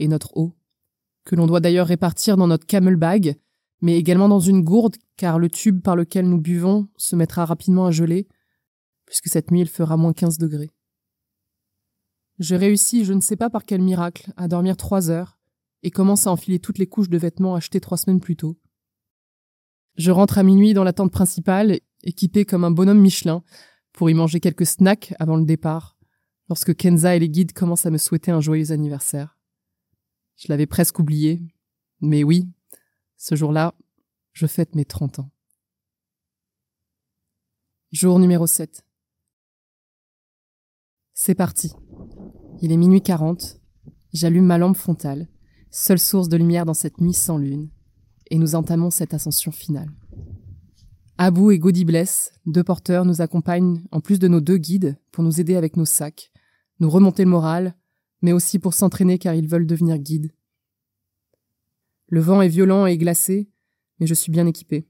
et 0.00 0.08
notre 0.08 0.36
eau, 0.36 0.56
que 1.24 1.36
l'on 1.36 1.46
doit 1.46 1.60
d'ailleurs 1.60 1.86
répartir 1.86 2.36
dans 2.36 2.48
notre 2.48 2.66
camel 2.66 2.96
bag, 2.96 3.36
mais 3.80 3.96
également 3.96 4.28
dans 4.28 4.40
une 4.40 4.64
gourde 4.64 4.96
car 5.16 5.38
le 5.38 5.48
tube 5.48 5.82
par 5.82 5.94
lequel 5.94 6.28
nous 6.28 6.40
buvons 6.40 6.88
se 6.96 7.14
mettra 7.14 7.44
rapidement 7.44 7.86
à 7.86 7.92
geler, 7.92 8.26
puisque 9.04 9.28
cette 9.28 9.52
nuit 9.52 9.60
il 9.60 9.68
fera 9.68 9.96
moins 9.96 10.12
15 10.12 10.36
degrés. 10.38 10.72
Je 12.38 12.54
réussis, 12.54 13.04
je 13.04 13.12
ne 13.12 13.20
sais 13.20 13.36
pas 13.36 13.50
par 13.50 13.64
quel 13.64 13.80
miracle, 13.80 14.32
à 14.36 14.48
dormir 14.48 14.76
trois 14.76 15.10
heures 15.10 15.38
et 15.82 15.90
commence 15.90 16.26
à 16.26 16.32
enfiler 16.32 16.58
toutes 16.58 16.78
les 16.78 16.86
couches 16.86 17.08
de 17.08 17.18
vêtements 17.18 17.54
achetées 17.54 17.80
trois 17.80 17.96
semaines 17.96 18.20
plus 18.20 18.36
tôt. 18.36 18.58
Je 19.96 20.10
rentre 20.10 20.36
à 20.38 20.42
minuit 20.42 20.74
dans 20.74 20.84
la 20.84 20.92
tente 20.92 21.12
principale, 21.12 21.80
équipée 22.02 22.44
comme 22.44 22.64
un 22.64 22.70
bonhomme 22.70 23.00
Michelin, 23.00 23.42
pour 23.92 24.10
y 24.10 24.14
manger 24.14 24.40
quelques 24.40 24.66
snacks 24.66 25.14
avant 25.18 25.36
le 25.36 25.46
départ, 25.46 25.96
lorsque 26.48 26.74
Kenza 26.74 27.16
et 27.16 27.18
les 27.18 27.30
guides 27.30 27.52
commencent 27.52 27.86
à 27.86 27.90
me 27.90 27.98
souhaiter 27.98 28.30
un 28.30 28.40
joyeux 28.40 28.72
anniversaire. 28.72 29.38
Je 30.36 30.48
l'avais 30.48 30.66
presque 30.66 30.98
oublié, 30.98 31.40
mais 32.00 32.22
oui, 32.22 32.46
ce 33.16 33.34
jour-là, 33.34 33.74
je 34.32 34.46
fête 34.46 34.74
mes 34.74 34.84
30 34.84 35.20
ans. 35.20 35.30
Jour 37.92 38.18
numéro 38.18 38.46
7. 38.46 38.84
C'est 41.14 41.34
parti. 41.34 41.72
Il 42.62 42.72
est 42.72 42.76
minuit 42.78 43.02
40. 43.02 43.60
J'allume 44.14 44.46
ma 44.46 44.56
lampe 44.56 44.78
frontale, 44.78 45.28
seule 45.70 45.98
source 45.98 46.30
de 46.30 46.38
lumière 46.38 46.64
dans 46.64 46.72
cette 46.72 47.02
nuit 47.02 47.12
sans 47.12 47.36
lune, 47.36 47.68
et 48.30 48.38
nous 48.38 48.54
entamons 48.54 48.90
cette 48.90 49.12
ascension 49.12 49.52
finale. 49.52 49.90
Abou 51.18 51.50
et 51.50 51.58
Godi 51.58 51.84
Bless, 51.84 52.32
deux 52.46 52.64
porteurs, 52.64 53.04
nous 53.04 53.20
accompagnent 53.20 53.82
en 53.90 54.00
plus 54.00 54.18
de 54.18 54.26
nos 54.26 54.40
deux 54.40 54.56
guides 54.56 54.98
pour 55.12 55.22
nous 55.22 55.38
aider 55.38 55.54
avec 55.54 55.76
nos 55.76 55.84
sacs, 55.84 56.32
nous 56.80 56.88
remonter 56.88 57.24
le 57.24 57.30
moral, 57.30 57.76
mais 58.22 58.32
aussi 58.32 58.58
pour 58.58 58.72
s'entraîner 58.72 59.18
car 59.18 59.34
ils 59.34 59.48
veulent 59.48 59.66
devenir 59.66 59.98
guides. 59.98 60.32
Le 62.08 62.20
vent 62.20 62.40
est 62.40 62.48
violent 62.48 62.86
et 62.86 62.96
glacé, 62.96 63.50
mais 64.00 64.06
je 64.06 64.14
suis 64.14 64.32
bien 64.32 64.46
équipé. 64.46 64.88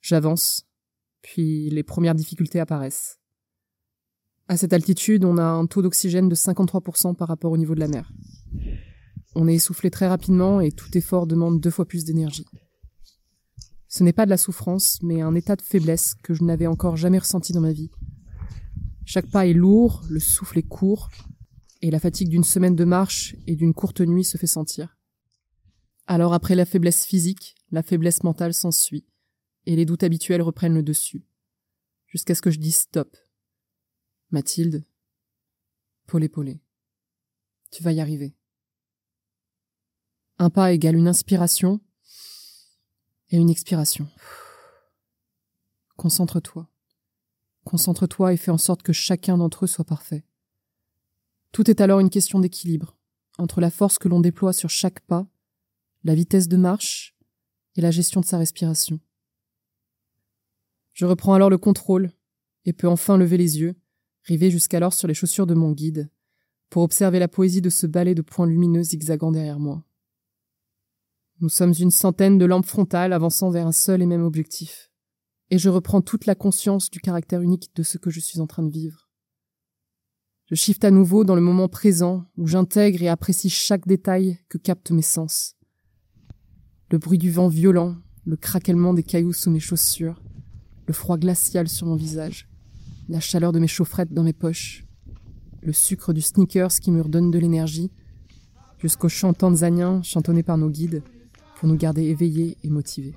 J'avance, 0.00 0.68
puis 1.22 1.70
les 1.70 1.82
premières 1.82 2.14
difficultés 2.14 2.60
apparaissent. 2.60 3.18
À 4.48 4.56
cette 4.56 4.72
altitude, 4.72 5.26
on 5.26 5.36
a 5.36 5.44
un 5.44 5.66
taux 5.66 5.82
d'oxygène 5.82 6.30
de 6.30 6.34
53% 6.34 7.14
par 7.14 7.28
rapport 7.28 7.52
au 7.52 7.58
niveau 7.58 7.74
de 7.74 7.80
la 7.80 7.88
mer. 7.88 8.10
On 9.34 9.46
est 9.46 9.54
essoufflé 9.54 9.90
très 9.90 10.08
rapidement 10.08 10.60
et 10.62 10.72
tout 10.72 10.96
effort 10.96 11.26
demande 11.26 11.60
deux 11.60 11.70
fois 11.70 11.86
plus 11.86 12.04
d'énergie. 12.04 12.46
Ce 13.88 14.02
n'est 14.02 14.14
pas 14.14 14.24
de 14.24 14.30
la 14.30 14.38
souffrance, 14.38 15.00
mais 15.02 15.20
un 15.20 15.34
état 15.34 15.54
de 15.54 15.62
faiblesse 15.62 16.14
que 16.22 16.32
je 16.32 16.44
n'avais 16.44 16.66
encore 16.66 16.96
jamais 16.96 17.18
ressenti 17.18 17.52
dans 17.52 17.60
ma 17.60 17.72
vie. 17.72 17.90
Chaque 19.04 19.30
pas 19.30 19.46
est 19.46 19.52
lourd, 19.52 20.02
le 20.08 20.20
souffle 20.20 20.58
est 20.58 20.66
court, 20.66 21.10
et 21.82 21.90
la 21.90 22.00
fatigue 22.00 22.28
d'une 22.28 22.44
semaine 22.44 22.74
de 22.74 22.84
marche 22.84 23.36
et 23.46 23.54
d'une 23.54 23.74
courte 23.74 24.00
nuit 24.00 24.24
se 24.24 24.38
fait 24.38 24.46
sentir. 24.46 24.96
Alors 26.06 26.32
après 26.32 26.54
la 26.54 26.64
faiblesse 26.64 27.04
physique, 27.04 27.54
la 27.70 27.82
faiblesse 27.82 28.22
mentale 28.22 28.54
s'ensuit, 28.54 29.06
et 29.66 29.76
les 29.76 29.84
doutes 29.84 30.04
habituels 30.04 30.42
reprennent 30.42 30.74
le 30.74 30.82
dessus, 30.82 31.26
jusqu'à 32.06 32.34
ce 32.34 32.42
que 32.42 32.50
je 32.50 32.58
dise 32.58 32.76
stop. 32.76 33.14
Mathilde, 34.30 34.84
Paul 36.06 36.22
épaulé. 36.22 36.60
Tu 37.70 37.82
vas 37.82 37.92
y 37.92 38.00
arriver. 38.00 38.34
Un 40.38 40.50
pas 40.50 40.72
égale 40.72 40.96
une 40.96 41.08
inspiration 41.08 41.80
et 43.30 43.38
une 43.38 43.48
expiration. 43.48 44.06
Concentre-toi. 45.96 46.68
Concentre-toi 47.64 48.34
et 48.34 48.36
fais 48.36 48.50
en 48.50 48.58
sorte 48.58 48.82
que 48.82 48.92
chacun 48.92 49.38
d'entre 49.38 49.64
eux 49.64 49.68
soit 49.68 49.84
parfait. 49.84 50.26
Tout 51.52 51.70
est 51.70 51.80
alors 51.80 52.00
une 52.00 52.10
question 52.10 52.38
d'équilibre 52.38 52.98
entre 53.38 53.62
la 53.62 53.70
force 53.70 53.98
que 53.98 54.08
l'on 54.08 54.20
déploie 54.20 54.52
sur 54.52 54.68
chaque 54.68 55.00
pas, 55.00 55.26
la 56.04 56.14
vitesse 56.14 56.48
de 56.48 56.58
marche 56.58 57.16
et 57.76 57.80
la 57.80 57.90
gestion 57.90 58.20
de 58.20 58.26
sa 58.26 58.36
respiration. 58.36 59.00
Je 60.92 61.06
reprends 61.06 61.32
alors 61.32 61.48
le 61.48 61.58
contrôle 61.58 62.12
et 62.66 62.74
peux 62.74 62.88
enfin 62.88 63.16
lever 63.16 63.38
les 63.38 63.58
yeux, 63.60 63.74
river 64.24 64.50
jusqu'alors 64.50 64.94
sur 64.94 65.08
les 65.08 65.14
chaussures 65.14 65.46
de 65.46 65.54
mon 65.54 65.72
guide, 65.72 66.10
pour 66.70 66.82
observer 66.82 67.18
la 67.18 67.28
poésie 67.28 67.62
de 67.62 67.70
ce 67.70 67.86
balai 67.86 68.14
de 68.14 68.22
points 68.22 68.46
lumineux 68.46 68.82
zigzagant 68.82 69.32
derrière 69.32 69.58
moi. 69.58 69.84
Nous 71.40 71.48
sommes 71.48 71.74
une 71.78 71.90
centaine 71.90 72.36
de 72.36 72.44
lampes 72.44 72.66
frontales 72.66 73.12
avançant 73.12 73.50
vers 73.50 73.66
un 73.66 73.72
seul 73.72 74.02
et 74.02 74.06
même 74.06 74.24
objectif, 74.24 74.90
et 75.50 75.58
je 75.58 75.68
reprends 75.68 76.02
toute 76.02 76.26
la 76.26 76.34
conscience 76.34 76.90
du 76.90 77.00
caractère 77.00 77.42
unique 77.42 77.70
de 77.74 77.82
ce 77.82 77.96
que 77.96 78.10
je 78.10 78.20
suis 78.20 78.40
en 78.40 78.46
train 78.46 78.62
de 78.62 78.72
vivre. 78.72 79.08
Je 80.46 80.54
shift 80.54 80.82
à 80.84 80.90
nouveau 80.90 81.24
dans 81.24 81.34
le 81.34 81.42
moment 81.42 81.68
présent 81.68 82.24
où 82.38 82.46
j'intègre 82.46 83.02
et 83.02 83.08
apprécie 83.08 83.50
chaque 83.50 83.86
détail 83.86 84.38
que 84.48 84.56
captent 84.56 84.90
mes 84.90 85.02
sens. 85.02 85.56
Le 86.90 86.96
bruit 86.96 87.18
du 87.18 87.30
vent 87.30 87.48
violent, 87.48 87.96
le 88.24 88.36
craquellement 88.36 88.94
des 88.94 89.02
cailloux 89.02 89.34
sous 89.34 89.50
mes 89.50 89.60
chaussures, 89.60 90.22
le 90.86 90.94
froid 90.94 91.18
glacial 91.18 91.68
sur 91.68 91.86
mon 91.86 91.96
visage, 91.96 92.47
la 93.08 93.20
chaleur 93.20 93.52
de 93.52 93.58
mes 93.58 93.68
chaufferettes 93.68 94.12
dans 94.12 94.22
mes 94.22 94.32
poches, 94.32 94.84
le 95.62 95.72
sucre 95.72 96.12
du 96.12 96.20
sneakers 96.20 96.80
qui 96.80 96.90
me 96.90 97.00
redonne 97.00 97.30
de 97.30 97.38
l'énergie, 97.38 97.90
jusqu'au 98.78 99.08
chant 99.08 99.32
tanzanien 99.32 100.02
chantonné 100.02 100.42
par 100.42 100.58
nos 100.58 100.70
guides 100.70 101.02
pour 101.56 101.68
nous 101.68 101.76
garder 101.76 102.02
éveillés 102.04 102.56
et 102.62 102.70
motivés. 102.70 103.14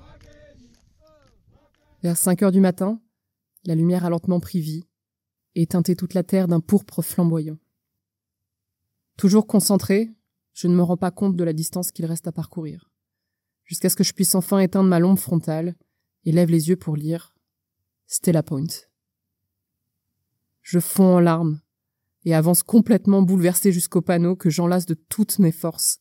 Vers 2.02 2.16
cinq 2.16 2.42
heures 2.42 2.52
du 2.52 2.60
matin, 2.60 3.00
la 3.64 3.74
lumière 3.74 4.04
a 4.04 4.10
lentement 4.10 4.40
pris 4.40 4.60
vie 4.60 4.88
et 5.54 5.66
teinté 5.66 5.94
toute 5.94 6.14
la 6.14 6.24
terre 6.24 6.48
d'un 6.48 6.60
pourpre 6.60 7.02
flamboyant. 7.02 7.58
Toujours 9.16 9.46
concentré, 9.46 10.10
je 10.54 10.66
ne 10.66 10.74
me 10.74 10.82
rends 10.82 10.96
pas 10.96 11.10
compte 11.10 11.36
de 11.36 11.44
la 11.44 11.52
distance 11.52 11.92
qu'il 11.92 12.06
reste 12.06 12.26
à 12.26 12.32
parcourir, 12.32 12.90
jusqu'à 13.64 13.88
ce 13.88 13.96
que 13.96 14.04
je 14.04 14.14
puisse 14.14 14.34
enfin 14.34 14.58
éteindre 14.58 14.88
ma 14.88 14.98
lampe 14.98 15.18
frontale 15.18 15.76
et 16.24 16.32
lève 16.32 16.50
les 16.50 16.70
yeux 16.70 16.76
pour 16.76 16.96
lire 16.96 17.34
Stella 18.06 18.42
Point. 18.42 18.66
Je 20.62 20.78
fonds 20.78 21.16
en 21.16 21.20
larmes 21.20 21.60
et 22.24 22.34
avance 22.34 22.62
complètement 22.62 23.22
bouleversé 23.22 23.72
jusqu'au 23.72 24.00
panneau 24.00 24.36
que 24.36 24.50
j'enlace 24.50 24.86
de 24.86 24.94
toutes 24.94 25.38
mes 25.38 25.52
forces. 25.52 25.98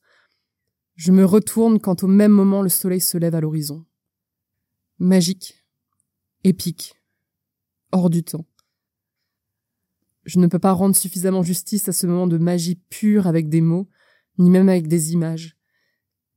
Je 0.95 1.11
me 1.11 1.25
retourne 1.25 1.79
quand 1.79 2.03
au 2.03 2.07
même 2.07 2.31
moment 2.31 2.61
le 2.61 2.69
soleil 2.69 3.01
se 3.01 3.17
lève 3.17 3.35
à 3.35 3.41
l'horizon. 3.41 3.85
Magique, 4.99 5.65
épique, 6.43 6.95
hors 7.91 8.09
du 8.09 8.23
temps. 8.23 8.45
Je 10.25 10.39
ne 10.39 10.47
peux 10.47 10.59
pas 10.59 10.73
rendre 10.73 10.95
suffisamment 10.95 11.41
justice 11.41 11.89
à 11.89 11.91
ce 11.91 12.05
moment 12.05 12.27
de 12.27 12.37
magie 12.37 12.75
pure 12.75 13.25
avec 13.25 13.49
des 13.49 13.61
mots, 13.61 13.89
ni 14.37 14.51
même 14.51 14.69
avec 14.69 14.87
des 14.87 15.13
images. 15.13 15.57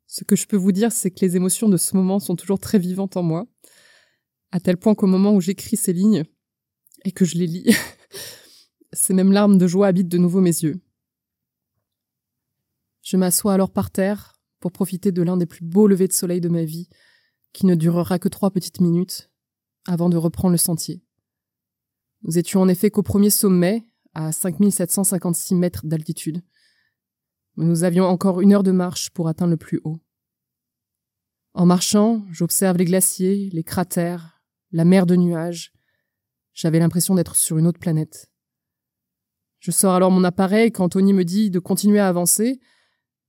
Ce 0.06 0.24
que 0.24 0.36
je 0.36 0.46
peux 0.46 0.56
vous 0.56 0.72
dire, 0.72 0.92
c'est 0.92 1.10
que 1.10 1.24
les 1.24 1.36
émotions 1.36 1.68
de 1.68 1.76
ce 1.76 1.96
moment 1.96 2.18
sont 2.20 2.36
toujours 2.36 2.58
très 2.58 2.78
vivantes 2.78 3.16
en 3.16 3.22
moi, 3.22 3.46
à 4.52 4.60
tel 4.60 4.76
point 4.76 4.94
qu'au 4.94 5.06
moment 5.06 5.34
où 5.34 5.40
j'écris 5.40 5.76
ces 5.76 5.92
lignes 5.92 6.24
et 7.04 7.12
que 7.12 7.24
je 7.24 7.36
les 7.36 7.46
lis, 7.46 7.76
ces 8.92 9.14
mêmes 9.14 9.32
larmes 9.32 9.58
de 9.58 9.66
joie 9.66 9.88
habitent 9.88 10.08
de 10.08 10.18
nouveau 10.18 10.40
mes 10.40 10.62
yeux. 10.62 10.80
Je 13.02 13.16
m'assois 13.16 13.52
alors 13.52 13.70
par 13.70 13.90
terre 13.90 14.40
pour 14.60 14.72
profiter 14.72 15.12
de 15.12 15.22
l'un 15.22 15.36
des 15.36 15.46
plus 15.46 15.64
beaux 15.64 15.86
levers 15.86 16.08
de 16.08 16.12
soleil 16.12 16.40
de 16.40 16.48
ma 16.48 16.64
vie, 16.64 16.88
qui 17.52 17.66
ne 17.66 17.74
durera 17.74 18.18
que 18.18 18.28
trois 18.28 18.50
petites 18.50 18.80
minutes, 18.80 19.30
avant 19.86 20.08
de 20.08 20.16
reprendre 20.16 20.52
le 20.52 20.58
sentier. 20.58 21.02
Nous 22.22 22.38
étions 22.38 22.62
en 22.62 22.68
effet 22.68 22.90
qu'au 22.90 23.02
premier 23.02 23.28
sommet, 23.28 23.86
à 24.14 24.32
5756 24.32 25.54
mètres 25.54 25.86
d'altitude. 25.86 26.42
nous 27.56 27.84
avions 27.84 28.06
encore 28.06 28.40
une 28.40 28.52
heure 28.52 28.62
de 28.62 28.70
marche 28.70 29.10
pour 29.10 29.28
atteindre 29.28 29.50
le 29.50 29.56
plus 29.56 29.80
haut. 29.84 30.00
En 31.52 31.66
marchant, 31.66 32.24
j'observe 32.30 32.78
les 32.78 32.86
glaciers, 32.86 33.50
les 33.52 33.62
cratères, 33.62 34.42
la 34.72 34.84
mer 34.84 35.04
de 35.04 35.14
nuages. 35.14 35.73
J'avais 36.54 36.78
l'impression 36.78 37.14
d'être 37.14 37.36
sur 37.36 37.58
une 37.58 37.66
autre 37.66 37.80
planète. 37.80 38.30
Je 39.58 39.70
sors 39.70 39.94
alors 39.94 40.10
mon 40.10 40.24
appareil 40.24 40.70
quand 40.70 40.90
Tony 40.90 41.12
me 41.12 41.24
dit 41.24 41.50
de 41.50 41.58
continuer 41.58 41.98
à 41.98 42.08
avancer 42.08 42.60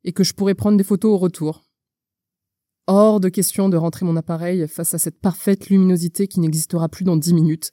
et 0.04 0.14
que 0.14 0.24
je 0.24 0.34
pourrais 0.34 0.54
prendre 0.54 0.78
des 0.78 0.84
photos 0.84 1.14
au 1.14 1.18
retour. 1.18 1.66
Hors 2.88 3.20
de 3.20 3.30
question 3.30 3.68
de 3.68 3.78
rentrer 3.78 4.06
mon 4.06 4.16
appareil 4.16 4.68
face 4.68 4.94
à 4.94 5.00
cette 5.00 5.20
parfaite 5.20 5.70
luminosité 5.70 6.28
qui 6.28 6.40
n'existera 6.40 6.88
plus 6.88 7.04
dans 7.04 7.18
dix 7.18 7.34
minutes. 7.34 7.72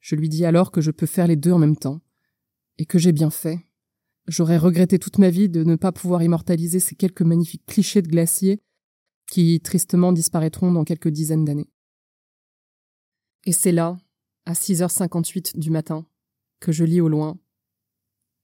Je 0.00 0.14
lui 0.14 0.28
dis 0.28 0.44
alors 0.44 0.70
que 0.70 0.82
je 0.82 0.90
peux 0.90 1.06
faire 1.06 1.26
les 1.26 1.36
deux 1.36 1.52
en 1.52 1.58
même 1.58 1.76
temps. 1.76 2.00
Et 2.76 2.84
que 2.84 2.98
j'ai 2.98 3.12
bien 3.12 3.30
fait. 3.30 3.60
J'aurais 4.26 4.58
regretté 4.58 4.98
toute 4.98 5.18
ma 5.18 5.30
vie 5.30 5.48
de 5.48 5.64
ne 5.64 5.76
pas 5.76 5.92
pouvoir 5.92 6.22
immortaliser 6.22 6.80
ces 6.80 6.94
quelques 6.94 7.22
magnifiques 7.22 7.64
clichés 7.66 8.02
de 8.02 8.08
glaciers 8.08 8.60
qui 9.30 9.60
tristement 9.60 10.12
disparaîtront 10.12 10.72
dans 10.72 10.84
quelques 10.84 11.08
dizaines 11.08 11.44
d'années. 11.44 11.70
Et 13.46 13.52
c'est 13.52 13.72
là, 13.72 13.96
à 14.46 14.52
6h58 14.52 15.58
du 15.58 15.70
matin, 15.70 16.06
que 16.60 16.72
je 16.72 16.84
lis 16.84 17.00
au 17.00 17.08
loin 17.08 17.38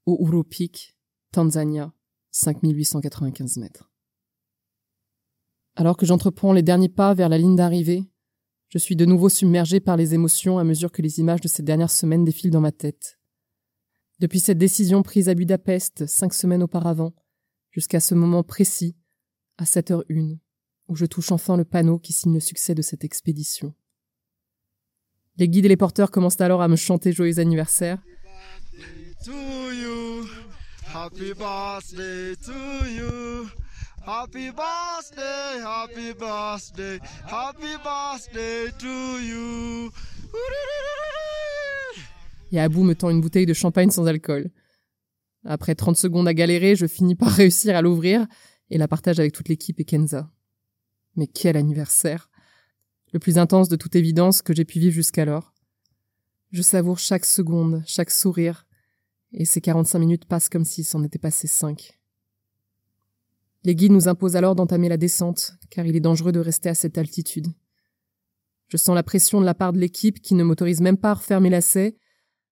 Uhuru 0.07 0.45
Peak, 0.45 0.97
Tanzania, 1.33 1.93
5895 2.31 3.57
mètres. 3.59 3.91
Alors 5.77 5.97
que 5.97 6.07
j'entreprends 6.07 6.53
les 6.53 6.63
derniers 6.63 6.89
pas 6.89 7.15
vers 7.15 7.29
la 7.29 7.39
ligne 7.39 7.57
d'arrivée, 7.57 8.05
je 8.69 8.79
suis 8.79 8.97
de 8.97 9.05
nouveau 9.05 9.29
submergé 9.29 9.81
par 9.81 9.97
les 9.97 10.15
émotions 10.15 10.59
à 10.59 10.65
mesure 10.65 10.93
que 10.93 11.03
les 11.03 11.21
images 11.21 11.41
de 11.41 11.49
ces 11.49 11.63
dernières 11.63 11.91
semaines 11.91 12.25
défilent 12.25 12.51
dans 12.51 12.61
ma 12.61 12.73
tête. 12.73 13.19
Depuis 14.19 14.41
cette 14.41 14.59
décision 14.59 15.03
prise 15.03 15.29
à 15.29 15.35
Budapest 15.35 16.07
cinq 16.07 16.35
semaines 16.35 16.63
auparavant, 16.63 17.15
jusqu'à 17.71 18.01
ce 18.01 18.15
moment 18.15 18.43
précis, 18.43 18.97
à 19.57 19.65
7h01, 19.65 20.39
où 20.89 20.97
je 20.97 21.07
touche 21.07 21.33
enfin 21.33 21.57
le 21.57 21.65
panneau 21.65 21.99
qui 21.99 22.13
signe 22.13 22.35
le 22.35 22.41
succès 22.41 22.75
de 22.75 22.83
cette 22.83 23.05
expédition. 23.05 23.75
Les 25.39 25.49
guides 25.49 25.67
et 25.67 25.69
les 25.69 25.77
porteurs 25.77 26.11
commencent 26.11 26.41
alors 26.41 26.63
à 26.63 26.69
me 26.69 26.77
chanter 26.77 27.13
joyeux 27.13 27.39
anniversaire. 27.39 27.99
Et 42.51 42.61
Abou 42.61 42.83
me 42.83 42.95
tend 42.95 43.11
une 43.11 43.21
bouteille 43.21 43.47
de 43.47 43.55
champagne 43.55 43.91
sans 43.91 44.07
alcool. 44.07 44.51
Après 45.45 45.75
30 45.75 45.97
secondes 45.97 46.27
à 46.27 46.35
galérer, 46.35 46.75
je 46.75 46.87
finis 46.87 47.15
par 47.15 47.31
réussir 47.35 47.77
à 47.77 47.83
l'ouvrir 47.83 48.27
et 48.71 48.79
la 48.79 48.89
partage 48.89 49.21
avec 49.21 49.33
toute 49.33 49.49
l'équipe 49.49 49.79
et 49.79 49.85
Kenza. 49.85 50.31
Mais 51.17 51.27
quel 51.27 51.57
anniversaire 51.57 52.29
le 53.13 53.19
plus 53.19 53.39
intense 53.39 53.69
de 53.69 53.77
toute 53.77 53.97
évidence 53.97 54.43
que 54.43 54.55
j'ai 54.55 54.65
pu 54.65 54.79
vivre 54.79 54.95
jusqu'alors. 54.95 55.53
Je 56.51 56.63
savoure 56.63 56.99
chaque 56.99 57.25
seconde, 57.25 57.83
chaque 57.87 58.11
sourire, 58.11 58.67
et 59.33 59.45
ces 59.45 59.61
45 59.61 59.99
minutes 59.99 60.25
passent 60.25 60.49
comme 60.49 60.65
s'il 60.65 60.85
s'en 60.85 61.03
était 61.05 61.19
passé 61.19 61.47
cinq. 61.47 61.99
Les 63.65 63.75
guides 63.75 63.93
nous 63.93 64.09
imposent 64.09 64.37
alors 64.37 64.55
d'entamer 64.55 64.89
la 64.89 64.97
descente, 64.97 65.53
car 65.71 65.85
il 65.85 65.97
est 65.97 66.01
dangereux 66.01 66.33
de 66.33 66.41
rester 66.41 66.69
à 66.69 66.75
cette 66.75 66.97
altitude. 66.97 67.49
Je 68.69 68.77
sens 68.77 68.95
la 68.95 69.03
pression 69.03 69.41
de 69.41 69.47
la 69.47 69.55
part 69.55 69.73
de 69.73 69.79
l'équipe 69.79 70.21
qui 70.21 70.35
ne 70.35 70.45
m'autorise 70.45 70.81
même 70.81 70.99
pas 70.99 71.11
à 71.11 71.15
refermer 71.15 71.51
lacet 71.51 71.97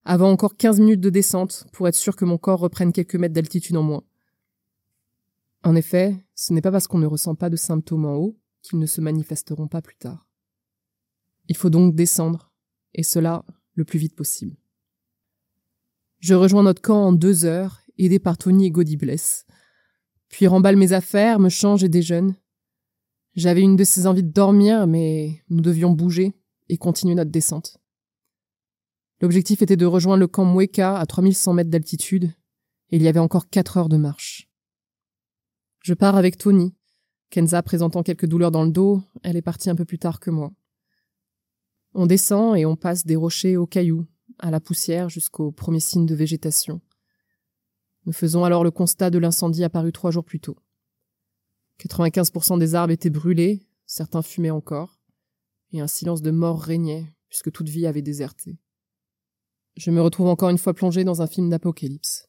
avant 0.05 0.31
encore 0.31 0.57
15 0.57 0.81
minutes 0.81 1.01
de 1.01 1.11
descente 1.11 1.67
pour 1.73 1.89
être 1.89 1.95
sûr 1.95 2.17
que 2.17 2.25
mon 2.25 2.39
corps 2.39 2.61
reprenne 2.61 2.93
quelques 2.93 3.17
mètres 3.17 3.35
d'altitude 3.35 3.77
en 3.77 3.83
moins. 3.83 4.05
En 5.63 5.75
effet, 5.75 6.25
ce 6.35 6.53
n'est 6.53 6.63
pas 6.63 6.71
parce 6.71 6.87
qu'on 6.87 6.99
ne 6.99 7.07
ressent 7.07 7.35
pas 7.35 7.51
de 7.51 7.57
symptômes 7.57 8.05
en 8.05 8.15
haut 8.15 8.39
qu'ils 8.63 8.79
ne 8.79 8.87
se 8.87 9.01
manifesteront 9.01 9.69
pas 9.69 9.83
plus 9.83 9.97
tard. 9.97 10.26
Il 11.49 11.57
faut 11.57 11.71
donc 11.71 11.95
descendre, 11.95 12.53
et 12.95 13.03
cela 13.03 13.45
le 13.75 13.85
plus 13.85 13.99
vite 13.99 14.17
possible. 14.17 14.57
Je 16.19 16.35
rejoins 16.35 16.63
notre 16.63 16.83
camp 16.83 17.07
en 17.07 17.13
deux 17.13 17.45
heures, 17.45 17.83
aidé 17.99 18.19
par 18.19 18.39
Tony 18.39 18.67
et 18.67 18.71
Godibless, 18.71 19.47
puis 20.29 20.47
remballe 20.47 20.77
mes 20.77 20.93
affaires, 20.93 21.39
me 21.39 21.49
change 21.49 21.85
et 21.85 21.89
déjeune. 21.89 22.35
J'avais 23.35 23.63
une 23.63 23.77
de 23.77 23.85
ces 23.85 24.07
envies 24.07 24.23
de 24.23 24.33
dormir, 24.33 24.87
mais 24.87 25.43
nous 25.51 25.61
devions 25.61 25.91
bouger 25.91 26.35
et 26.69 26.79
continuer 26.79 27.15
notre 27.15 27.31
descente. 27.31 27.79
L'objectif 29.21 29.63
était 29.63 29.77
de 29.77 29.87
rejoindre 29.87 30.21
le 30.21 30.27
camp 30.27 30.45
Mweka 30.45 30.99
à 30.99 31.07
3100 31.07 31.55
mètres 31.55 31.71
d'altitude, 31.71 32.33
et 32.91 32.97
il 32.97 33.03
y 33.03 33.09
avait 33.09 33.21
encore 33.21 33.49
quatre 33.49 33.77
heures 33.77 33.89
de 33.89 33.97
marche. 33.97 34.49
Je 35.83 35.95
pars 35.95 36.17
avec 36.17 36.37
Tony. 36.37 36.75
Kenza 37.31 37.63
présentant 37.63 38.03
quelques 38.03 38.27
douleurs 38.27 38.51
dans 38.51 38.65
le 38.65 38.71
dos, 38.71 39.03
elle 39.23 39.37
est 39.37 39.43
partie 39.43 39.71
un 39.71 39.75
peu 39.75 39.85
plus 39.85 39.99
tard 39.99 40.21
que 40.21 40.31
moi. 40.31 40.53
On 41.99 42.05
descend 42.05 42.59
et 42.59 42.67
on 42.67 42.77
passe 42.77 43.07
des 43.07 43.17
rochers 43.17 43.57
aux 43.57 43.67
cailloux, 43.67 44.05
à 44.39 44.51
la 44.51 44.61
poussière 44.61 45.09
jusqu'aux 45.09 45.51
premiers 45.51 45.81
signes 45.81 46.05
de 46.05 46.15
végétation. 46.15 46.83
Nous 48.05 48.13
faisons 48.13 48.45
alors 48.45 48.65
le 48.65 48.71
constat 48.71 49.09
de 49.09 49.17
l'incendie 49.17 49.65
apparu 49.65 49.93
trois 49.93 50.11
jours 50.11 50.27
plus 50.27 50.39
tôt. 50.39 50.59
95% 51.81 52.59
des 52.59 52.75
arbres 52.75 52.93
étaient 52.93 53.09
brûlés, 53.09 53.67
certains 53.87 54.21
fumaient 54.21 54.51
encore, 54.51 55.01
et 55.73 55.81
un 55.81 55.87
silence 55.87 56.21
de 56.21 56.31
mort 56.31 56.61
régnait, 56.61 57.11
puisque 57.31 57.51
toute 57.51 57.71
vie 57.71 57.87
avait 57.87 58.03
déserté. 58.03 58.59
Je 59.79 59.91
me 59.91 60.03
retrouve 60.03 60.27
encore 60.27 60.51
une 60.51 60.59
fois 60.59 60.75
plongé 60.75 61.03
dans 61.03 61.23
un 61.23 61.27
film 61.27 61.49
d'apocalypse. 61.49 62.29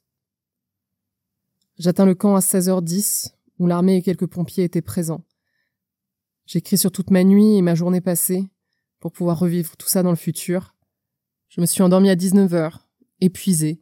J'atteins 1.77 2.05
le 2.05 2.15
camp 2.15 2.37
à 2.37 2.39
16h10, 2.39 3.33
où 3.59 3.67
l'armée 3.67 3.97
et 3.97 4.01
quelques 4.01 4.27
pompiers 4.27 4.63
étaient 4.63 4.81
présents. 4.81 5.25
J'écris 6.45 6.77
sur 6.77 6.93
toute 6.93 7.11
ma 7.11 7.25
nuit 7.25 7.57
et 7.57 7.61
ma 7.61 7.75
journée 7.75 7.99
passée, 7.99 8.49
pour 9.07 9.13
pouvoir 9.13 9.39
revivre 9.39 9.77
tout 9.77 9.87
ça 9.87 10.03
dans 10.03 10.09
le 10.09 10.17
futur. 10.17 10.75
Je 11.47 11.61
me 11.61 11.65
suis 11.65 11.81
endormi 11.81 12.09
à 12.09 12.17
19h, 12.17 12.79
épuisé, 13.21 13.81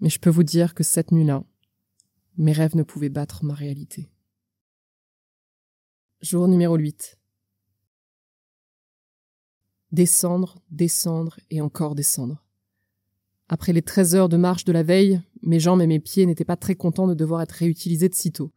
mais 0.00 0.10
je 0.10 0.20
peux 0.20 0.28
vous 0.28 0.42
dire 0.42 0.74
que 0.74 0.82
cette 0.82 1.10
nuit-là, 1.10 1.42
mes 2.36 2.52
rêves 2.52 2.76
ne 2.76 2.82
pouvaient 2.82 3.08
battre 3.08 3.46
ma 3.46 3.54
réalité. 3.54 4.10
Jour 6.20 6.48
numéro 6.48 6.76
8. 6.76 7.18
Descendre, 9.92 10.58
descendre 10.70 11.40
et 11.48 11.62
encore 11.62 11.94
descendre. 11.94 12.44
Après 13.48 13.72
les 13.72 13.80
13 13.80 14.16
heures 14.16 14.28
de 14.28 14.36
marche 14.36 14.66
de 14.66 14.72
la 14.72 14.82
veille, 14.82 15.22
mes 15.40 15.60
jambes 15.60 15.80
et 15.80 15.86
mes 15.86 15.98
pieds 15.98 16.26
n'étaient 16.26 16.44
pas 16.44 16.56
très 16.56 16.74
contents 16.74 17.06
de 17.06 17.14
devoir 17.14 17.40
être 17.40 17.52
réutilisés 17.52 18.10
de 18.10 18.14
sitôt. 18.14 18.52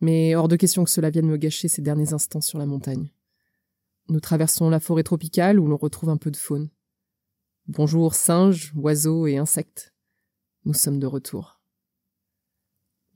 Mais 0.00 0.34
hors 0.34 0.48
de 0.48 0.56
question 0.56 0.82
que 0.82 0.90
cela 0.90 1.10
vienne 1.10 1.28
me 1.28 1.36
gâcher 1.36 1.68
ces 1.68 1.80
derniers 1.80 2.12
instants 2.12 2.40
sur 2.40 2.58
la 2.58 2.66
montagne. 2.66 3.12
Nous 4.10 4.18
traversons 4.18 4.70
la 4.70 4.80
forêt 4.80 5.04
tropicale 5.04 5.60
où 5.60 5.68
l'on 5.68 5.76
retrouve 5.76 6.10
un 6.10 6.16
peu 6.16 6.32
de 6.32 6.36
faune. 6.36 6.68
Bonjour 7.68 8.16
singes, 8.16 8.72
oiseaux 8.74 9.28
et 9.28 9.36
insectes. 9.36 9.94
Nous 10.64 10.74
sommes 10.74 10.98
de 10.98 11.06
retour. 11.06 11.60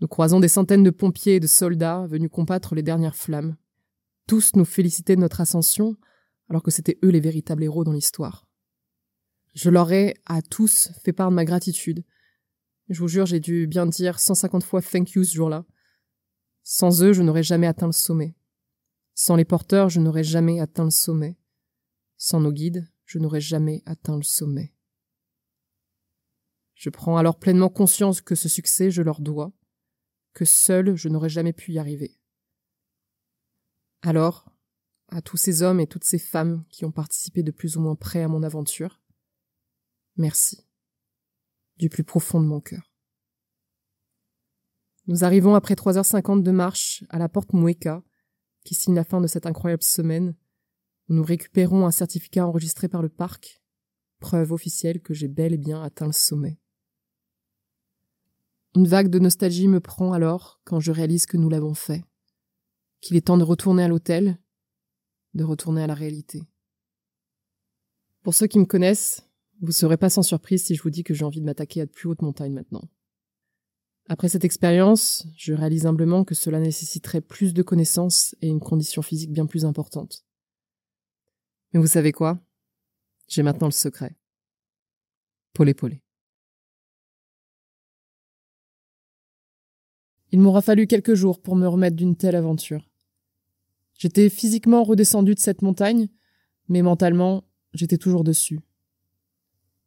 Nous 0.01 0.07
croisons 0.07 0.39
des 0.39 0.47
centaines 0.47 0.85
de 0.85 0.91
pompiers 0.91 1.35
et 1.35 1.41
de 1.41 1.49
soldats 1.49 2.07
venus 2.07 2.31
combattre 2.31 2.77
les 2.77 2.85
dernières 2.85 3.17
flammes. 3.17 3.57
Tous 4.29 4.55
nous 4.55 4.65
félicitaient 4.65 5.17
de 5.17 5.21
notre 5.21 5.41
ascension, 5.41 5.97
alors 6.49 6.63
que 6.63 6.71
c'étaient 6.71 7.01
eux 7.03 7.11
les 7.11 7.19
véritables 7.19 7.65
héros 7.65 7.83
dans 7.83 7.93
l'histoire. 7.93 8.47
Je 9.53 9.71
leur 9.71 9.91
ai 9.91 10.15
à 10.27 10.43
tous 10.43 10.93
fait 11.03 11.13
part 11.13 11.31
de 11.31 11.35
ma 11.35 11.45
gratitude. 11.45 12.05
Je 12.89 13.01
vous 13.01 13.09
jure, 13.09 13.27
j'ai 13.27 13.41
dû 13.41 13.67
bien 13.67 13.87
dire 13.87 14.21
150 14.21 14.63
fois 14.63 14.81
thank 14.81 15.11
you 15.15 15.25
ce 15.25 15.35
jour-là. 15.35 15.65
Sans 16.63 17.03
eux, 17.03 17.13
je 17.13 17.23
n'aurais 17.23 17.43
jamais 17.43 17.67
atteint 17.67 17.87
le 17.87 17.93
sommet. 17.93 18.37
Sans 19.15 19.37
les 19.37 19.45
porteurs, 19.45 19.89
je 19.89 20.01
n'aurais 20.01 20.25
jamais 20.25 20.61
atteint 20.61 20.85
le 20.85 20.91
sommet. 20.91 21.39
Sans 22.17 22.41
nos 22.41 22.53
guides, 22.53 22.91
je 23.05 23.19
n'aurais 23.19 23.41
jamais 23.41 23.83
atteint 23.87 24.17
le 24.17 24.23
sommet. 24.23 24.75
Je 26.75 26.91
prends 26.91 27.17
alors 27.17 27.39
pleinement 27.39 27.69
conscience 27.69 28.21
que 28.21 28.35
ce 28.35 28.49
succès, 28.49 28.91
je 28.91 29.03
leur 29.03 29.21
dois, 29.21 29.53
que 30.33 30.45
seul 30.45 30.97
je 30.97 31.09
n'aurais 31.09 31.29
jamais 31.29 31.53
pu 31.53 31.73
y 31.73 31.79
arriver. 31.79 32.19
Alors, 34.03 34.51
à 35.09 35.23
tous 35.23 35.37
ces 35.37 35.63
hommes 35.63 35.81
et 35.81 35.87
toutes 35.87 36.05
ces 36.05 36.19
femmes 36.19 36.65
qui 36.69 36.85
ont 36.85 36.91
participé 36.91 37.43
de 37.43 37.53
plus 37.53 37.77
ou 37.77 37.81
moins 37.81 37.95
près 37.95 38.23
à 38.23 38.29
mon 38.29 38.43
aventure, 38.43 39.01
merci, 40.17 40.67
du 41.77 41.89
plus 41.89 42.05
profond 42.05 42.41
de 42.41 42.47
mon 42.47 42.61
cœur. 42.61 42.93
Nous 45.07 45.23
arrivons 45.23 45.55
après 45.55 45.75
3h50 45.75 46.43
de 46.43 46.51
marche 46.51 47.05
à 47.11 47.19
la 47.19 47.29
porte 47.29 47.53
Moueka, 47.53 48.03
qui 48.65 48.75
signe 48.75 48.95
la 48.95 49.05
fin 49.05 49.21
de 49.21 49.27
cette 49.27 49.47
incroyable 49.47 49.83
semaine, 49.83 50.35
nous 51.09 51.23
récupérons 51.23 51.87
un 51.87 51.91
certificat 51.91 52.47
enregistré 52.47 52.89
par 52.89 53.03
le 53.03 53.09
parc, 53.09 53.63
preuve 54.21 54.53
officielle 54.53 55.01
que 55.01 55.15
j'ai 55.15 55.29
bel 55.29 55.53
et 55.53 55.59
bien 55.59 55.83
atteint 55.83 56.07
le 56.07 56.13
sommet. 56.13 56.59
Une 58.75 58.89
vague 58.89 59.09
de 59.09 59.19
nostalgie 59.19 59.69
me 59.69 59.81
prend 59.81 60.13
alors 60.13 60.61
quand 60.65 60.81
je 60.81 60.91
réalise 60.91 61.27
que 61.27 61.37
nous 61.37 61.51
l'avons 61.51 61.75
fait, 61.75 62.03
qu'il 63.01 63.17
est 63.17 63.27
temps 63.27 63.37
de 63.37 63.45
retourner 63.45 63.85
à 63.85 63.89
l'hôtel, 63.89 64.39
de 65.35 65.45
retourner 65.45 65.83
à 65.83 65.87
la 65.87 65.95
réalité. 65.95 66.43
Pour 68.23 68.35
ceux 68.35 68.47
qui 68.47 68.59
me 68.59 68.65
connaissent, 68.65 69.29
vous 69.61 69.69
ne 69.69 69.73
serez 69.73 69.97
pas 69.97 70.11
sans 70.11 70.23
surprise 70.23 70.65
si 70.65 70.75
je 70.75 70.83
vous 70.83 70.91
dis 70.91 71.05
que 71.05 71.15
j'ai 71.15 71.25
envie 71.25 71.41
de 71.41 71.47
m'attaquer 71.47 71.83
à 71.83 71.87
de 71.87 71.91
plus 71.91 72.09
hautes 72.09 72.23
montagnes 72.23 72.55
maintenant. 72.55 72.89
Après 74.09 74.29
cette 74.29 74.45
expérience, 74.45 75.27
je 75.37 75.55
réalise 75.55 75.87
humblement 75.87 76.25
que 76.25 76.35
cela 76.35 76.61
nécessiterait 76.61 77.23
plus 77.23 77.55
de 77.55 77.63
connaissances 77.63 78.35
et 78.43 78.49
une 78.49 78.61
condition 78.61 79.01
physique 79.01 79.33
bien 79.33 79.47
plus 79.47 79.65
importante. 79.65 80.25
Mais 81.73 81.81
vous 81.81 81.87
savez 81.87 82.13
quoi? 82.13 82.39
J'ai 83.29 83.43
maintenant 83.43 83.67
le 83.67 83.73
secret. 83.73 84.15
Polé 85.55 85.73
polé. 85.73 86.03
Il 90.33 90.41
m'aura 90.41 90.61
fallu 90.61 90.87
quelques 90.87 91.15
jours 91.15 91.41
pour 91.41 91.57
me 91.57 91.67
remettre 91.67 91.97
d'une 91.97 92.17
telle 92.17 92.37
aventure. 92.37 92.91
J'étais 93.97 94.29
physiquement 94.29 94.83
redescendu 94.83 95.35
de 95.35 95.39
cette 95.39 95.63
montagne, 95.63 96.09
mais 96.69 96.83
mentalement, 96.83 97.45
j'étais 97.73 97.99
toujours 97.99 98.25
dessus. 98.25 98.61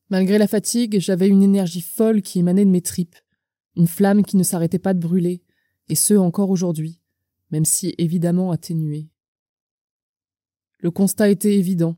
Malgré 0.09 0.37
la 0.37 0.47
fatigue, 0.47 0.99
j'avais 0.99 1.27
une 1.27 1.43
énergie 1.43 1.81
folle 1.81 2.21
qui 2.21 2.39
émanait 2.39 2.63
de 2.63 2.69
mes 2.69 2.81
tripes, 2.81 3.17
une 3.77 3.87
flamme 3.87 4.23
qui 4.23 4.37
ne 4.37 4.43
s'arrêtait 4.43 4.79
pas 4.79 4.93
de 4.93 4.99
brûler, 4.99 5.43
et 5.87 5.95
ce 5.95 6.15
encore 6.15 6.49
aujourd'hui, 6.49 6.99
même 7.51 7.63
si 7.63 7.93
évidemment 7.97 8.51
atténuée. 8.51 9.09
Le 10.79 10.91
constat 10.91 11.29
était 11.29 11.55
évident. 11.55 11.95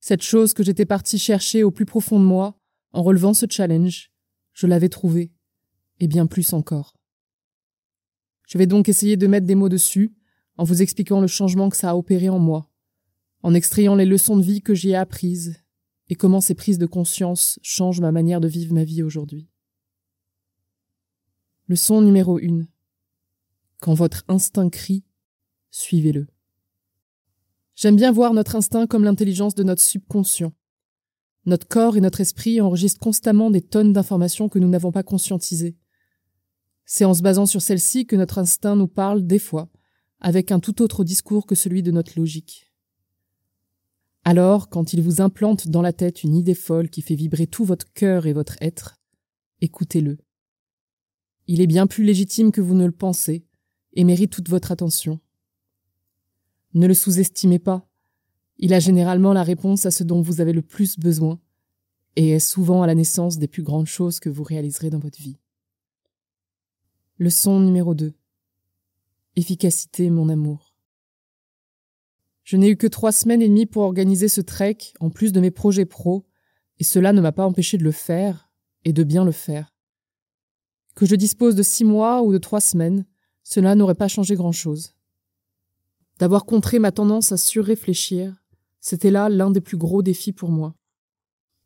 Cette 0.00 0.22
chose 0.22 0.54
que 0.54 0.62
j'étais 0.62 0.86
parti 0.86 1.18
chercher 1.18 1.62
au 1.62 1.70
plus 1.70 1.86
profond 1.86 2.18
de 2.18 2.24
moi, 2.24 2.58
en 2.92 3.02
relevant 3.02 3.34
ce 3.34 3.46
challenge, 3.48 4.10
je 4.54 4.66
l'avais 4.66 4.88
trouvée, 4.88 5.32
et 6.00 6.08
bien 6.08 6.26
plus 6.26 6.52
encore. 6.52 6.96
Je 8.46 8.56
vais 8.56 8.66
donc 8.66 8.88
essayer 8.88 9.16
de 9.16 9.26
mettre 9.26 9.46
des 9.46 9.54
mots 9.54 9.68
dessus, 9.68 10.14
en 10.56 10.64
vous 10.64 10.80
expliquant 10.80 11.20
le 11.20 11.26
changement 11.26 11.68
que 11.68 11.76
ça 11.76 11.90
a 11.90 11.96
opéré 11.96 12.30
en 12.30 12.38
moi, 12.38 12.70
en 13.42 13.54
extrayant 13.54 13.94
les 13.94 14.06
leçons 14.06 14.36
de 14.36 14.42
vie 14.42 14.62
que 14.62 14.74
j'y 14.74 14.90
ai 14.90 14.96
apprises, 14.96 15.62
et 16.08 16.14
comment 16.14 16.40
ces 16.40 16.54
prises 16.54 16.78
de 16.78 16.86
conscience 16.86 17.58
changent 17.62 18.00
ma 18.00 18.10
manière 18.10 18.40
de 18.40 18.48
vivre 18.48 18.74
ma 18.74 18.84
vie 18.84 19.02
aujourd'hui. 19.02 19.50
Leçon 21.70 22.00
numéro 22.00 22.38
1. 22.38 22.62
Quand 23.80 23.92
votre 23.92 24.24
instinct 24.28 24.70
crie, 24.70 25.04
suivez-le. 25.70 26.26
J'aime 27.74 27.96
bien 27.96 28.10
voir 28.10 28.32
notre 28.32 28.56
instinct 28.56 28.86
comme 28.86 29.04
l'intelligence 29.04 29.54
de 29.54 29.64
notre 29.64 29.82
subconscient. 29.82 30.54
Notre 31.44 31.68
corps 31.68 31.98
et 31.98 32.00
notre 32.00 32.22
esprit 32.22 32.62
enregistrent 32.62 33.00
constamment 33.00 33.50
des 33.50 33.60
tonnes 33.60 33.92
d'informations 33.92 34.48
que 34.48 34.58
nous 34.58 34.66
n'avons 34.66 34.92
pas 34.92 35.02
conscientisées. 35.02 35.76
C'est 36.86 37.04
en 37.04 37.12
se 37.12 37.20
basant 37.20 37.44
sur 37.44 37.60
celle-ci 37.60 38.06
que 38.06 38.16
notre 38.16 38.38
instinct 38.38 38.74
nous 38.74 38.88
parle 38.88 39.26
des 39.26 39.38
fois, 39.38 39.68
avec 40.20 40.50
un 40.52 40.60
tout 40.60 40.80
autre 40.80 41.04
discours 41.04 41.44
que 41.44 41.54
celui 41.54 41.82
de 41.82 41.90
notre 41.90 42.18
logique. 42.18 42.72
Alors, 44.24 44.70
quand 44.70 44.94
il 44.94 45.02
vous 45.02 45.20
implante 45.20 45.68
dans 45.68 45.82
la 45.82 45.92
tête 45.92 46.24
une 46.24 46.34
idée 46.34 46.54
folle 46.54 46.88
qui 46.88 47.02
fait 47.02 47.14
vibrer 47.14 47.46
tout 47.46 47.66
votre 47.66 47.92
cœur 47.92 48.24
et 48.24 48.32
votre 48.32 48.56
être, 48.62 48.96
écoutez-le. 49.60 50.16
Il 51.50 51.62
est 51.62 51.66
bien 51.66 51.86
plus 51.86 52.04
légitime 52.04 52.52
que 52.52 52.60
vous 52.60 52.74
ne 52.74 52.84
le 52.84 52.92
pensez, 52.92 53.46
et 53.94 54.04
mérite 54.04 54.30
toute 54.30 54.50
votre 54.50 54.70
attention. 54.70 55.18
Ne 56.74 56.86
le 56.86 56.92
sous-estimez 56.92 57.58
pas. 57.58 57.88
Il 58.58 58.74
a 58.74 58.80
généralement 58.80 59.32
la 59.32 59.42
réponse 59.42 59.86
à 59.86 59.90
ce 59.90 60.04
dont 60.04 60.20
vous 60.20 60.42
avez 60.42 60.52
le 60.52 60.60
plus 60.60 60.98
besoin, 60.98 61.40
et 62.16 62.32
est 62.32 62.38
souvent 62.38 62.82
à 62.82 62.86
la 62.86 62.94
naissance 62.94 63.38
des 63.38 63.48
plus 63.48 63.62
grandes 63.62 63.86
choses 63.86 64.20
que 64.20 64.28
vous 64.28 64.42
réaliserez 64.42 64.90
dans 64.90 64.98
votre 64.98 65.18
vie. 65.18 65.38
Leçon 67.16 67.60
numéro 67.60 67.94
2. 67.94 68.12
Efficacité, 69.36 70.10
mon 70.10 70.28
amour. 70.28 70.74
Je 72.44 72.58
n'ai 72.58 72.68
eu 72.68 72.76
que 72.76 72.86
trois 72.86 73.12
semaines 73.12 73.40
et 73.40 73.48
demie 73.48 73.66
pour 73.66 73.84
organiser 73.84 74.28
ce 74.28 74.42
trek, 74.42 74.76
en 75.00 75.08
plus 75.08 75.32
de 75.32 75.40
mes 75.40 75.50
projets 75.50 75.86
pro, 75.86 76.26
et 76.78 76.84
cela 76.84 77.14
ne 77.14 77.22
m'a 77.22 77.32
pas 77.32 77.46
empêché 77.46 77.78
de 77.78 77.84
le 77.84 77.92
faire, 77.92 78.50
et 78.84 78.92
de 78.92 79.02
bien 79.02 79.24
le 79.24 79.32
faire. 79.32 79.77
Que 80.98 81.06
je 81.06 81.14
dispose 81.14 81.54
de 81.54 81.62
six 81.62 81.84
mois 81.84 82.22
ou 82.22 82.32
de 82.32 82.38
trois 82.38 82.60
semaines, 82.60 83.06
cela 83.44 83.76
n'aurait 83.76 83.94
pas 83.94 84.08
changé 84.08 84.34
grand-chose. 84.34 84.96
D'avoir 86.18 86.44
contré 86.44 86.80
ma 86.80 86.90
tendance 86.90 87.30
à 87.30 87.36
surréfléchir, 87.36 88.34
c'était 88.80 89.12
là 89.12 89.28
l'un 89.28 89.52
des 89.52 89.60
plus 89.60 89.76
gros 89.76 90.02
défis 90.02 90.32
pour 90.32 90.48
moi. 90.48 90.74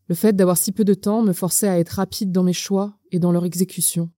Le 0.09 0.15
fait 0.15 0.37
d'avoir 0.37 0.59
si 0.59 0.71
peu 0.71 0.85
de 0.85 0.93
temps 0.93 1.23
me 1.23 1.33
forçait 1.33 1.67
à 1.67 1.79
être 1.79 1.93
rapide 1.93 2.31
dans 2.31 2.43
mes 2.43 2.53
choix 2.53 2.99
et 3.11 3.19
dans 3.19 3.33
leur 3.33 3.47
exécution. 3.47 4.11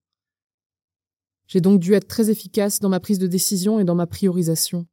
J'ai 1.46 1.60
donc 1.60 1.78
dû 1.78 1.94
être 1.94 2.08
très 2.08 2.28
efficace 2.28 2.80
dans 2.80 2.88
ma 2.88 2.98
prise 2.98 3.20
de 3.20 3.28
décision 3.28 3.78
et 3.78 3.84
dans 3.84 3.94
ma 3.94 4.08
priorisation. 4.08 4.84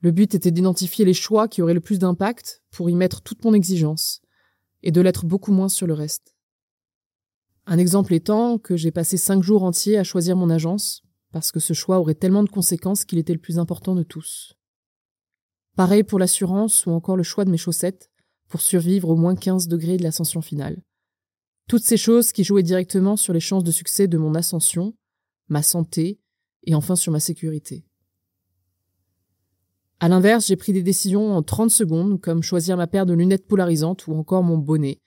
Le 0.00 0.10
but 0.10 0.34
était 0.34 0.50
d'identifier 0.50 1.06
les 1.06 1.14
choix 1.14 1.48
qui 1.48 1.62
auraient 1.62 1.72
le 1.72 1.80
plus 1.80 1.98
d'impact 1.98 2.62
pour 2.70 2.90
y 2.90 2.94
mettre 2.94 3.22
toute 3.22 3.46
mon 3.46 3.54
exigence, 3.54 4.20
et 4.82 4.92
de 4.92 5.00
l'être 5.00 5.24
beaucoup 5.24 5.52
moins 5.52 5.70
sur 5.70 5.86
le 5.86 5.94
reste. 5.94 6.36
Un 7.70 7.78
exemple 7.78 8.14
étant 8.14 8.58
que 8.58 8.76
j'ai 8.76 8.90
passé 8.90 9.16
cinq 9.16 9.44
jours 9.44 9.62
entiers 9.62 9.96
à 9.96 10.02
choisir 10.02 10.34
mon 10.34 10.50
agence, 10.50 11.04
parce 11.30 11.52
que 11.52 11.60
ce 11.60 11.72
choix 11.72 12.00
aurait 12.00 12.16
tellement 12.16 12.42
de 12.42 12.48
conséquences 12.48 13.04
qu'il 13.04 13.20
était 13.20 13.32
le 13.32 13.38
plus 13.38 13.60
important 13.60 13.94
de 13.94 14.02
tous. 14.02 14.56
Pareil 15.76 16.02
pour 16.02 16.18
l'assurance 16.18 16.84
ou 16.86 16.90
encore 16.90 17.16
le 17.16 17.22
choix 17.22 17.44
de 17.44 17.50
mes 17.50 17.56
chaussettes 17.56 18.10
pour 18.48 18.60
survivre 18.60 19.08
au 19.08 19.14
moins 19.14 19.36
15 19.36 19.68
degrés 19.68 19.98
de 19.98 20.02
l'ascension 20.02 20.42
finale. 20.42 20.82
Toutes 21.68 21.84
ces 21.84 21.96
choses 21.96 22.32
qui 22.32 22.42
jouaient 22.42 22.64
directement 22.64 23.16
sur 23.16 23.32
les 23.32 23.38
chances 23.38 23.62
de 23.62 23.70
succès 23.70 24.08
de 24.08 24.18
mon 24.18 24.34
ascension, 24.34 24.96
ma 25.46 25.62
santé 25.62 26.18
et 26.64 26.74
enfin 26.74 26.96
sur 26.96 27.12
ma 27.12 27.20
sécurité. 27.20 27.86
À 30.00 30.08
l'inverse, 30.08 30.48
j'ai 30.48 30.56
pris 30.56 30.72
des 30.72 30.82
décisions 30.82 31.36
en 31.36 31.42
30 31.44 31.70
secondes, 31.70 32.20
comme 32.20 32.42
choisir 32.42 32.76
ma 32.76 32.88
paire 32.88 33.06
de 33.06 33.14
lunettes 33.14 33.46
polarisantes 33.46 34.08
ou 34.08 34.14
encore 34.14 34.42
mon 34.42 34.58
bonnet, 34.58 35.00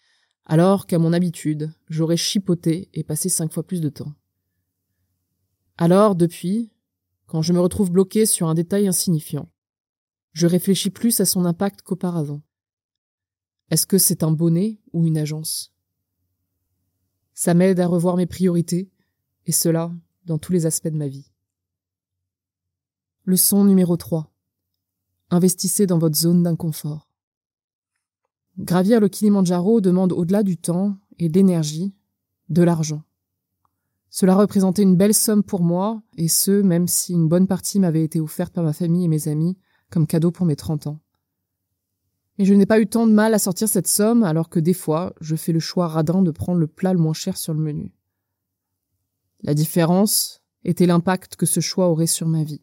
alors 0.45 0.87
qu'à 0.87 0.99
mon 0.99 1.13
habitude, 1.13 1.73
j'aurais 1.89 2.17
chipoté 2.17 2.89
et 2.93 3.03
passé 3.03 3.29
cinq 3.29 3.53
fois 3.53 3.63
plus 3.63 3.81
de 3.81 3.89
temps. 3.89 4.13
Alors, 5.77 6.15
depuis, 6.15 6.71
quand 7.25 7.41
je 7.41 7.53
me 7.53 7.59
retrouve 7.59 7.91
bloqué 7.91 8.25
sur 8.25 8.47
un 8.47 8.53
détail 8.53 8.87
insignifiant, 8.87 9.49
je 10.33 10.47
réfléchis 10.47 10.89
plus 10.89 11.19
à 11.19 11.25
son 11.25 11.45
impact 11.45 11.81
qu'auparavant. 11.81 12.41
Est-ce 13.69 13.87
que 13.87 13.97
c'est 13.97 14.23
un 14.23 14.31
bonnet 14.31 14.81
ou 14.91 15.05
une 15.05 15.17
agence? 15.17 15.73
Ça 17.33 17.53
m'aide 17.53 17.79
à 17.79 17.87
revoir 17.87 18.17
mes 18.17 18.27
priorités, 18.27 18.91
et 19.45 19.51
cela 19.51 19.91
dans 20.25 20.37
tous 20.37 20.51
les 20.51 20.65
aspects 20.65 20.89
de 20.89 20.97
ma 20.97 21.07
vie. 21.07 21.31
Leçon 23.25 23.63
numéro 23.63 23.97
3. 23.97 24.31
Investissez 25.29 25.87
dans 25.87 25.97
votre 25.97 26.17
zone 26.17 26.43
d'inconfort. 26.43 27.09
Gravir 28.59 28.99
le 28.99 29.09
Kilimandjaro 29.09 29.81
demande 29.81 30.11
au-delà 30.11 30.43
du 30.43 30.57
temps 30.57 30.97
et 31.17 31.27
d'énergie, 31.27 31.95
de 32.49 32.61
l'argent. 32.61 33.01
Cela 34.11 34.35
représentait 34.35 34.83
une 34.83 34.95
belle 34.95 35.15
somme 35.15 35.41
pour 35.41 35.63
moi, 35.63 36.03
et 36.17 36.27
ce, 36.27 36.61
même 36.61 36.87
si 36.87 37.13
une 37.13 37.27
bonne 37.27 37.47
partie 37.47 37.79
m'avait 37.79 38.03
été 38.03 38.19
offerte 38.19 38.53
par 38.53 38.63
ma 38.63 38.73
famille 38.73 39.05
et 39.05 39.07
mes 39.07 39.27
amis 39.27 39.57
comme 39.89 40.05
cadeau 40.05 40.29
pour 40.29 40.45
mes 40.45 40.55
30 40.55 40.85
ans. 40.85 40.99
Et 42.37 42.45
je 42.45 42.53
n'ai 42.53 42.67
pas 42.67 42.79
eu 42.79 42.85
tant 42.85 43.07
de 43.07 43.11
mal 43.11 43.33
à 43.33 43.39
sortir 43.39 43.67
cette 43.67 43.87
somme, 43.87 44.23
alors 44.23 44.49
que 44.49 44.59
des 44.59 44.73
fois, 44.73 45.13
je 45.19 45.35
fais 45.35 45.51
le 45.51 45.59
choix 45.59 45.87
radin 45.87 46.21
de 46.21 46.31
prendre 46.31 46.59
le 46.59 46.67
plat 46.67 46.93
le 46.93 46.99
moins 46.99 47.13
cher 47.13 47.37
sur 47.37 47.55
le 47.55 47.59
menu. 47.59 47.91
La 49.41 49.55
différence 49.55 50.43
était 50.63 50.85
l'impact 50.85 51.35
que 51.35 51.47
ce 51.47 51.59
choix 51.59 51.89
aurait 51.89 52.07
sur 52.07 52.27
ma 52.27 52.43
vie. 52.43 52.61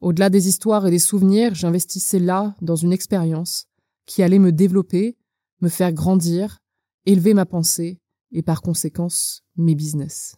Au-delà 0.00 0.30
des 0.30 0.48
histoires 0.48 0.86
et 0.86 0.90
des 0.90 0.98
souvenirs, 0.98 1.54
j'investissais 1.54 2.18
là 2.18 2.54
dans 2.62 2.76
une 2.76 2.92
expérience 2.92 3.68
qui 4.06 4.22
allait 4.22 4.38
me 4.38 4.52
développer, 4.52 5.16
me 5.60 5.68
faire 5.68 5.92
grandir, 5.92 6.58
élever 7.06 7.34
ma 7.34 7.46
pensée 7.46 8.00
et 8.32 8.42
par 8.42 8.62
conséquence 8.62 9.44
mes 9.56 9.74
business. 9.74 10.36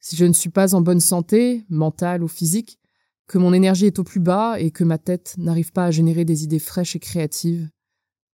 Si 0.00 0.16
je 0.16 0.24
ne 0.24 0.32
suis 0.32 0.50
pas 0.50 0.74
en 0.74 0.80
bonne 0.80 1.00
santé, 1.00 1.64
mentale 1.68 2.22
ou 2.22 2.28
physique, 2.28 2.78
que 3.26 3.38
mon 3.38 3.52
énergie 3.52 3.86
est 3.86 3.98
au 3.98 4.04
plus 4.04 4.20
bas 4.20 4.60
et 4.60 4.70
que 4.70 4.84
ma 4.84 4.98
tête 4.98 5.34
n'arrive 5.36 5.72
pas 5.72 5.86
à 5.86 5.90
générer 5.90 6.24
des 6.24 6.44
idées 6.44 6.60
fraîches 6.60 6.94
et 6.94 7.00
créatives, 7.00 7.68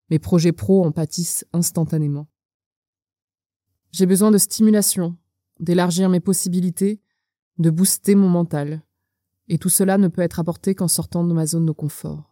mes 0.09 0.19
projets 0.19 0.51
pro 0.51 0.83
en 0.83 0.91
pâtissent 0.91 1.45
instantanément. 1.53 2.27
J'ai 3.91 4.05
besoin 4.05 4.31
de 4.31 4.37
stimulation, 4.37 5.15
d'élargir 5.59 6.09
mes 6.09 6.19
possibilités, 6.19 7.01
de 7.57 7.69
booster 7.69 8.15
mon 8.15 8.29
mental, 8.29 8.83
et 9.47 9.57
tout 9.57 9.69
cela 9.69 9.97
ne 9.97 10.07
peut 10.07 10.21
être 10.21 10.39
apporté 10.39 10.75
qu'en 10.75 10.87
sortant 10.87 11.23
de 11.23 11.33
ma 11.33 11.45
zone 11.45 11.65
de 11.65 11.71
confort. 11.71 12.30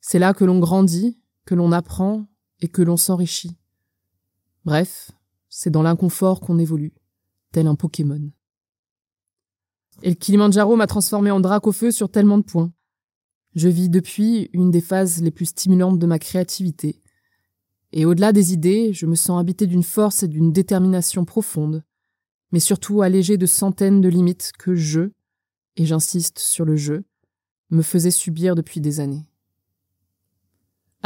C'est 0.00 0.18
là 0.18 0.34
que 0.34 0.44
l'on 0.44 0.58
grandit, 0.58 1.18
que 1.44 1.54
l'on 1.54 1.72
apprend 1.72 2.26
et 2.60 2.68
que 2.68 2.82
l'on 2.82 2.96
s'enrichit. 2.96 3.56
Bref, 4.64 5.10
c'est 5.48 5.70
dans 5.70 5.82
l'inconfort 5.82 6.40
qu'on 6.40 6.58
évolue, 6.58 6.94
tel 7.52 7.66
un 7.66 7.74
Pokémon. 7.74 8.30
Et 10.02 10.10
le 10.10 10.14
Kilimandjaro 10.14 10.76
m'a 10.76 10.86
transformé 10.86 11.30
en 11.30 11.40
drac 11.40 11.66
au 11.66 11.72
feu 11.72 11.90
sur 11.90 12.10
tellement 12.10 12.38
de 12.38 12.42
points. 12.42 12.72
Je 13.54 13.68
vis 13.68 13.88
depuis 13.88 14.50
une 14.52 14.70
des 14.70 14.82
phases 14.82 15.22
les 15.22 15.30
plus 15.30 15.46
stimulantes 15.46 15.98
de 15.98 16.06
ma 16.06 16.18
créativité. 16.18 17.02
Et 17.92 18.04
au-delà 18.04 18.32
des 18.32 18.52
idées, 18.52 18.92
je 18.92 19.06
me 19.06 19.14
sens 19.14 19.40
habité 19.40 19.66
d'une 19.66 19.82
force 19.82 20.22
et 20.22 20.28
d'une 20.28 20.52
détermination 20.52 21.24
profonde, 21.24 21.82
mais 22.52 22.60
surtout 22.60 23.00
allégé 23.00 23.38
de 23.38 23.46
centaines 23.46 24.02
de 24.02 24.08
limites 24.08 24.52
que 24.58 24.74
je, 24.74 25.10
et 25.76 25.86
j'insiste 25.86 26.38
sur 26.38 26.64
le 26.64 26.76
jeu, 26.76 27.04
me 27.70 27.82
faisais 27.82 28.10
subir 28.10 28.54
depuis 28.54 28.80
des 28.80 29.00
années. 29.00 29.26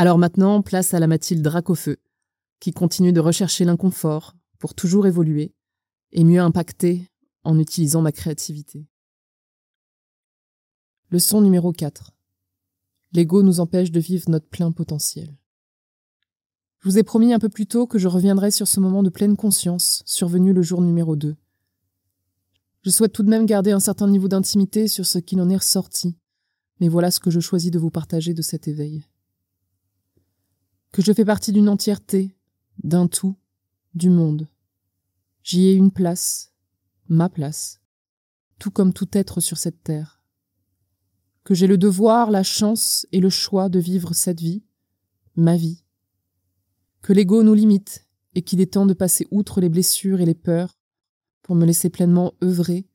Alors 0.01 0.17
maintenant, 0.17 0.63
place 0.63 0.95
à 0.95 0.99
la 0.99 1.07
Mathilde 1.07 1.43
Dracofeu, 1.43 1.99
qui 2.59 2.73
continue 2.73 3.13
de 3.13 3.21
rechercher 3.21 3.67
l'inconfort 3.67 4.35
pour 4.59 4.73
toujours 4.73 5.07
évoluer 5.07 5.53
et 6.13 6.25
mieux 6.25 6.41
impacter 6.41 7.07
en 7.45 7.59
utilisant 7.59 8.01
ma 8.01 8.11
créativité. 8.11 8.89
Leçon 11.11 11.43
numéro 11.43 11.71
4. 11.73 12.13
L'ego 13.13 13.43
nous 13.43 13.61
empêche 13.61 13.91
de 13.91 14.01
vivre 14.01 14.31
notre 14.31 14.49
plein 14.49 14.73
potentiel. 14.73 15.37
Je 16.79 16.89
vous 16.89 16.97
ai 16.99 17.03
promis 17.03 17.35
un 17.35 17.39
peu 17.39 17.51
plus 17.51 17.67
tôt 17.67 17.87
que 17.87 17.99
je 17.99 18.09
reviendrai 18.09 18.51
sur 18.51 18.69
ce 18.69 18.81
moment 18.81 19.03
de 19.03 19.11
pleine 19.11 19.37
conscience 19.37 20.03
survenu 20.07 20.55
le 20.55 20.63
jour 20.63 20.81
numéro 20.81 21.15
2. 21.15 21.37
Je 22.85 22.91
souhaite 22.91 23.13
tout 23.13 23.23
de 23.23 23.29
même 23.29 23.45
garder 23.45 23.73
un 23.73 23.81
certain 23.81 24.09
niveau 24.09 24.29
d'intimité 24.29 24.89
sur 24.89 25.05
ce 25.05 25.19
qu'il 25.19 25.43
en 25.43 25.51
est 25.51 25.57
ressorti, 25.57 26.17
mais 26.81 26.89
voilà 26.89 27.11
ce 27.11 27.21
que 27.21 27.31
je 27.31 27.41
choisis 27.41 27.71
de 27.71 27.79
vous 27.79 27.91
partager 27.91 28.33
de 28.33 28.41
cet 28.41 28.67
éveil 28.67 29.05
que 30.93 31.03
je 31.03 31.13
fais 31.13 31.25
partie 31.25 31.53
d'une 31.53 31.69
entièreté, 31.69 32.37
d'un 32.83 33.07
tout, 33.07 33.37
du 33.95 34.11
monde. 34.11 34.49
J'y 35.43 35.67
ai 35.69 35.75
une 35.75 35.93
place, 35.93 36.53
ma 37.09 37.29
place, 37.29 37.81
tout 38.59 38.71
comme 38.71 38.93
tout 38.93 39.09
être 39.13 39.41
sur 39.41 39.59
cette 39.59 39.83
terre. 39.83 40.23
Que 41.45 41.55
j'ai 41.55 41.67
le 41.67 41.79
devoir, 41.79 42.31
la 42.31 42.43
chance 42.43 43.07
et 43.13 43.21
le 43.21 43.31
choix 43.31 43.69
de 43.69 43.79
vivre 43.79 44.13
cette 44.13 44.41
vie, 44.41 44.65
ma 45.37 45.57
vie. 45.57 45.85
Que 47.03 47.13
l'ego 47.13 47.43
nous 47.43 47.55
limite 47.55 48.07
et 48.35 48.43
qu'il 48.43 48.61
est 48.61 48.75
temps 48.75 48.87
de 48.87 48.95
passer 48.95 49.27
outre 49.31 49.61
les 49.61 49.69
blessures 49.69 50.21
et 50.21 50.27
les 50.27 50.35
peurs 50.35 50.79
pour 51.43 51.55
me 51.57 51.65
laisser 51.65 51.89
pleinement 51.89 52.35
œuvrer, 52.45 52.87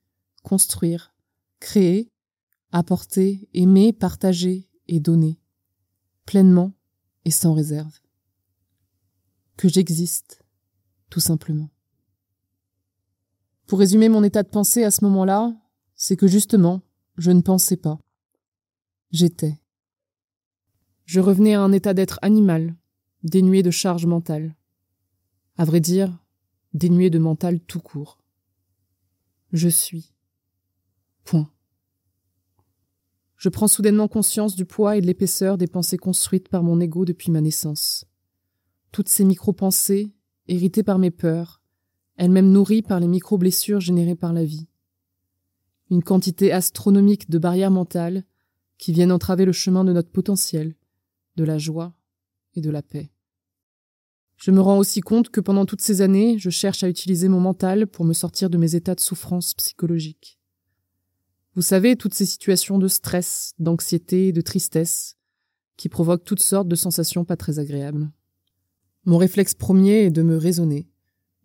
construire, 0.42 1.14
créer, 1.60 2.12
apporter, 2.70 3.48
aimer, 3.52 3.92
partager 3.92 4.68
et 4.86 5.00
donner, 5.00 5.40
pleinement 6.24 6.72
et 7.26 7.30
sans 7.32 7.54
réserve. 7.54 7.98
Que 9.56 9.68
j'existe, 9.68 10.44
tout 11.10 11.18
simplement. 11.18 11.70
Pour 13.66 13.80
résumer 13.80 14.08
mon 14.08 14.22
état 14.22 14.44
de 14.44 14.48
pensée 14.48 14.84
à 14.84 14.92
ce 14.92 15.04
moment-là, 15.04 15.52
c'est 15.96 16.16
que 16.16 16.28
justement, 16.28 16.82
je 17.18 17.32
ne 17.32 17.40
pensais 17.40 17.76
pas. 17.76 17.98
J'étais. 19.10 19.58
Je 21.04 21.18
revenais 21.18 21.54
à 21.54 21.62
un 21.62 21.72
état 21.72 21.94
d'être 21.94 22.20
animal, 22.22 22.76
dénué 23.24 23.64
de 23.64 23.72
charge 23.72 24.06
mentale. 24.06 24.54
À 25.56 25.64
vrai 25.64 25.80
dire, 25.80 26.16
dénué 26.74 27.10
de 27.10 27.18
mental 27.18 27.58
tout 27.58 27.80
court. 27.80 28.22
Je 29.52 29.68
suis. 29.68 30.14
Point. 31.24 31.50
Je 33.46 33.50
prends 33.50 33.68
soudainement 33.68 34.08
conscience 34.08 34.56
du 34.56 34.64
poids 34.64 34.96
et 34.96 35.00
de 35.00 35.06
l'épaisseur 35.06 35.56
des 35.56 35.68
pensées 35.68 35.98
construites 35.98 36.48
par 36.48 36.64
mon 36.64 36.80
ego 36.80 37.04
depuis 37.04 37.30
ma 37.30 37.40
naissance. 37.40 38.04
Toutes 38.90 39.08
ces 39.08 39.24
micro-pensées, 39.24 40.12
héritées 40.48 40.82
par 40.82 40.98
mes 40.98 41.12
peurs, 41.12 41.62
elles-mêmes 42.16 42.50
nourries 42.50 42.82
par 42.82 42.98
les 42.98 43.06
micro-blessures 43.06 43.78
générées 43.78 44.16
par 44.16 44.32
la 44.32 44.44
vie. 44.44 44.66
Une 45.92 46.02
quantité 46.02 46.50
astronomique 46.50 47.30
de 47.30 47.38
barrières 47.38 47.70
mentales 47.70 48.24
qui 48.78 48.92
viennent 48.92 49.12
entraver 49.12 49.44
le 49.44 49.52
chemin 49.52 49.84
de 49.84 49.92
notre 49.92 50.10
potentiel, 50.10 50.74
de 51.36 51.44
la 51.44 51.56
joie 51.56 51.94
et 52.56 52.60
de 52.60 52.70
la 52.70 52.82
paix. 52.82 53.12
Je 54.38 54.50
me 54.50 54.60
rends 54.60 54.78
aussi 54.78 55.02
compte 55.02 55.28
que 55.28 55.40
pendant 55.40 55.66
toutes 55.66 55.82
ces 55.82 56.00
années, 56.00 56.36
je 56.36 56.50
cherche 56.50 56.82
à 56.82 56.88
utiliser 56.88 57.28
mon 57.28 57.38
mental 57.38 57.86
pour 57.86 58.04
me 58.04 58.12
sortir 58.12 58.50
de 58.50 58.58
mes 58.58 58.74
états 58.74 58.96
de 58.96 59.00
souffrance 59.00 59.54
psychologique. 59.54 60.40
Vous 61.56 61.62
savez, 61.62 61.96
toutes 61.96 62.12
ces 62.12 62.26
situations 62.26 62.78
de 62.78 62.86
stress, 62.86 63.54
d'anxiété, 63.58 64.30
de 64.30 64.42
tristesse, 64.42 65.16
qui 65.78 65.88
provoquent 65.88 66.24
toutes 66.24 66.42
sortes 66.42 66.68
de 66.68 66.76
sensations 66.76 67.24
pas 67.24 67.38
très 67.38 67.58
agréables. 67.58 68.12
Mon 69.06 69.16
réflexe 69.16 69.54
premier 69.54 70.04
est 70.04 70.10
de 70.10 70.20
me 70.20 70.36
raisonner, 70.36 70.90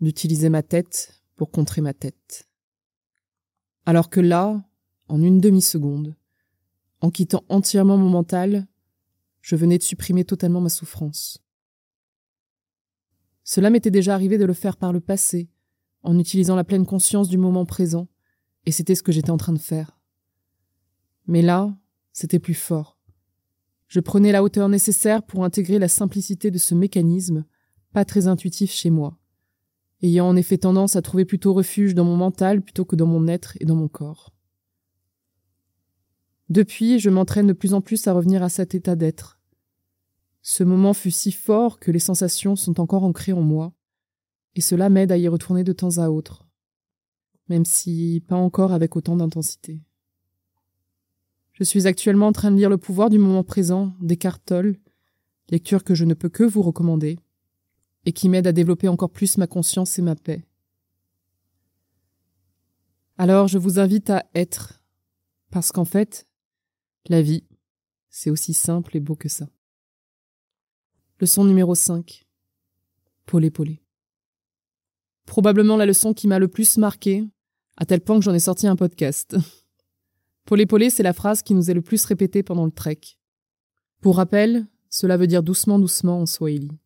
d'utiliser 0.02 0.50
ma 0.50 0.64
tête 0.64 1.24
pour 1.38 1.50
contrer 1.50 1.80
ma 1.80 1.94
tête. 1.94 2.50
Alors 3.86 4.10
que 4.10 4.20
là, 4.20 4.62
en 5.08 5.22
une 5.22 5.40
demi-seconde, 5.40 6.18
en 7.00 7.10
quittant 7.10 7.46
entièrement 7.48 7.96
mon 7.96 8.10
mental, 8.10 8.68
je 9.40 9.56
venais 9.56 9.78
de 9.78 9.84
supprimer 9.84 10.26
totalement 10.26 10.60
ma 10.60 10.68
souffrance. 10.68 11.42
Cela 13.46 13.70
m'était 13.70 13.92
déjà 13.92 14.14
arrivé 14.14 14.38
de 14.38 14.46
le 14.46 14.54
faire 14.54 14.76
par 14.76 14.92
le 14.92 15.00
passé, 15.00 15.50
en 16.04 16.20
utilisant 16.20 16.58
la 16.58 16.66
pleine 16.66 16.86
conscience 16.86 17.30
du 17.30 17.38
moment 17.38 17.66
présent, 17.66 18.10
et 18.66 18.74
c'était 18.74 18.96
ce 18.96 19.04
que 19.04 19.14
j'étais 19.14 19.32
en 19.32 19.38
train 19.38 19.54
de 19.54 19.58
faire. 19.58 20.01
Mais 21.28 21.42
là, 21.42 21.76
c'était 22.12 22.40
plus 22.40 22.54
fort. 22.54 22.98
Je 23.88 24.00
prenais 24.00 24.32
la 24.32 24.44
hauteur 24.44 24.70
nécessaire 24.70 25.22
pour 25.24 25.44
intégrer 25.44 25.78
la 25.78 25.88
simplicité 25.88 26.50
de 26.50 26.58
ce 26.58 26.74
mécanisme, 26.74 27.46
pas 27.92 28.06
très 28.06 28.28
intuitif 28.28 28.72
chez 28.72 28.90
moi, 28.90 29.20
ayant 30.02 30.30
en 30.30 30.36
effet 30.36 30.58
tendance 30.58 30.96
à 30.96 31.02
trouver 31.02 31.26
plutôt 31.26 31.54
refuge 31.54 31.94
dans 31.94 32.06
mon 32.06 32.16
mental 32.16 32.62
plutôt 32.62 32.86
que 32.86 32.96
dans 32.96 33.06
mon 33.06 33.28
être 33.28 33.58
et 33.60 33.66
dans 33.66 33.76
mon 33.76 33.90
corps. 33.90 34.34
Depuis, 36.50 37.00
je 37.00 37.10
m'entraîne 37.10 37.48
de 37.48 37.54
plus 37.54 37.74
en 37.74 37.82
plus 37.82 38.08
à 38.08 38.14
revenir 38.14 38.44
à 38.44 38.50
cet 38.50 38.76
état 38.76 38.96
d'être. 38.96 39.40
Ce 40.42 40.64
moment 40.64 40.94
fut 40.94 41.12
si 41.12 41.32
fort 41.32 41.80
que 41.80 41.92
les 41.92 42.00
sensations 42.00 42.56
sont 42.56 42.80
encore 42.80 43.04
ancrées 43.04 43.34
en 43.34 43.42
moi, 43.42 43.74
et 44.56 44.62
cela 44.62 44.90
m'aide 44.90 45.12
à 45.12 45.18
y 45.18 45.28
retourner 45.28 45.64
de 45.64 45.74
temps 45.74 45.98
à 45.98 46.10
autre, 46.10 46.48
même 47.48 47.66
si 47.66 48.24
pas 48.28 48.36
encore 48.36 48.74
avec 48.74 48.96
autant 48.96 49.16
d'intensité. 49.16 49.82
Je 51.62 51.66
suis 51.66 51.86
actuellement 51.86 52.26
en 52.26 52.32
train 52.32 52.50
de 52.50 52.56
lire 52.56 52.72
Le 52.72 52.80
pouvoir 52.80 53.12
du 53.12 53.20
moment 53.20 53.44
présent 53.44 53.94
d'Eckhart 54.02 54.40
Tolle, 54.40 54.80
lecture 55.52 55.84
que 55.84 55.94
je 55.94 56.06
ne 56.06 56.16
peux 56.16 56.28
que 56.28 56.42
vous 56.44 56.64
recommander, 56.64 57.20
et 58.04 58.14
qui 58.14 58.30
m'aide 58.30 58.48
à 58.48 58.52
développer 58.52 58.88
encore 58.88 59.12
plus 59.12 59.38
ma 59.38 59.46
conscience 59.46 60.00
et 60.00 60.02
ma 60.02 60.16
paix. 60.16 60.44
Alors 63.20 63.48
je 63.48 63.60
vous 63.60 63.78
invite 63.78 64.10
à 64.10 64.26
être, 64.34 64.82
parce 65.52 65.72
qu'en 65.72 65.86
fait, 65.86 66.28
la 67.10 67.22
vie, 67.22 67.44
c'est 68.10 68.32
aussi 68.32 68.56
simple 68.56 68.98
et 68.98 69.00
beau 69.00 69.16
que 69.16 69.30
ça. 69.30 69.48
Leçon 71.20 71.46
numéro 71.46 71.76
5. 71.76 72.26
Polé. 73.28 73.52
Probablement 75.28 75.78
la 75.78 75.86
leçon 75.86 76.16
qui 76.16 76.28
m'a 76.28 76.40
le 76.40 76.48
plus 76.48 76.80
marqué, 76.80 77.24
à 77.78 77.86
tel 77.86 78.02
point 78.02 78.18
que 78.18 78.26
j'en 78.26 78.34
ai 78.34 78.40
sorti 78.40 78.66
un 78.66 78.76
podcast. 78.76 79.38
Polé 80.52 80.66
polé, 80.66 80.90
c'est 80.90 81.02
la 81.02 81.14
phrase 81.14 81.44
qui 81.44 81.54
nous 81.54 81.72
est 81.72 81.74
le 81.74 81.82
plus 81.82 82.04
répétée 82.04 82.44
pendant 82.44 82.66
le 82.66 82.72
trek. 82.72 83.00
Pour 84.02 84.18
rappel, 84.18 84.68
cela 84.90 85.16
veut 85.16 85.26
dire 85.26 85.44
doucement 85.44 85.80
doucement 85.80 86.20
en 86.20 86.26
Swahili. 86.26 86.78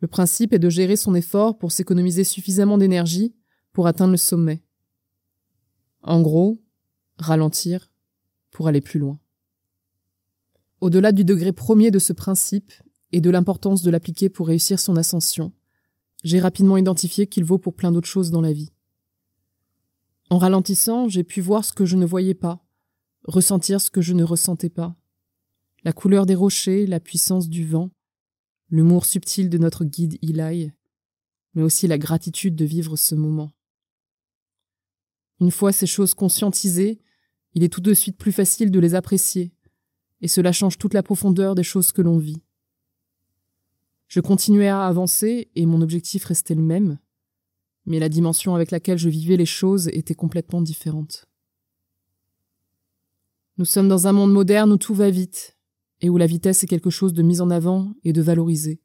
Le 0.00 0.08
principe 0.08 0.52
est 0.52 0.58
de 0.58 0.68
gérer 0.68 0.96
son 0.96 1.14
effort 1.14 1.56
pour 1.56 1.72
s'économiser 1.72 2.22
suffisamment 2.22 2.76
d'énergie 2.76 3.34
pour 3.72 3.86
atteindre 3.86 4.10
le 4.10 4.18
sommet. 4.18 4.62
En 6.02 6.20
gros, 6.20 6.62
ralentir 7.16 7.90
pour 8.50 8.68
aller 8.68 8.82
plus 8.82 9.00
loin. 9.00 9.18
Au-delà 10.82 11.12
du 11.12 11.24
degré 11.24 11.52
premier 11.52 11.90
de 11.90 11.98
ce 11.98 12.12
principe 12.12 12.74
et 13.10 13.22
de 13.22 13.30
l'importance 13.30 13.80
de 13.80 13.90
l'appliquer 13.90 14.28
pour 14.28 14.48
réussir 14.48 14.80
son 14.80 14.98
ascension, 14.98 15.54
j'ai 16.24 16.40
rapidement 16.40 16.76
identifié 16.76 17.26
qu'il 17.26 17.44
vaut 17.44 17.56
pour 17.56 17.72
plein 17.72 17.90
d'autres 17.90 18.06
choses 18.06 18.30
dans 18.30 18.42
la 18.42 18.52
vie. 18.52 18.70
En 20.30 20.38
ralentissant, 20.38 21.08
j'ai 21.08 21.24
pu 21.24 21.40
voir 21.40 21.64
ce 21.64 21.72
que 21.72 21.84
je 21.84 21.96
ne 21.96 22.06
voyais 22.06 22.34
pas, 22.34 22.64
ressentir 23.24 23.80
ce 23.80 23.90
que 23.90 24.00
je 24.00 24.14
ne 24.14 24.22
ressentais 24.22 24.70
pas. 24.70 24.96
La 25.82 25.92
couleur 25.92 26.24
des 26.24 26.36
rochers, 26.36 26.86
la 26.86 27.00
puissance 27.00 27.48
du 27.48 27.66
vent, 27.66 27.90
l'humour 28.68 29.06
subtil 29.06 29.50
de 29.50 29.58
notre 29.58 29.84
guide 29.84 30.18
Eli, 30.22 30.70
mais 31.54 31.62
aussi 31.62 31.88
la 31.88 31.98
gratitude 31.98 32.54
de 32.54 32.64
vivre 32.64 32.96
ce 32.96 33.16
moment. 33.16 33.50
Une 35.40 35.50
fois 35.50 35.72
ces 35.72 35.86
choses 35.86 36.14
conscientisées, 36.14 37.00
il 37.54 37.64
est 37.64 37.72
tout 37.72 37.80
de 37.80 37.92
suite 37.92 38.16
plus 38.16 38.32
facile 38.32 38.70
de 38.70 38.78
les 38.78 38.94
apprécier, 38.94 39.52
et 40.20 40.28
cela 40.28 40.52
change 40.52 40.78
toute 40.78 40.94
la 40.94 41.02
profondeur 41.02 41.56
des 41.56 41.64
choses 41.64 41.90
que 41.90 42.02
l'on 42.02 42.18
vit. 42.18 42.40
Je 44.06 44.20
continuais 44.20 44.68
à 44.68 44.86
avancer, 44.86 45.50
et 45.56 45.66
mon 45.66 45.80
objectif 45.80 46.24
restait 46.24 46.54
le 46.54 46.62
même, 46.62 47.00
mais 47.86 47.98
la 47.98 48.08
dimension 48.08 48.54
avec 48.54 48.70
laquelle 48.70 48.98
je 48.98 49.08
vivais 49.08 49.36
les 49.36 49.46
choses 49.46 49.88
était 49.88 50.14
complètement 50.14 50.62
différente. 50.62 51.26
Nous 53.58 53.64
sommes 53.64 53.88
dans 53.88 54.06
un 54.06 54.12
monde 54.12 54.32
moderne 54.32 54.72
où 54.72 54.78
tout 54.78 54.94
va 54.94 55.10
vite, 55.10 55.56
et 56.00 56.08
où 56.08 56.16
la 56.16 56.26
vitesse 56.26 56.62
est 56.62 56.66
quelque 56.66 56.90
chose 56.90 57.12
de 57.12 57.22
mis 57.22 57.40
en 57.40 57.50
avant 57.50 57.94
et 58.04 58.12
de 58.12 58.22
valorisé. 58.22 58.80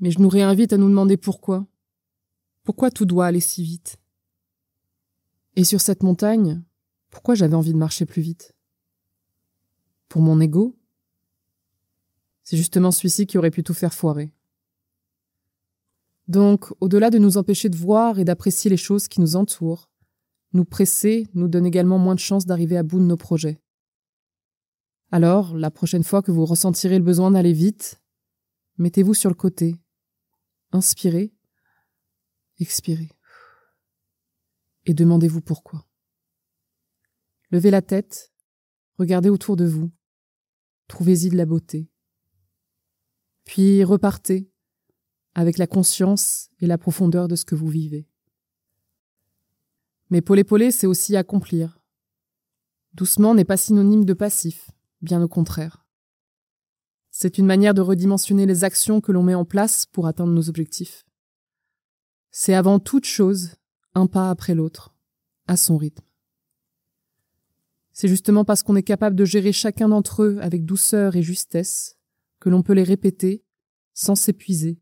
Mais 0.00 0.10
je 0.10 0.20
nous 0.20 0.28
réinvite 0.28 0.72
à 0.72 0.78
nous 0.78 0.88
demander 0.88 1.16
pourquoi. 1.16 1.66
Pourquoi 2.64 2.90
tout 2.90 3.04
doit 3.04 3.26
aller 3.26 3.40
si 3.40 3.62
vite? 3.62 3.96
Et 5.54 5.64
sur 5.64 5.80
cette 5.80 6.02
montagne, 6.02 6.62
pourquoi 7.10 7.34
j'avais 7.34 7.54
envie 7.54 7.72
de 7.72 7.78
marcher 7.78 8.04
plus 8.04 8.22
vite? 8.22 8.54
Pour 10.08 10.20
mon 10.20 10.40
ego? 10.40 10.78
C'est 12.42 12.56
justement 12.56 12.90
celui-ci 12.90 13.26
qui 13.26 13.38
aurait 13.38 13.50
pu 13.50 13.62
tout 13.62 13.74
faire 13.74 13.94
foirer. 13.94 14.32
Donc, 16.28 16.72
au-delà 16.80 17.10
de 17.10 17.18
nous 17.18 17.36
empêcher 17.36 17.68
de 17.68 17.76
voir 17.76 18.18
et 18.18 18.24
d'apprécier 18.24 18.68
les 18.68 18.76
choses 18.76 19.06
qui 19.06 19.20
nous 19.20 19.36
entourent, 19.36 19.88
nous 20.52 20.64
presser 20.64 21.28
nous 21.34 21.48
donne 21.48 21.66
également 21.66 21.98
moins 21.98 22.14
de 22.14 22.20
chances 22.20 22.46
d'arriver 22.46 22.76
à 22.76 22.82
bout 22.82 22.98
de 22.98 23.04
nos 23.04 23.16
projets. 23.16 23.60
Alors, 25.12 25.56
la 25.56 25.70
prochaine 25.70 26.02
fois 26.02 26.22
que 26.22 26.32
vous 26.32 26.44
ressentirez 26.44 26.98
le 26.98 27.04
besoin 27.04 27.30
d'aller 27.30 27.52
vite, 27.52 28.02
mettez-vous 28.78 29.14
sur 29.14 29.30
le 29.30 29.36
côté. 29.36 29.76
Inspirez, 30.72 31.32
expirez. 32.58 33.10
Et 34.84 34.94
demandez-vous 34.94 35.42
pourquoi. 35.42 35.86
Levez 37.50 37.70
la 37.70 37.82
tête, 37.82 38.32
regardez 38.98 39.28
autour 39.28 39.54
de 39.54 39.64
vous, 39.64 39.92
trouvez-y 40.88 41.28
de 41.28 41.36
la 41.36 41.46
beauté. 41.46 41.88
Puis 43.44 43.84
repartez 43.84 44.50
avec 45.36 45.58
la 45.58 45.66
conscience 45.66 46.48
et 46.60 46.66
la 46.66 46.78
profondeur 46.78 47.28
de 47.28 47.36
ce 47.36 47.44
que 47.44 47.54
vous 47.54 47.68
vivez. 47.68 48.08
Mais 50.08 50.22
poler-poler, 50.22 50.70
c'est 50.70 50.86
aussi 50.86 51.14
accomplir. 51.14 51.78
Doucement 52.94 53.34
n'est 53.34 53.44
pas 53.44 53.58
synonyme 53.58 54.06
de 54.06 54.14
passif, 54.14 54.70
bien 55.02 55.20
au 55.22 55.28
contraire. 55.28 55.84
C'est 57.10 57.36
une 57.36 57.44
manière 57.44 57.74
de 57.74 57.82
redimensionner 57.82 58.46
les 58.46 58.64
actions 58.64 59.02
que 59.02 59.12
l'on 59.12 59.22
met 59.22 59.34
en 59.34 59.44
place 59.44 59.84
pour 59.84 60.06
atteindre 60.06 60.32
nos 60.32 60.48
objectifs. 60.48 61.04
C'est 62.30 62.54
avant 62.54 62.78
toute 62.78 63.04
chose 63.04 63.56
un 63.94 64.06
pas 64.06 64.30
après 64.30 64.54
l'autre, 64.54 64.96
à 65.48 65.58
son 65.58 65.76
rythme. 65.76 66.04
C'est 67.92 68.08
justement 68.08 68.46
parce 68.46 68.62
qu'on 68.62 68.76
est 68.76 68.82
capable 68.82 69.16
de 69.16 69.24
gérer 69.26 69.52
chacun 69.52 69.90
d'entre 69.90 70.22
eux 70.22 70.38
avec 70.40 70.64
douceur 70.64 71.14
et 71.14 71.22
justesse 71.22 71.98
que 72.40 72.48
l'on 72.48 72.62
peut 72.62 72.74
les 72.74 72.84
répéter 72.84 73.44
sans 73.92 74.14
s'épuiser 74.14 74.80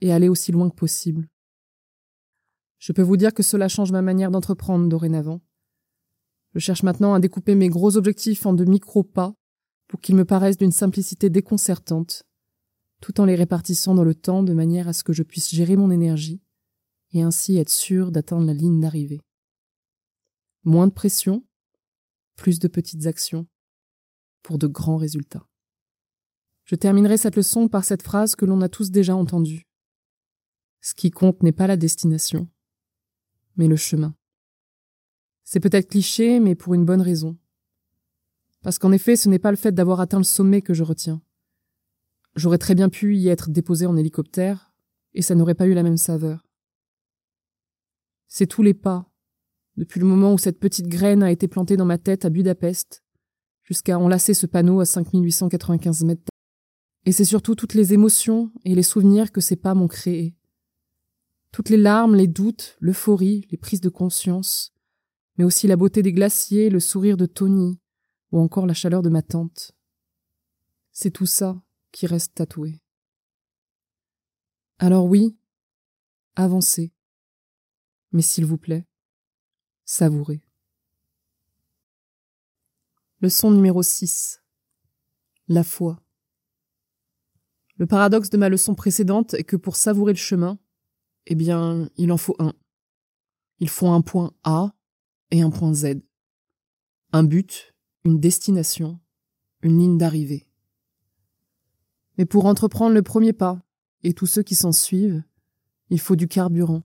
et 0.00 0.12
aller 0.12 0.28
aussi 0.28 0.52
loin 0.52 0.68
que 0.68 0.74
possible. 0.74 1.28
Je 2.78 2.92
peux 2.92 3.02
vous 3.02 3.16
dire 3.16 3.32
que 3.32 3.42
cela 3.42 3.68
change 3.68 3.92
ma 3.92 4.02
manière 4.02 4.30
d'entreprendre 4.30 4.88
dorénavant. 4.88 5.40
Je 6.54 6.58
cherche 6.58 6.82
maintenant 6.82 7.14
à 7.14 7.20
découper 7.20 7.54
mes 7.54 7.68
gros 7.68 7.96
objectifs 7.96 8.46
en 8.46 8.52
de 8.52 8.64
micro-pas 8.64 9.34
pour 9.88 10.00
qu'ils 10.00 10.16
me 10.16 10.24
paraissent 10.24 10.58
d'une 10.58 10.72
simplicité 10.72 11.30
déconcertante, 11.30 12.24
tout 13.00 13.20
en 13.20 13.24
les 13.24 13.34
répartissant 13.34 13.94
dans 13.94 14.04
le 14.04 14.14
temps 14.14 14.42
de 14.42 14.52
manière 14.52 14.88
à 14.88 14.92
ce 14.92 15.04
que 15.04 15.12
je 15.12 15.22
puisse 15.22 15.54
gérer 15.54 15.76
mon 15.76 15.90
énergie 15.90 16.40
et 17.12 17.22
ainsi 17.22 17.56
être 17.56 17.70
sûr 17.70 18.12
d'atteindre 18.12 18.46
la 18.46 18.54
ligne 18.54 18.80
d'arrivée. 18.80 19.20
Moins 20.64 20.86
de 20.86 20.92
pression, 20.92 21.44
plus 22.36 22.58
de 22.58 22.68
petites 22.68 23.06
actions, 23.06 23.46
pour 24.42 24.58
de 24.58 24.66
grands 24.66 24.96
résultats. 24.96 25.46
Je 26.64 26.76
terminerai 26.76 27.16
cette 27.16 27.36
leçon 27.36 27.68
par 27.68 27.84
cette 27.84 28.02
phrase 28.02 28.34
que 28.34 28.44
l'on 28.44 28.60
a 28.62 28.68
tous 28.68 28.90
déjà 28.90 29.14
entendue. 29.14 29.66
Ce 30.84 30.92
qui 30.92 31.10
compte 31.10 31.42
n'est 31.42 31.50
pas 31.50 31.66
la 31.66 31.78
destination, 31.78 32.46
mais 33.56 33.68
le 33.68 33.76
chemin. 33.76 34.14
C'est 35.42 35.58
peut-être 35.58 35.88
cliché, 35.88 36.40
mais 36.40 36.54
pour 36.54 36.74
une 36.74 36.84
bonne 36.84 37.00
raison. 37.00 37.38
Parce 38.60 38.78
qu'en 38.78 38.92
effet, 38.92 39.16
ce 39.16 39.30
n'est 39.30 39.38
pas 39.38 39.50
le 39.50 39.56
fait 39.56 39.72
d'avoir 39.72 40.00
atteint 40.00 40.18
le 40.18 40.24
sommet 40.24 40.60
que 40.60 40.74
je 40.74 40.82
retiens. 40.82 41.22
J'aurais 42.36 42.58
très 42.58 42.74
bien 42.74 42.90
pu 42.90 43.16
y 43.16 43.28
être 43.28 43.48
déposé 43.48 43.86
en 43.86 43.96
hélicoptère, 43.96 44.74
et 45.14 45.22
ça 45.22 45.34
n'aurait 45.34 45.54
pas 45.54 45.66
eu 45.66 45.72
la 45.72 45.82
même 45.82 45.96
saveur. 45.96 46.46
C'est 48.28 48.46
tous 48.46 48.62
les 48.62 48.74
pas, 48.74 49.10
depuis 49.78 50.00
le 50.00 50.06
moment 50.06 50.34
où 50.34 50.38
cette 50.38 50.60
petite 50.60 50.88
graine 50.88 51.22
a 51.22 51.30
été 51.30 51.48
plantée 51.48 51.78
dans 51.78 51.86
ma 51.86 51.96
tête 51.96 52.26
à 52.26 52.30
Budapest, 52.30 53.02
jusqu'à 53.62 53.98
enlacer 53.98 54.34
ce 54.34 54.44
panneau 54.44 54.80
à 54.80 54.84
5895 54.84 56.04
mètres, 56.04 56.30
Et 57.06 57.12
c'est 57.12 57.24
surtout 57.24 57.54
toutes 57.54 57.72
les 57.72 57.94
émotions 57.94 58.52
et 58.66 58.74
les 58.74 58.82
souvenirs 58.82 59.32
que 59.32 59.40
ces 59.40 59.56
pas 59.56 59.72
m'ont 59.72 59.88
créés. 59.88 60.36
Toutes 61.54 61.68
les 61.68 61.76
larmes, 61.76 62.16
les 62.16 62.26
doutes, 62.26 62.76
l'euphorie, 62.80 63.46
les 63.52 63.56
prises 63.56 63.80
de 63.80 63.88
conscience, 63.88 64.74
mais 65.36 65.44
aussi 65.44 65.68
la 65.68 65.76
beauté 65.76 66.02
des 66.02 66.12
glaciers, 66.12 66.68
le 66.68 66.80
sourire 66.80 67.16
de 67.16 67.26
Tony, 67.26 67.78
ou 68.32 68.40
encore 68.40 68.66
la 68.66 68.74
chaleur 68.74 69.02
de 69.02 69.08
ma 69.08 69.22
tante. 69.22 69.70
C'est 70.90 71.12
tout 71.12 71.26
ça 71.26 71.62
qui 71.92 72.08
reste 72.08 72.34
tatoué. 72.34 72.82
Alors 74.80 75.04
oui, 75.04 75.38
avancez. 76.34 76.92
Mais 78.10 78.22
s'il 78.22 78.46
vous 78.46 78.58
plaît, 78.58 78.84
savourez. 79.84 80.42
Leçon 83.20 83.52
numéro 83.52 83.84
6. 83.84 84.42
La 85.46 85.62
foi. 85.62 86.02
Le 87.76 87.86
paradoxe 87.86 88.30
de 88.30 88.38
ma 88.38 88.48
leçon 88.48 88.74
précédente 88.74 89.34
est 89.34 89.44
que 89.44 89.54
pour 89.54 89.76
savourer 89.76 90.14
le 90.14 90.18
chemin, 90.18 90.58
eh 91.26 91.34
bien, 91.34 91.88
il 91.96 92.12
en 92.12 92.16
faut 92.16 92.36
un. 92.38 92.54
Il 93.60 93.68
faut 93.68 93.88
un 93.88 94.02
point 94.02 94.32
A 94.44 94.74
et 95.30 95.42
un 95.42 95.50
point 95.50 95.72
Z. 95.72 96.02
Un 97.12 97.24
but, 97.24 97.74
une 98.04 98.20
destination, 98.20 99.00
une 99.62 99.78
ligne 99.78 99.98
d'arrivée. 99.98 100.46
Mais 102.18 102.26
pour 102.26 102.46
entreprendre 102.46 102.94
le 102.94 103.02
premier 103.02 103.32
pas, 103.32 103.62
et 104.02 104.12
tous 104.12 104.26
ceux 104.26 104.42
qui 104.42 104.54
s'en 104.54 104.72
suivent, 104.72 105.22
il 105.90 105.98
faut 105.98 106.16
du 106.16 106.28
carburant. 106.28 106.82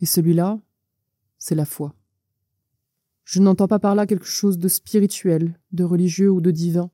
Et 0.00 0.06
celui-là, 0.06 0.60
c'est 1.38 1.54
la 1.54 1.66
foi. 1.66 1.94
Je 3.24 3.40
n'entends 3.40 3.68
pas 3.68 3.78
par 3.78 3.94
là 3.94 4.06
quelque 4.06 4.26
chose 4.26 4.58
de 4.58 4.68
spirituel, 4.68 5.60
de 5.72 5.84
religieux 5.84 6.30
ou 6.30 6.40
de 6.40 6.50
divin, 6.50 6.90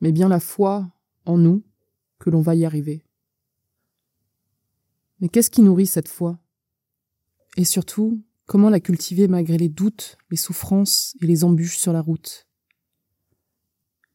mais 0.00 0.12
bien 0.12 0.28
la 0.28 0.40
foi 0.40 0.90
en 1.24 1.38
nous 1.38 1.64
que 2.18 2.30
l'on 2.30 2.40
va 2.40 2.54
y 2.54 2.64
arriver. 2.64 3.04
Mais 5.20 5.28
qu'est-ce 5.28 5.50
qui 5.50 5.62
nourrit 5.62 5.86
cette 5.86 6.08
foi? 6.08 6.38
Et 7.56 7.64
surtout, 7.64 8.22
comment 8.46 8.70
la 8.70 8.80
cultiver 8.80 9.26
malgré 9.26 9.58
les 9.58 9.68
doutes, 9.68 10.16
les 10.30 10.36
souffrances 10.36 11.16
et 11.20 11.26
les 11.26 11.44
embûches 11.44 11.78
sur 11.78 11.92
la 11.92 12.00
route? 12.00 12.46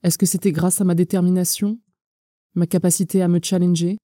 Est-ce 0.04 0.18
que 0.18 0.26
c'était 0.26 0.52
grâce 0.52 0.82
à 0.82 0.86
ma 0.86 0.96
détermination, 0.96 1.80
ma 2.56 2.68
capacité 2.68 3.22
à 3.22 3.28
me 3.28 3.40
challenger? 3.42 3.98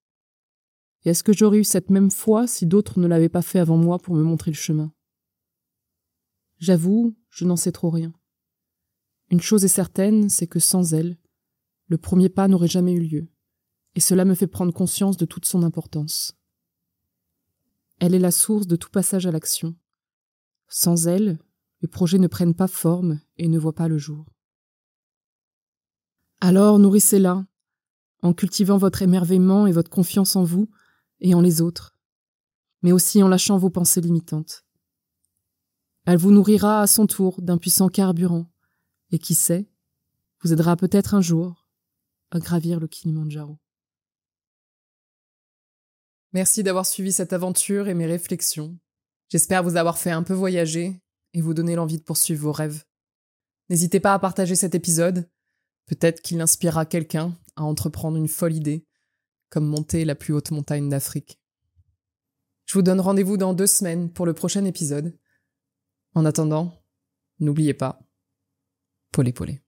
Et 1.06 1.10
est-ce 1.10 1.24
que 1.24 1.34
j'aurais 1.34 1.60
eu 1.60 1.64
cette 1.64 1.90
même 1.90 2.12
foi 2.12 2.48
si 2.48 2.66
d'autres 2.66 3.00
ne 3.00 3.08
l'avaient 3.08 3.30
pas 3.30 3.42
fait 3.42 3.60
avant 3.60 3.78
moi 3.78 3.98
pour 4.00 4.16
me 4.16 4.24
montrer 4.24 4.52
le 4.52 4.56
chemin? 4.56 4.92
J'avoue, 6.58 7.16
je 7.30 7.46
n'en 7.46 7.56
sais 7.56 7.72
trop 7.72 7.90
rien. 7.90 8.14
Une 9.32 9.42
chose 9.42 9.64
est 9.64 9.70
certaine, 9.70 10.30
c'est 10.30 10.48
que 10.48 10.60
sans 10.60 10.94
elle, 10.94 11.18
le 11.88 11.98
premier 11.98 12.30
pas 12.30 12.48
n'aurait 12.48 12.68
jamais 12.68 12.94
eu 12.94 13.00
lieu, 13.00 13.28
et 13.96 14.00
cela 14.00 14.26
me 14.26 14.36
fait 14.36 14.48
prendre 14.48 14.74
conscience 14.74 15.18
de 15.18 15.26
toute 15.26 15.46
son 15.46 15.64
importance. 15.64 16.39
Elle 18.00 18.16
est 18.16 18.20
la 18.20 18.32
source 18.32 18.68
de 18.68 18.76
tout 18.76 18.90
passage 18.90 19.26
à 19.26 19.32
l'action. 19.32 19.76
Sans 20.68 21.08
elle, 21.08 21.38
les 21.82 21.88
projets 21.88 22.18
ne 22.18 22.28
prennent 22.28 22.56
pas 22.56 22.68
forme 22.68 23.20
et 23.38 23.48
ne 23.48 23.60
voient 23.60 23.76
pas 23.76 23.88
le 23.88 23.98
jour. 23.98 24.26
Alors 26.42 26.80
nourrissez-la, 26.80 27.46
en 28.22 28.34
cultivant 28.34 28.78
votre 28.78 29.02
émerveillement 29.02 29.68
et 29.68 29.72
votre 29.72 29.90
confiance 29.90 30.36
en 30.36 30.44
vous 30.44 30.70
et 31.20 31.34
en 31.34 31.42
les 31.42 31.62
autres, 31.62 31.98
mais 32.82 32.94
aussi 32.94 33.22
en 33.22 33.28
lâchant 33.28 33.58
vos 33.58 33.70
pensées 33.70 34.02
limitantes. 34.02 34.66
Elle 36.06 36.18
vous 36.18 36.32
nourrira 36.32 36.82
à 36.82 36.88
son 36.88 37.08
tour 37.08 37.42
d'un 37.42 37.58
puissant 37.58 37.90
carburant, 37.90 38.50
et 39.12 39.20
qui 39.20 39.36
sait, 39.36 39.70
vous 40.42 40.54
aidera 40.54 40.78
peut-être 40.78 41.14
un 41.14 41.22
jour 41.22 41.68
à 42.32 42.40
gravir 42.40 42.80
le 42.80 42.88
Kilimanjaro. 42.88 43.60
Merci 46.34 46.62
d'avoir 46.62 46.86
suivi 46.86 47.12
cette 47.12 47.34
aventure 47.34 47.88
et 47.88 47.96
mes 47.96 48.06
réflexions. 48.06 48.78
J'espère 49.30 49.64
vous 49.64 49.78
avoir 49.78 49.98
fait 49.98 50.12
un 50.12 50.24
peu 50.24 50.34
voyager 50.34 51.02
et 51.34 51.42
vous 51.42 51.54
donner 51.54 51.76
l'envie 51.76 51.98
de 51.98 52.04
poursuivre 52.04 52.44
vos 52.44 52.52
rêves. 52.52 52.84
N'hésitez 53.70 54.00
pas 54.00 54.14
à 54.14 54.20
partager 54.20 54.56
cet 54.56 54.76
épisode. 54.76 55.30
Peut-être 55.88 56.22
qu'il 56.22 56.40
inspirera 56.42 56.86
quelqu'un 56.86 57.36
à 57.56 57.64
entreprendre 57.64 58.18
une 58.18 58.28
folle 58.28 58.56
idée, 58.56 58.86
comme 59.50 59.66
monter 59.66 60.06
la 60.06 60.16
plus 60.16 60.34
haute 60.34 60.52
montagne 60.52 60.90
d'Afrique. 60.90 61.40
Je 62.66 62.76
vous 62.76 62.84
donne 62.84 63.02
rendez-vous 63.02 63.38
dans 63.38 63.56
deux 63.56 63.68
semaines 63.68 64.12
pour 64.12 64.28
le 64.28 64.34
prochain 64.34 64.66
épisode. 64.66 65.18
En 66.14 66.26
attendant, 66.26 66.84
n'oubliez 67.40 67.74
pas, 67.74 68.00
polé 69.12 69.34
polé. 69.34 69.64